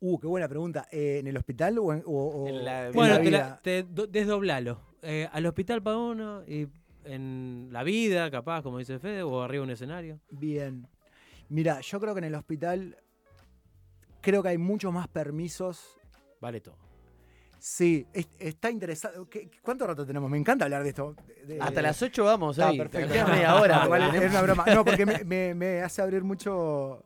Uh, 0.00 0.18
qué 0.18 0.26
buena 0.26 0.46
pregunta. 0.48 0.86
Eh, 0.92 1.18
¿En 1.20 1.26
el 1.26 1.36
hospital 1.36 1.78
o 1.78 1.92
en, 1.92 2.02
o- 2.04 2.12
o 2.44 2.48
En 2.48 2.64
la- 2.64 2.86
en 2.88 2.92
Bueno, 2.92 3.14
la 3.14 3.20
te, 3.22 3.30
la- 3.30 3.38
vida? 3.38 3.60
te 3.62 3.82
do- 3.84 4.06
desdoblalo. 4.06 4.80
Eh, 5.02 5.26
al 5.32 5.46
hospital 5.46 5.82
para 5.82 5.96
uno 5.96 6.42
y 6.46 6.66
en 7.04 7.68
la 7.70 7.82
vida, 7.82 8.30
capaz, 8.30 8.62
como 8.62 8.78
dice 8.78 8.98
Fede, 8.98 9.22
o 9.22 9.40
arriba 9.40 9.62
de 9.62 9.64
un 9.64 9.70
escenario. 9.70 10.20
Bien. 10.30 10.86
Mira, 11.48 11.80
yo 11.80 11.98
creo 12.00 12.12
que 12.12 12.18
en 12.18 12.24
el 12.24 12.34
hospital 12.34 12.96
creo 14.20 14.42
que 14.42 14.48
hay 14.50 14.58
muchos 14.58 14.92
más 14.92 15.08
permisos 15.08 15.96
Vale 16.40 16.60
todo. 16.60 16.76
Sí, 17.58 18.06
es- 18.12 18.28
está 18.38 18.70
interesado. 18.70 19.28
¿Qué- 19.28 19.50
¿Cuánto 19.62 19.86
rato 19.86 20.06
tenemos? 20.06 20.30
Me 20.30 20.38
encanta 20.38 20.64
hablar 20.64 20.82
de 20.82 20.90
esto. 20.90 21.14
de- 21.26 21.54
de- 21.54 21.60
Hasta 21.60 21.82
las 21.82 22.00
8 22.02 22.24
vamos 22.24 22.58
Ah, 22.58 22.68
ahí. 22.68 22.78
perfecto. 22.78 23.12
Queda 23.12 23.26
media 23.26 23.54
hora. 23.56 23.84
Es 24.24 24.30
una 24.30 24.42
broma. 24.42 24.64
No, 24.74 24.84
porque 24.84 25.06
me, 25.06 25.24
me- 25.24 25.54
me 25.54 25.80
hace 25.82 26.02
abrir 26.02 26.22
mucho. 26.22 27.02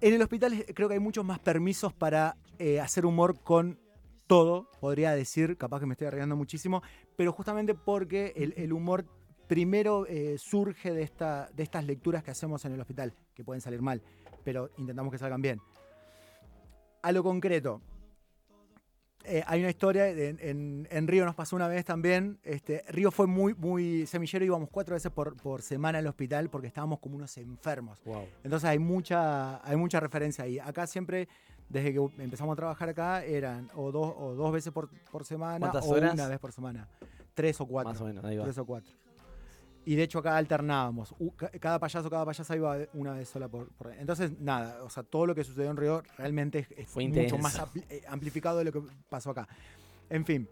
En 0.00 0.12
el 0.14 0.22
hospital 0.22 0.64
creo 0.74 0.88
que 0.88 0.94
hay 0.94 1.00
muchos 1.00 1.24
más 1.24 1.38
permisos 1.38 1.92
para 1.94 2.36
eh, 2.58 2.80
hacer 2.80 3.06
humor 3.06 3.40
con 3.42 3.78
todo, 4.26 4.70
podría 4.80 5.12
decir, 5.12 5.56
capaz 5.56 5.80
que 5.80 5.86
me 5.86 5.92
estoy 5.94 6.08
arriesgando 6.08 6.36
muchísimo, 6.36 6.82
pero 7.16 7.32
justamente 7.32 7.74
porque 7.74 8.32
el, 8.36 8.54
el 8.56 8.72
humor 8.72 9.04
primero 9.46 10.04
eh, 10.08 10.36
surge 10.38 10.92
de, 10.92 11.02
esta, 11.02 11.48
de 11.54 11.62
estas 11.62 11.84
lecturas 11.84 12.22
que 12.24 12.30
hacemos 12.32 12.64
en 12.64 12.72
el 12.72 12.80
hospital, 12.80 13.14
que 13.34 13.44
pueden 13.44 13.60
salir 13.60 13.80
mal, 13.82 14.02
pero 14.44 14.70
intentamos 14.78 15.12
que 15.12 15.18
salgan 15.18 15.40
bien. 15.42 15.60
A 17.02 17.12
lo 17.12 17.22
concreto, 17.22 17.80
eh, 19.26 19.42
hay 19.46 19.60
una 19.60 19.70
historia, 19.70 20.04
de- 20.04 20.28
en, 20.40 20.86
en 20.90 21.08
Río 21.08 21.24
nos 21.24 21.34
pasó 21.34 21.56
una 21.56 21.68
vez 21.68 21.84
también. 21.84 22.38
Este, 22.42 22.84
Río 22.88 23.10
fue 23.10 23.26
muy, 23.26 23.54
muy 23.54 24.06
semillero, 24.06 24.44
íbamos 24.44 24.68
cuatro 24.70 24.94
veces 24.94 25.10
por, 25.12 25.36
por 25.36 25.62
semana 25.62 25.98
al 25.98 26.06
hospital 26.06 26.48
porque 26.48 26.66
estábamos 26.68 26.98
como 27.00 27.16
unos 27.16 27.36
enfermos. 27.38 28.00
Wow. 28.04 28.24
Entonces 28.44 28.68
hay 28.68 28.78
mucha, 28.78 29.66
hay 29.68 29.76
mucha 29.76 30.00
referencia 30.00 30.44
ahí. 30.44 30.58
Acá 30.58 30.86
siempre, 30.86 31.28
desde 31.68 31.92
que 31.92 31.98
empezamos 32.22 32.52
a 32.52 32.56
trabajar 32.56 32.88
acá, 32.88 33.24
eran 33.24 33.68
o 33.74 33.90
dos, 33.92 34.14
o 34.18 34.34
dos 34.34 34.52
veces 34.52 34.72
por, 34.72 34.88
por 35.10 35.24
semana 35.24 35.58
¿Cuántas 35.58 35.84
o 35.86 35.90
horas? 35.90 36.14
una 36.14 36.28
vez 36.28 36.38
por 36.38 36.52
semana. 36.52 36.88
Tres 37.34 37.60
o 37.60 37.66
cuatro. 37.66 37.92
Más 37.92 38.00
o 38.00 38.04
menos, 38.06 38.24
ahí 38.24 38.36
va. 38.36 38.44
Tres 38.44 38.58
o 38.58 38.64
cuatro. 38.64 38.90
Y 39.86 39.94
de 39.94 40.02
hecho 40.02 40.18
acá 40.18 40.36
alternábamos. 40.36 41.14
Cada 41.60 41.78
payaso, 41.78 42.10
cada 42.10 42.26
payasa 42.26 42.54
iba 42.56 42.76
una 42.92 43.12
vez 43.14 43.28
sola 43.28 43.48
por, 43.48 43.68
por- 43.68 43.92
Entonces, 43.94 44.38
nada, 44.40 44.82
o 44.82 44.90
sea, 44.90 45.02
todo 45.04 45.26
lo 45.26 45.34
que 45.34 45.44
sucedió 45.44 45.70
en 45.70 45.76
Río 45.78 46.02
realmente 46.18 46.66
es, 46.76 46.88
Fue 46.90 47.06
mucho 47.06 47.20
intenso. 47.22 47.38
más 47.38 47.58
eh, 47.88 48.02
amplificado 48.08 48.58
de 48.58 48.64
lo 48.64 48.72
que 48.72 48.82
pasó 49.08 49.30
acá. 49.30 49.46
En 50.10 50.24
fin. 50.26 50.48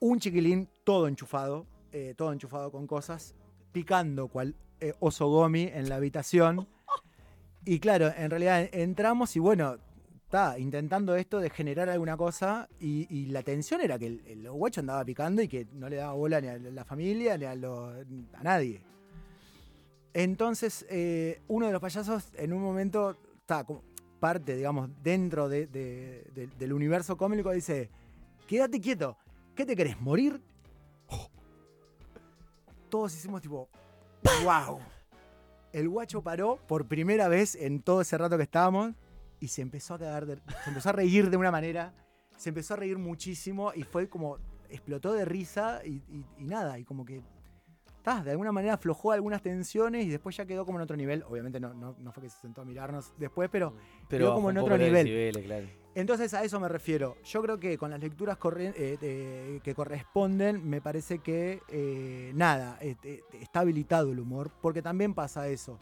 Un 0.00 0.18
chiquilín 0.20 0.68
todo 0.84 1.08
enchufado, 1.08 1.64
eh, 1.92 2.14
todo 2.16 2.32
enchufado 2.32 2.70
con 2.70 2.86
cosas, 2.86 3.34
picando 3.72 4.28
cual 4.28 4.54
eh, 4.80 4.92
oso 5.00 5.28
gomi 5.28 5.62
en 5.72 5.88
la 5.88 5.96
habitación. 5.96 6.68
Y 7.68 7.80
claro, 7.80 8.12
en 8.16 8.30
realidad 8.30 8.68
entramos 8.72 9.34
y 9.34 9.40
bueno, 9.40 9.78
intentando 10.58 11.16
esto 11.16 11.40
de 11.40 11.50
generar 11.50 11.88
alguna 11.88 12.16
cosa 12.16 12.68
y, 12.78 13.26
la 13.26 13.42
tensión 13.42 13.80
era 13.80 13.98
que 13.98 14.06
el, 14.06 14.50
guacho 14.50 14.80
andaba 14.80 15.04
picando 15.04 15.42
y 15.42 15.48
que 15.48 15.66
no 15.72 15.88
le 15.88 15.96
daba 15.96 16.12
bola 16.12 16.40
ni 16.40 16.48
a 16.48 16.58
la 16.58 16.84
familia 16.84 17.36
ni 17.38 17.44
a, 17.44 17.54
nadie. 18.42 18.82
Entonces, 20.12 20.86
eh, 20.88 21.40
uno 21.48 21.66
de 21.66 21.72
los 21.72 21.80
payasos 21.80 22.30
en 22.34 22.52
un 22.52 22.62
momento 22.62 23.16
está 23.40 23.64
como 23.64 23.82
parte, 24.20 24.56
digamos, 24.56 24.90
dentro 25.02 25.48
de- 25.48 25.66
de- 25.66 26.30
de- 26.34 26.46
del 26.46 26.72
universo 26.72 27.16
cómico, 27.16 27.50
dice, 27.52 27.90
quédate 28.46 28.80
quieto, 28.80 29.16
¿qué 29.54 29.66
te 29.66 29.76
querés, 29.76 30.00
morir? 30.00 30.40
Todos 32.90 33.14
hicimos 33.14 33.42
tipo, 33.42 33.68
wow. 34.44 34.78
El 35.72 35.88
guacho 35.88 36.22
paró 36.22 36.58
por 36.66 36.86
primera 36.86 37.28
vez 37.28 37.54
en 37.54 37.82
todo 37.82 38.00
ese 38.00 38.16
rato 38.16 38.36
que 38.38 38.44
estábamos 38.44 38.94
y 39.40 39.48
se 39.48 39.62
empezó 39.62 39.94
a 39.94 39.98
cagar, 39.98 40.26
de- 40.26 40.36
se 40.64 40.68
empezó 40.70 40.88
a 40.88 40.92
reír 40.92 41.30
de 41.30 41.36
una 41.36 41.50
manera, 41.50 41.92
se 42.36 42.48
empezó 42.50 42.74
a 42.74 42.76
reír 42.78 42.98
muchísimo 42.98 43.72
y 43.74 43.82
fue 43.82 44.08
como, 44.08 44.38
explotó 44.68 45.12
de 45.12 45.24
risa 45.24 45.80
y, 45.84 46.02
y- 46.08 46.24
y 46.38 46.44
nada, 46.44 46.78
y 46.78 46.84
como 46.84 47.04
que, 47.04 47.22
ta, 48.02 48.22
de 48.22 48.30
alguna 48.30 48.52
manera 48.52 48.74
aflojó 48.74 49.10
algunas 49.12 49.42
tensiones 49.42 50.04
y 50.06 50.08
después 50.10 50.36
ya 50.36 50.46
quedó 50.46 50.64
como 50.64 50.78
en 50.78 50.82
otro 50.82 50.96
nivel. 50.96 51.24
Obviamente 51.28 51.58
no, 51.58 51.74
no, 51.74 51.96
no 51.98 52.12
fue 52.12 52.22
que 52.22 52.28
se 52.30 52.38
sentó 52.38 52.60
a 52.60 52.64
mirarnos 52.64 53.12
después, 53.18 53.48
pero 53.50 53.74
Pero 54.08 54.26
Quedó 54.26 54.34
como 54.36 54.50
en 54.50 54.58
otro 54.58 54.78
nivel. 54.78 55.04
decibeles, 55.04 55.44
claro. 55.44 55.66
entonces 55.96 56.32
a 56.32 56.44
eso 56.44 56.60
me 56.60 56.68
refiero. 56.68 57.16
Yo 57.24 57.42
creo 57.42 57.58
que 57.58 57.76
con 57.76 57.90
las 57.90 57.98
lecturas 57.98 58.38
eh, 58.56 58.96
de- 59.00 59.60
que 59.64 59.74
corresponden, 59.74 60.64
me 60.68 60.80
parece 60.80 61.18
que 61.18 61.60
eh, 61.68 62.30
nada, 62.34 62.78
eh, 62.80 62.94
eh, 63.02 63.22
está 63.40 63.60
habilitado 63.60 64.12
el 64.12 64.20
humor, 64.20 64.52
porque 64.62 64.82
también 64.82 65.12
pasa 65.12 65.48
eso. 65.48 65.80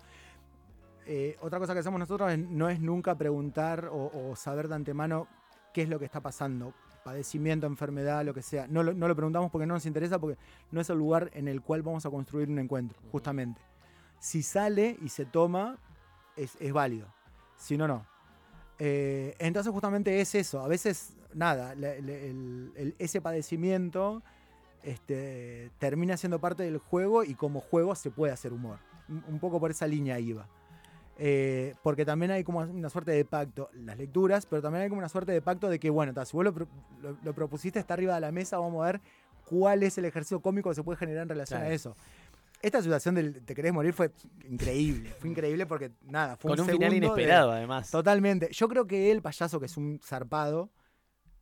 Eh, 1.06 1.36
otra 1.40 1.58
cosa 1.58 1.74
que 1.74 1.80
hacemos 1.80 1.98
nosotros 2.00 2.30
es- 2.32 2.38
no 2.38 2.68
es 2.68 2.80
nunca 2.80 3.14
preguntar 3.16 3.86
o, 3.92 4.30
o 4.30 4.36
saber 4.36 4.68
de 4.68 4.74
antemano 4.74 5.26
qué 5.72 5.82
es 5.82 5.88
lo 5.88 5.98
que 5.98 6.04
está 6.04 6.20
pasando. 6.20 6.72
Padecimiento, 7.04 7.66
enfermedad, 7.66 8.24
lo 8.24 8.32
que 8.32 8.40
sea. 8.42 8.66
No 8.66 8.82
lo, 8.82 8.94
no 8.94 9.06
lo 9.08 9.14
preguntamos 9.14 9.50
porque 9.50 9.66
no 9.66 9.74
nos 9.74 9.84
interesa, 9.84 10.18
porque 10.18 10.38
no 10.70 10.80
es 10.80 10.88
el 10.88 10.96
lugar 10.98 11.30
en 11.34 11.48
el 11.48 11.60
cual 11.60 11.82
vamos 11.82 12.06
a 12.06 12.10
construir 12.10 12.48
un 12.48 12.58
encuentro, 12.58 12.98
justamente. 13.12 13.60
Si 14.18 14.42
sale 14.42 14.96
y 15.02 15.10
se 15.10 15.26
toma, 15.26 15.76
es, 16.36 16.56
es 16.60 16.72
válido. 16.72 17.08
Si 17.58 17.76
no, 17.76 17.86
no. 17.86 18.06
Eh, 18.78 19.34
entonces 19.38 19.70
justamente 19.72 20.18
es 20.20 20.34
eso. 20.34 20.60
A 20.62 20.68
veces, 20.68 21.14
nada, 21.34 21.74
el- 21.74 22.72
el- 22.74 22.94
ese 22.98 23.20
padecimiento 23.20 24.22
este, 24.82 25.70
termina 25.78 26.16
siendo 26.16 26.40
parte 26.40 26.62
del 26.62 26.78
juego 26.78 27.24
y 27.24 27.34
como 27.34 27.60
juego 27.60 27.94
se 27.94 28.10
puede 28.10 28.32
hacer 28.32 28.52
humor. 28.52 28.78
Un, 29.08 29.22
un 29.28 29.38
poco 29.38 29.60
por 29.60 29.70
esa 29.70 29.86
línea 29.86 30.18
iba. 30.18 30.46
Eh, 31.16 31.74
porque 31.82 32.04
también 32.04 32.32
hay 32.32 32.42
como 32.42 32.58
una 32.60 32.90
suerte 32.90 33.12
de 33.12 33.24
pacto, 33.24 33.70
las 33.74 33.96
lecturas, 33.96 34.46
pero 34.46 34.60
también 34.60 34.82
hay 34.82 34.88
como 34.88 34.98
una 34.98 35.08
suerte 35.08 35.30
de 35.32 35.40
pacto 35.40 35.68
de 35.68 35.78
que, 35.78 35.88
bueno, 35.90 36.12
ta, 36.12 36.24
si 36.24 36.36
vos 36.36 36.44
lo, 36.44 36.52
lo- 37.02 37.16
lo 37.22 37.32
propusiste, 37.34 37.78
está 37.78 37.94
arriba 37.94 38.14
de 38.16 38.20
la 38.20 38.32
mesa, 38.32 38.58
vamos 38.58 38.82
a 38.82 38.86
ver 38.92 39.00
cuál 39.44 39.82
es 39.84 39.96
el 39.98 40.06
ejercicio 40.06 40.40
cómico 40.40 40.70
que 40.70 40.74
se 40.74 40.82
puede 40.82 40.96
generar 40.98 41.22
en 41.22 41.28
relación 41.28 41.60
Claro. 41.60 41.70
a 41.70 41.74
eso. 41.74 41.96
Esta 42.62 42.82
situación 42.82 43.14
del 43.14 43.44
Te 43.44 43.54
querés 43.54 43.72
morir 43.72 43.92
fue 43.92 44.10
increíble, 44.48 45.10
fue 45.20 45.28
increíble 45.30 45.66
porque, 45.66 45.92
nada, 46.02 46.36
fue 46.36 46.50
Con 46.50 46.60
un 46.60 46.66
segundo 46.66 46.86
final 46.86 46.90
de- 46.90 47.06
inesperado, 47.06 47.52
además. 47.52 47.90
Totalmente. 47.90 48.48
Yo 48.52 48.68
creo 48.68 48.86
que 48.86 49.12
el 49.12 49.20
payaso, 49.22 49.60
que 49.60 49.66
es 49.66 49.76
un 49.76 50.00
zarpado, 50.02 50.70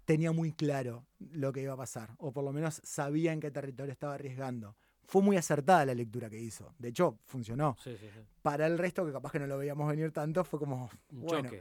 tenía 0.04 0.32
muy 0.32 0.52
claro 0.52 1.06
lo 1.32 1.52
que 1.52 1.62
iba 1.62 1.74
a 1.74 1.76
pasar. 1.76 2.10
O 2.18 2.32
por 2.32 2.42
lo 2.44 2.52
menos 2.52 2.80
sabía 2.84 3.32
en 3.32 3.40
qué 3.40 3.50
territorio 3.52 3.92
estaba 3.92 4.14
arriesgando. 4.14 4.74
Fue 5.12 5.20
muy 5.20 5.36
acertada 5.36 5.84
la 5.84 5.92
lectura 5.94 6.30
que 6.30 6.40
hizo. 6.40 6.72
De 6.78 6.88
hecho, 6.88 7.18
funcionó. 7.26 7.76
Sí, 7.84 7.94
sí, 8.00 8.06
sí. 8.10 8.20
Para 8.40 8.66
el 8.66 8.78
resto, 8.78 9.04
que 9.04 9.12
capaz 9.12 9.30
que 9.30 9.38
no 9.40 9.46
lo 9.46 9.58
veíamos 9.58 9.86
venir 9.86 10.10
tanto, 10.10 10.42
fue 10.42 10.58
como, 10.58 10.88
Un 11.10 11.20
bueno, 11.20 11.50
choque. 11.50 11.60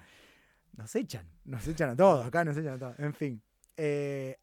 nos 0.77 0.95
echan. 0.95 1.27
Nos 1.43 1.67
echan 1.67 1.89
a 1.89 1.95
todos. 1.97 2.25
Acá 2.25 2.45
nos 2.45 2.55
echan 2.55 2.75
a 2.75 2.79
todos. 2.79 2.97
En 2.97 3.13
fin. 3.13 3.41
Eh, 3.75 4.37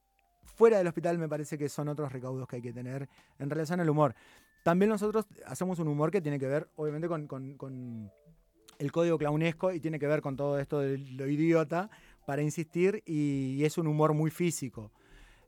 fuera 0.45 0.77
del 0.77 0.87
hospital 0.89 1.17
me 1.17 1.27
parece 1.27 1.57
que 1.57 1.71
son 1.71 1.89
otros 1.89 2.13
recaudos 2.13 2.47
que 2.47 2.57
hay 2.57 2.63
que 2.63 2.75
tener 2.75 3.09
en 3.39 3.49
relación 3.49 3.81
al 3.81 3.89
humor. 3.89 4.15
También 4.63 4.91
nosotros 4.91 5.25
hacemos 5.47 5.79
un 5.79 5.89
humor 5.89 6.11
que 6.11 6.21
tiene 6.21 6.39
que 6.39 6.47
ver, 6.47 6.69
obviamente, 6.77 7.09
con, 7.09 7.27
con- 7.27 7.55
con 7.57 8.13
el 8.79 8.93
código 8.93 9.17
clownesco 9.17 9.73
y 9.73 9.81
tiene 9.81 9.99
que 9.99 10.07
ver 10.07 10.21
con 10.21 10.37
todo 10.37 10.59
esto 10.59 10.81
de 10.81 10.99
lo 10.99 11.27
idiota, 11.27 11.89
para 12.27 12.43
insistir, 12.43 13.03
y, 13.07 13.65
es 13.65 13.79
un 13.79 13.87
humor 13.87 14.13
muy 14.13 14.31
físico. 14.31 14.93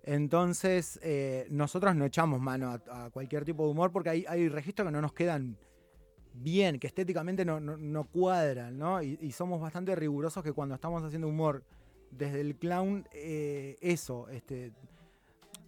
Entonces, 0.02 0.98
eh, 1.02 1.46
nosotros 1.50 1.94
no 1.94 2.04
echamos 2.06 2.40
mano 2.40 2.70
a, 2.90 3.10
cualquier 3.10 3.44
tipo 3.44 3.64
de 3.64 3.70
humor 3.72 3.92
porque 3.92 4.10
hay, 4.26 4.48
registros 4.48 4.86
que 4.88 4.92
no 4.92 5.00
nos 5.00 5.12
quedan 5.12 5.58
bien, 6.32 6.78
que 6.78 6.86
estéticamente 6.86 7.44
no, 7.44 7.60
no- 7.60 7.76
no 7.76 8.04
cuadran, 8.04 8.78
¿no? 8.78 9.02
Y, 9.02 9.32
somos 9.32 9.60
bastante 9.60 9.94
rigurosos 9.94 10.42
que 10.42 10.52
cuando 10.52 10.74
estamos 10.74 11.02
haciendo 11.02 11.28
humor 11.28 11.64
desde 12.10 12.40
el 12.40 12.56
clown, 12.56 13.06
eh, 13.12 13.76
eso, 13.80 14.28
este, 14.30 14.72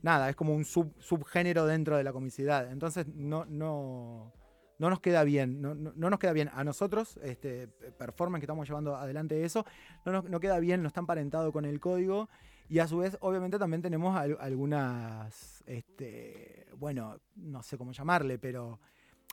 nada, 0.02 0.30
es 0.30 0.36
como 0.36 0.54
un 0.54 0.64
sub- 0.64 0.94
subgénero 0.98 1.66
dentro 1.66 1.96
de 1.96 2.04
la 2.04 2.12
comicidad. 2.12 2.70
Entonces 2.70 3.06
no, 3.08 3.44
no, 3.44 4.32
no 4.78 4.90
nos 4.90 5.00
queda 5.00 5.24
bien, 5.24 5.60
no, 5.60 5.74
no- 5.74 5.92
no 5.94 6.10
nos 6.10 6.18
queda 6.18 6.32
bien 6.32 6.50
a 6.54 6.64
nosotros, 6.64 7.18
este 7.22 7.68
performance 7.98 8.40
que 8.40 8.46
estamos 8.46 8.66
llevando 8.66 8.96
adelante 8.96 9.44
eso, 9.44 9.66
no 10.06 10.12
nos 10.12 10.24
no 10.24 10.40
queda 10.40 10.58
bien, 10.58 10.80
no 10.82 10.88
está 10.88 11.00
emparentado 11.00 11.52
con 11.52 11.64
el 11.66 11.80
código. 11.80 12.28
Y 12.72 12.78
a 12.78 12.88
su 12.88 12.96
vez, 12.96 13.18
obviamente, 13.20 13.58
también 13.58 13.82
tenemos 13.82 14.16
al- 14.16 14.38
algunas, 14.40 15.62
este, 15.66 16.64
bueno, 16.78 17.20
no 17.36 17.62
sé 17.62 17.76
cómo 17.76 17.92
llamarle, 17.92 18.38
pero 18.38 18.80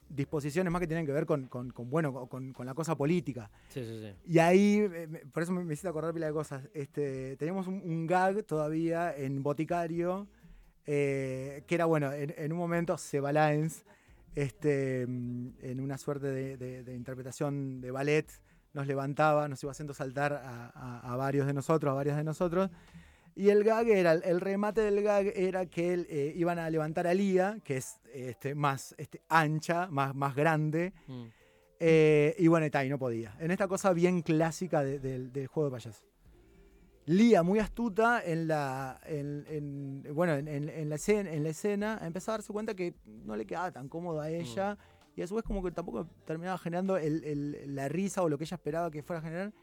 disposiciones 0.10 0.70
más 0.74 0.82
que 0.82 0.88
tienen 0.88 1.06
que 1.06 1.14
ver 1.14 1.26
con, 1.26 1.48
con- 1.48 1.72
con, 1.72 1.90
bueno, 1.90 2.28
con, 2.28 2.52
con 2.52 2.66
la 2.66 2.74
cosa 2.74 2.96
política. 2.98 3.50
Sí, 3.70 3.82
sí, 3.86 3.98
sí. 4.02 4.14
Y 4.26 4.40
ahí, 4.40 4.86
por 5.32 5.44
eso 5.44 5.54
me, 5.54 5.64
me 5.64 5.72
hiciste 5.72 5.88
acordar 5.88 6.14
pila 6.14 6.26
de 6.28 6.34
cosas. 6.34 6.68
Este, 6.74 7.38
teníamos 7.38 7.66
un, 7.68 7.76
un 7.76 8.06
gag 8.08 8.44
todavía 8.44 9.16
en 9.16 9.42
Boticario, 9.42 10.28
eh, 10.86 11.64
que 11.66 11.76
era, 11.76 11.86
bueno, 11.86 12.12
en, 12.12 12.34
en 12.38 12.52
un 12.52 12.58
momento 12.58 12.98
Sebalaens, 12.98 13.86
este, 14.36 15.08
mm, 15.08 15.48
en 15.62 15.80
una 15.80 15.98
suerte 15.98 16.28
de, 16.28 16.58
de- 16.58 16.84
de 16.84 16.94
interpretación 16.94 17.80
de 17.80 17.92
ballet, 17.92 18.30
nos 18.74 18.86
levantaba, 18.86 19.48
nos 19.48 19.64
iba 19.64 19.72
haciendo 19.72 19.94
saltar 19.94 20.34
a, 20.34 20.72
a- 20.76 21.14
a 21.14 21.16
varios 21.16 21.48
de 21.48 21.54
nosotros, 21.54 21.90
a 21.90 21.96
varias 21.96 22.18
de 22.18 22.26
nosotros. 22.26 22.70
Y 23.40 23.50
el 23.52 23.64
gag 23.64 23.88
era, 23.88 24.12
el 24.14 24.42
remate 24.42 24.82
del 24.82 25.02
gag 25.02 25.28
era 25.34 25.66
que 25.66 25.94
él, 25.94 26.08
eh, 26.10 26.34
iban 26.36 26.60
a 26.60 26.70
levantar 26.70 27.08
a 27.08 27.14
Lía, 27.14 27.58
que 27.64 27.78
es 27.78 28.02
este, 28.14 28.54
más 28.54 28.94
este, 28.98 29.22
ancha, 29.30 29.88
más, 29.90 30.14
más 30.14 30.36
grande, 30.36 30.92
Mm. 31.08 31.24
eh, 31.80 32.36
y 32.38 32.48
bueno, 32.48 32.66
y, 32.68 32.90
no 32.90 33.00
podía. 33.00 33.38
En 33.40 33.52
esta 33.52 33.70
cosa 33.70 33.94
bien 33.94 34.22
clásica 34.24 34.84
de- 34.84 35.00
del- 35.00 35.32
del 35.32 35.48
juego 35.48 35.70
de 35.70 35.76
payaso. 35.78 36.06
Lía, 37.06 37.42
muy 37.42 37.60
astuta 37.60 38.22
en 38.24 38.48
la, 38.50 39.00
en, 39.06 39.46
en- 39.48 40.14
bueno, 40.14 40.34
en, 40.36 40.90
la 40.90 40.96
escena, 40.96 41.32
en 41.32 41.44
la 41.44 41.50
escena, 41.50 42.00
empezó 42.04 42.32
a 42.32 42.34
darse 42.34 42.52
cuenta 42.52 42.76
que 42.76 42.94
no 43.26 43.36
le 43.38 43.46
quedaba 43.46 43.72
tan 43.72 43.88
cómodo 43.88 44.20
a 44.20 44.30
ella. 44.30 44.78
Y 45.16 45.22
a 45.22 45.28
su 45.28 45.36
vez 45.36 45.44
como 45.46 45.64
que 45.64 45.72
tampoco 45.72 46.06
terminaba 46.26 46.58
generando 46.58 46.98
el- 46.98 47.24
el- 47.24 47.76
la 47.76 47.88
risa 47.88 48.22
o 48.22 48.30
lo 48.30 48.38
que 48.38 48.44
ella 48.44 48.56
esperaba 48.56 48.92
que 48.92 49.02
fuera 49.02 49.22
a 49.22 49.24
generar. 49.24 49.54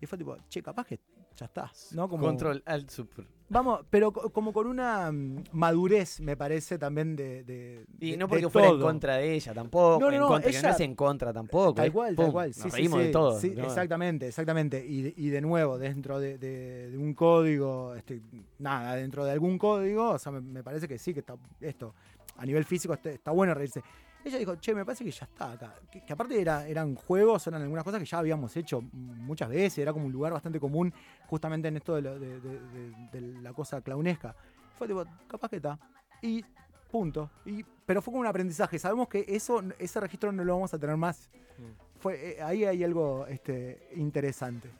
Y 0.00 0.06
fue 0.06 0.18
tipo, 0.18 0.36
che, 0.48 0.60
capaz 0.62 0.86
que 0.86 0.98
ya 1.36 1.46
está. 1.46 1.70
¿no? 1.92 2.08
Como, 2.08 2.24
Control, 2.26 2.62
alt, 2.66 2.90
super. 2.90 3.26
Vamos, 3.48 3.80
pero 3.90 4.12
co- 4.14 4.30
como 4.30 4.50
con 4.50 4.66
una 4.66 5.12
mm, 5.12 5.44
madurez, 5.52 6.20
me 6.20 6.38
parece, 6.38 6.78
también 6.78 7.14
de. 7.14 7.44
de- 7.44 7.84
Y 8.00 8.16
no 8.16 8.26
porque 8.26 8.48
fuera 8.48 8.68
en 8.68 8.74
todo. 8.78 8.86
contra 8.86 9.16
de 9.16 9.34
ella 9.34 9.52
tampoco. 9.52 10.00
No, 10.00 10.06
no, 10.06 10.12
en 10.14 10.20
no, 10.20 10.28
contra, 10.28 10.50
que 10.50 10.56
ella- 10.56 10.68
no 10.70 10.74
es 10.74 10.80
en 10.80 10.94
contra 10.94 11.32
tampoco. 11.34 11.74
Tal 11.74 11.92
cual, 11.92 12.16
tal 12.16 12.32
cual. 12.32 12.48
Nos 12.48 12.56
Sí, 12.56 12.62
sí, 12.70 12.76
reímos 12.76 13.00
sí, 13.00 13.06
de 13.06 13.12
todo. 13.12 13.38
sí, 13.38 13.52
¿no? 13.54 13.64
exactamente, 13.64 14.26
exactamente. 14.28 14.82
Y, 14.86 15.02
de- 15.02 15.14
y 15.18 15.28
de 15.28 15.40
nuevo, 15.42 15.76
dentro 15.78 16.18
de, 16.18 16.38
de- 16.38 16.90
de 16.92 16.96
un 16.96 17.12
código, 17.12 17.94
este, 17.94 18.22
nada, 18.58 18.94
dentro 18.96 19.22
de 19.26 19.32
algún 19.32 19.58
código, 19.58 20.12
o 20.12 20.18
sea, 20.18 20.32
me, 20.32 20.40
me 20.40 20.62
parece 20.62 20.88
que 20.88 20.96
sí, 20.96 21.12
que 21.12 21.20
está 21.20 21.36
esto, 21.60 21.94
a 22.36 22.46
nivel 22.46 22.64
físico 22.64 22.94
está, 22.94 23.10
está 23.10 23.30
bueno 23.30 23.54
reírse. 23.54 23.82
Ella 24.24 24.38
dijo, 24.38 24.54
che, 24.56 24.72
me 24.74 24.84
parece 24.84 25.04
que 25.04 25.10
ya 25.10 25.24
está 25.24 25.52
acá. 25.52 25.74
Que, 25.90 26.04
que 26.04 26.12
aparte 26.12 26.40
era, 26.40 26.66
eran 26.68 26.94
juegos, 26.94 27.44
eran 27.48 27.60
algunas 27.62 27.82
cosas 27.84 27.98
que 27.98 28.06
ya 28.06 28.18
habíamos 28.18 28.56
hecho 28.56 28.80
muchas 28.92 29.48
veces, 29.48 29.78
era 29.78 29.92
como 29.92 30.06
un 30.06 30.12
lugar 30.12 30.32
bastante 30.32 30.60
común 30.60 30.92
justamente 31.26 31.66
en 31.68 31.76
esto 31.76 31.96
de, 31.96 32.02
lo- 32.02 32.18
de- 32.20 32.40
de- 32.40 32.60
de- 32.60 33.20
de 33.20 33.20
la 33.42 33.52
cosa 33.52 33.80
clownesca. 33.80 34.34
Fue 34.78 34.86
tipo, 34.86 35.04
capaz 35.26 35.48
que 35.48 35.56
está. 35.56 35.76
Y 36.20 36.44
punto. 36.88 37.30
Y, 37.44 37.64
pero 37.84 38.00
fue 38.00 38.12
como 38.12 38.20
un 38.20 38.26
aprendizaje. 38.28 38.78
Sabemos 38.78 39.08
que 39.08 39.24
eso, 39.26 39.60
ese 39.78 39.98
registro 39.98 40.30
no 40.30 40.44
lo 40.44 40.54
vamos 40.54 40.72
a 40.72 40.78
tener 40.78 40.96
más. 40.96 41.28
Fue, 41.98 42.34
eh, 42.38 42.42
ahí 42.42 42.64
hay 42.64 42.84
algo 42.84 43.26
este, 43.26 43.88
interesante. 43.96 44.70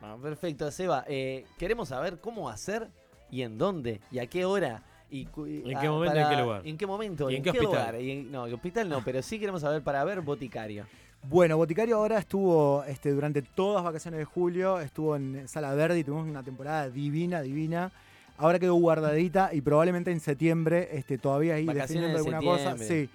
Ah, 0.00 0.16
perfecto, 0.22 0.70
Seba. 0.70 1.04
eh, 1.06 1.44
queremos 1.58 1.88
saber 1.88 2.18
cómo 2.20 2.48
hacer 2.48 2.90
y 3.30 3.42
en 3.42 3.58
dónde 3.58 4.00
y 4.10 4.20
a 4.20 4.26
qué 4.26 4.44
hora. 4.46 4.82
Y, 5.10 5.22
¿En 5.22 5.78
qué 5.80 5.88
momento 5.88 6.18
en 6.18 6.28
qué 6.28 6.36
lugar? 6.42 6.62
¿En 6.64 6.78
qué 6.78 6.86
momento? 6.86 7.30
¿Y 7.30 7.36
en 7.36 7.42
qué 7.42 7.50
hospital? 7.50 7.70
lugar? 7.70 8.00
Y 8.00 8.10
en- 8.10 8.32
no, 8.32 8.42
hospital 8.44 8.88
no, 8.88 9.02
pero 9.04 9.22
sí 9.22 9.38
queremos 9.38 9.60
saber 9.60 9.82
para 9.82 10.02
ver 10.04 10.20
Boticario. 10.20 10.84
Bueno, 11.22 11.56
Boticario 11.56 11.96
ahora 11.96 12.18
estuvo 12.18 12.84
este, 12.84 13.10
durante 13.10 13.42
todas 13.42 13.76
las 13.76 13.84
vacaciones 13.84 14.18
de 14.18 14.24
julio, 14.24 14.80
estuvo 14.80 15.16
en 15.16 15.48
Sala 15.48 15.74
Verde 15.74 15.98
y 15.98 16.04
tuvimos 16.04 16.28
una 16.28 16.42
temporada 16.42 16.88
divina, 16.88 17.40
divina. 17.42 17.90
Ahora 18.38 18.58
quedó 18.58 18.74
guardadita 18.74 19.50
y 19.54 19.62
probablemente 19.62 20.10
en 20.10 20.20
septiembre 20.20 20.90
este, 20.92 21.16
todavía 21.16 21.54
ahí 21.54 21.64
Vacaciones 21.64 22.12
definiendo 22.12 22.30
de 22.30 22.36
alguna 22.36 22.74
cosa. 22.74 22.84
Sí, 22.84 23.08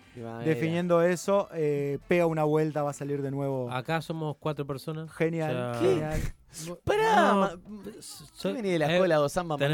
definiendo 0.44 1.04
eso, 1.04 1.48
eh, 1.54 2.00
pega 2.08 2.26
una 2.26 2.44
vuelta, 2.44 2.82
va 2.82 2.89
a 2.89 2.94
salir 2.94 3.22
de 3.22 3.30
nuevo. 3.30 3.72
Acá 3.72 4.02
somos 4.02 4.36
cuatro 4.38 4.66
personas. 4.66 5.12
Genial, 5.12 5.56
o 5.56 5.74
sea, 5.74 5.82
genial. 5.82 6.20
Pará, 6.84 7.56
No, 7.58 7.82
¿Qué 8.41 8.52
venía 8.54 8.72
de 8.74 8.80
la 8.80 8.89
eh, 8.91 8.93
escuela 8.95 9.16
de 9.16 9.22
Osama 9.22 9.56
vos? 9.56 9.68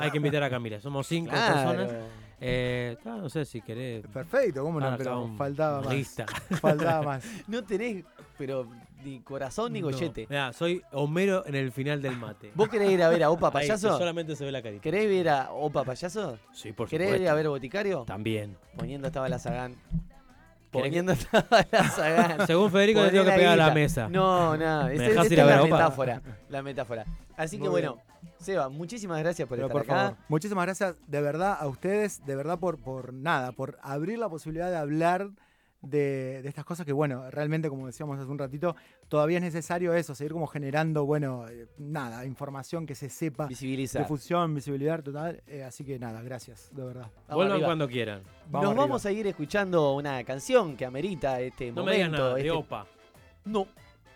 Hay 0.00 0.10
que 0.10 0.16
invitar 0.16 0.42
a 0.42 0.50
Camila. 0.50 0.80
Somos 0.80 1.06
cinco 1.06 1.30
Claro. 1.30 1.54
personas. 1.76 1.92
Eh, 2.40 2.96
ah, 3.04 3.18
no 3.20 3.28
sé 3.28 3.44
si 3.44 3.60
querés. 3.60 4.06
Perfecto, 4.06 4.62
cómo 4.62 4.78
no, 4.78 4.86
acá 4.86 4.96
pero 4.98 5.22
un- 5.24 5.36
faltaba 5.36 5.80
más. 5.82 5.92
lista. 5.94 6.24
Faltaba 6.60 7.02
más. 7.02 7.24
No 7.48 7.64
tenés, 7.64 8.04
pero 8.36 8.68
ni 9.04 9.20
corazón 9.20 9.72
ni 9.72 9.80
No. 9.80 9.88
gollete. 9.88 10.26
Mirá, 10.30 10.52
soy 10.52 10.80
Homero 10.92 11.44
en 11.46 11.56
el 11.56 11.72
final 11.72 12.00
del 12.00 12.16
mate. 12.16 12.52
¿Vos 12.54 12.68
querés 12.68 12.90
ir 12.92 13.02
a 13.02 13.08
ver 13.08 13.24
a 13.24 13.30
Opa 13.30 13.48
Ahí, 13.48 13.52
Payaso? 13.54 13.98
solamente 13.98 14.36
se 14.36 14.44
ve 14.44 14.52
la 14.52 14.62
carita. 14.62 14.82
¿Querés 14.82 15.10
ir 15.10 15.28
a 15.28 15.50
Opa 15.52 15.82
Payaso? 15.84 16.38
Sí, 16.52 16.72
por 16.72 16.88
¿Querés 16.88 17.08
supuesto. 17.08 17.22
ir 17.24 17.28
a 17.28 17.34
ver 17.34 17.48
Boticario? 17.48 18.04
También. 18.04 18.56
Poniendo 18.76 19.08
estaba 19.08 19.28
la 19.28 19.38
Sagán. 19.40 19.74
Poni- 20.70 20.82
Poniendo 20.84 21.12
estaba 21.12 21.46
la 21.72 21.88
Sagán. 21.90 22.46
Según 22.46 22.70
Federico, 22.70 23.00
le 23.02 23.10
tengo 23.10 23.24
que 23.24 23.30
pegar 23.32 23.52
a 23.54 23.56
la 23.68 23.74
mesa. 23.74 24.08
No, 24.08 24.56
no, 24.56 24.88
esa, 24.88 25.02
dejás 25.02 25.24
esta 25.26 25.34
ir 25.34 25.40
a 25.40 25.42
es 25.44 25.48
ver 25.48 25.56
la 25.56 25.62
metáfora. 25.64 26.22
La 26.50 26.62
metáfora. 26.62 27.04
Así 27.36 27.56
que 27.56 27.62
Muy 27.62 27.70
bueno, 27.70 27.98
Seba, 28.38 28.68
muchísimas 28.68 29.18
gracias 29.20 29.48
por 29.48 29.56
Pero 29.56 29.68
estar 29.68 29.82
por 29.82 29.90
acá. 29.90 30.00
favor, 30.02 30.16
muchísimas 30.28 30.64
gracias 30.66 30.94
de 31.06 31.20
verdad 31.22 31.56
a 31.58 31.66
ustedes, 31.66 32.24
de 32.26 32.36
verdad 32.36 32.58
por, 32.58 32.78
por 32.78 33.12
nada, 33.14 33.52
por 33.52 33.78
abrir 33.82 34.18
la 34.18 34.28
posibilidad 34.28 34.70
de 34.70 34.76
hablar 34.76 35.30
de, 35.80 36.42
de 36.42 36.48
estas 36.48 36.64
cosas 36.64 36.84
que, 36.84 36.92
bueno, 36.92 37.30
realmente, 37.30 37.68
como 37.68 37.86
decíamos 37.86 38.18
hace 38.18 38.28
un 38.30 38.38
ratito, 38.38 38.74
todavía 39.08 39.38
es 39.38 39.44
necesario 39.44 39.94
eso, 39.94 40.14
seguir 40.14 40.32
como 40.32 40.46
generando, 40.48 41.04
bueno, 41.06 41.46
eh, 41.48 41.68
nada, 41.78 42.24
información 42.26 42.84
que 42.86 42.94
se 42.96 43.08
sepa, 43.08 43.46
Visibilizar. 43.46 44.02
difusión, 44.02 44.54
visibilidad 44.54 45.02
total. 45.02 45.42
eh, 45.46 45.62
así 45.62 45.84
que 45.84 45.98
nada, 45.98 46.20
gracias, 46.22 46.68
de 46.74 46.82
verdad. 46.84 47.02
Vamos 47.28 47.34
Vuelvan 47.36 47.52
arriba. 47.52 47.68
cuando 47.68 47.88
quieran. 47.88 48.22
Vamos 48.46 48.52
Nos 48.52 48.70
arriba. 48.70 48.82
vamos 48.86 49.06
a 49.06 49.12
ir 49.12 49.26
escuchando 49.28 49.94
una 49.94 50.24
canción 50.24 50.76
que 50.76 50.84
amerita 50.84 51.40
este 51.40 51.70
No 51.72 51.84
me 51.84 51.92
digas 51.92 52.08
momento. 52.08 52.22
nada, 52.24 52.34
de 52.34 52.40
este- 52.40 52.50
Opa. 52.50 52.86
No, 53.44 53.66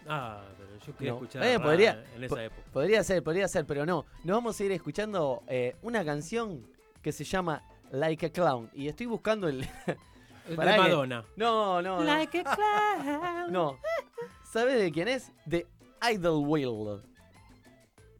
Ah, 0.08 0.42
pero 0.58 0.78
yo 0.84 0.96
quería 0.96 1.12
No. 1.12 1.16
escuchar 1.18 1.44
Eh, 1.44 1.60
podría- 1.60 2.04
en 2.16 2.24
esa 2.24 2.34
po- 2.34 2.40
época. 2.40 2.62
podría 2.72 3.04
ser, 3.04 3.22
podría 3.22 3.46
ser, 3.46 3.64
pero 3.66 3.86
no. 3.86 4.04
Nos 4.24 4.34
vamos 4.36 4.60
a 4.60 4.64
ir 4.64 4.72
escuchando 4.72 5.44
eh, 5.46 5.76
una 5.82 6.04
canción 6.04 6.66
que 7.00 7.12
se 7.12 7.22
llama 7.22 7.62
Like 7.92 8.26
a 8.26 8.30
Clown. 8.32 8.68
Y 8.74 8.88
estoy 8.88 9.06
buscando 9.06 9.46
el. 9.48 9.60
De 10.49 10.57
que- 10.57 10.80
Madonna. 10.80 11.24
No, 11.36 11.80
no. 11.82 11.99
no. 11.99 12.05
No. 13.51 13.78
¿Sabes 14.45 14.78
de 14.80 14.90
quién 14.93 15.09
es? 15.09 15.32
De 15.47 15.66
Idlewild. 16.11 17.03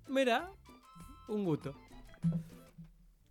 Mira, 0.09 0.51
un 1.29 1.45
gusto. 1.45 1.75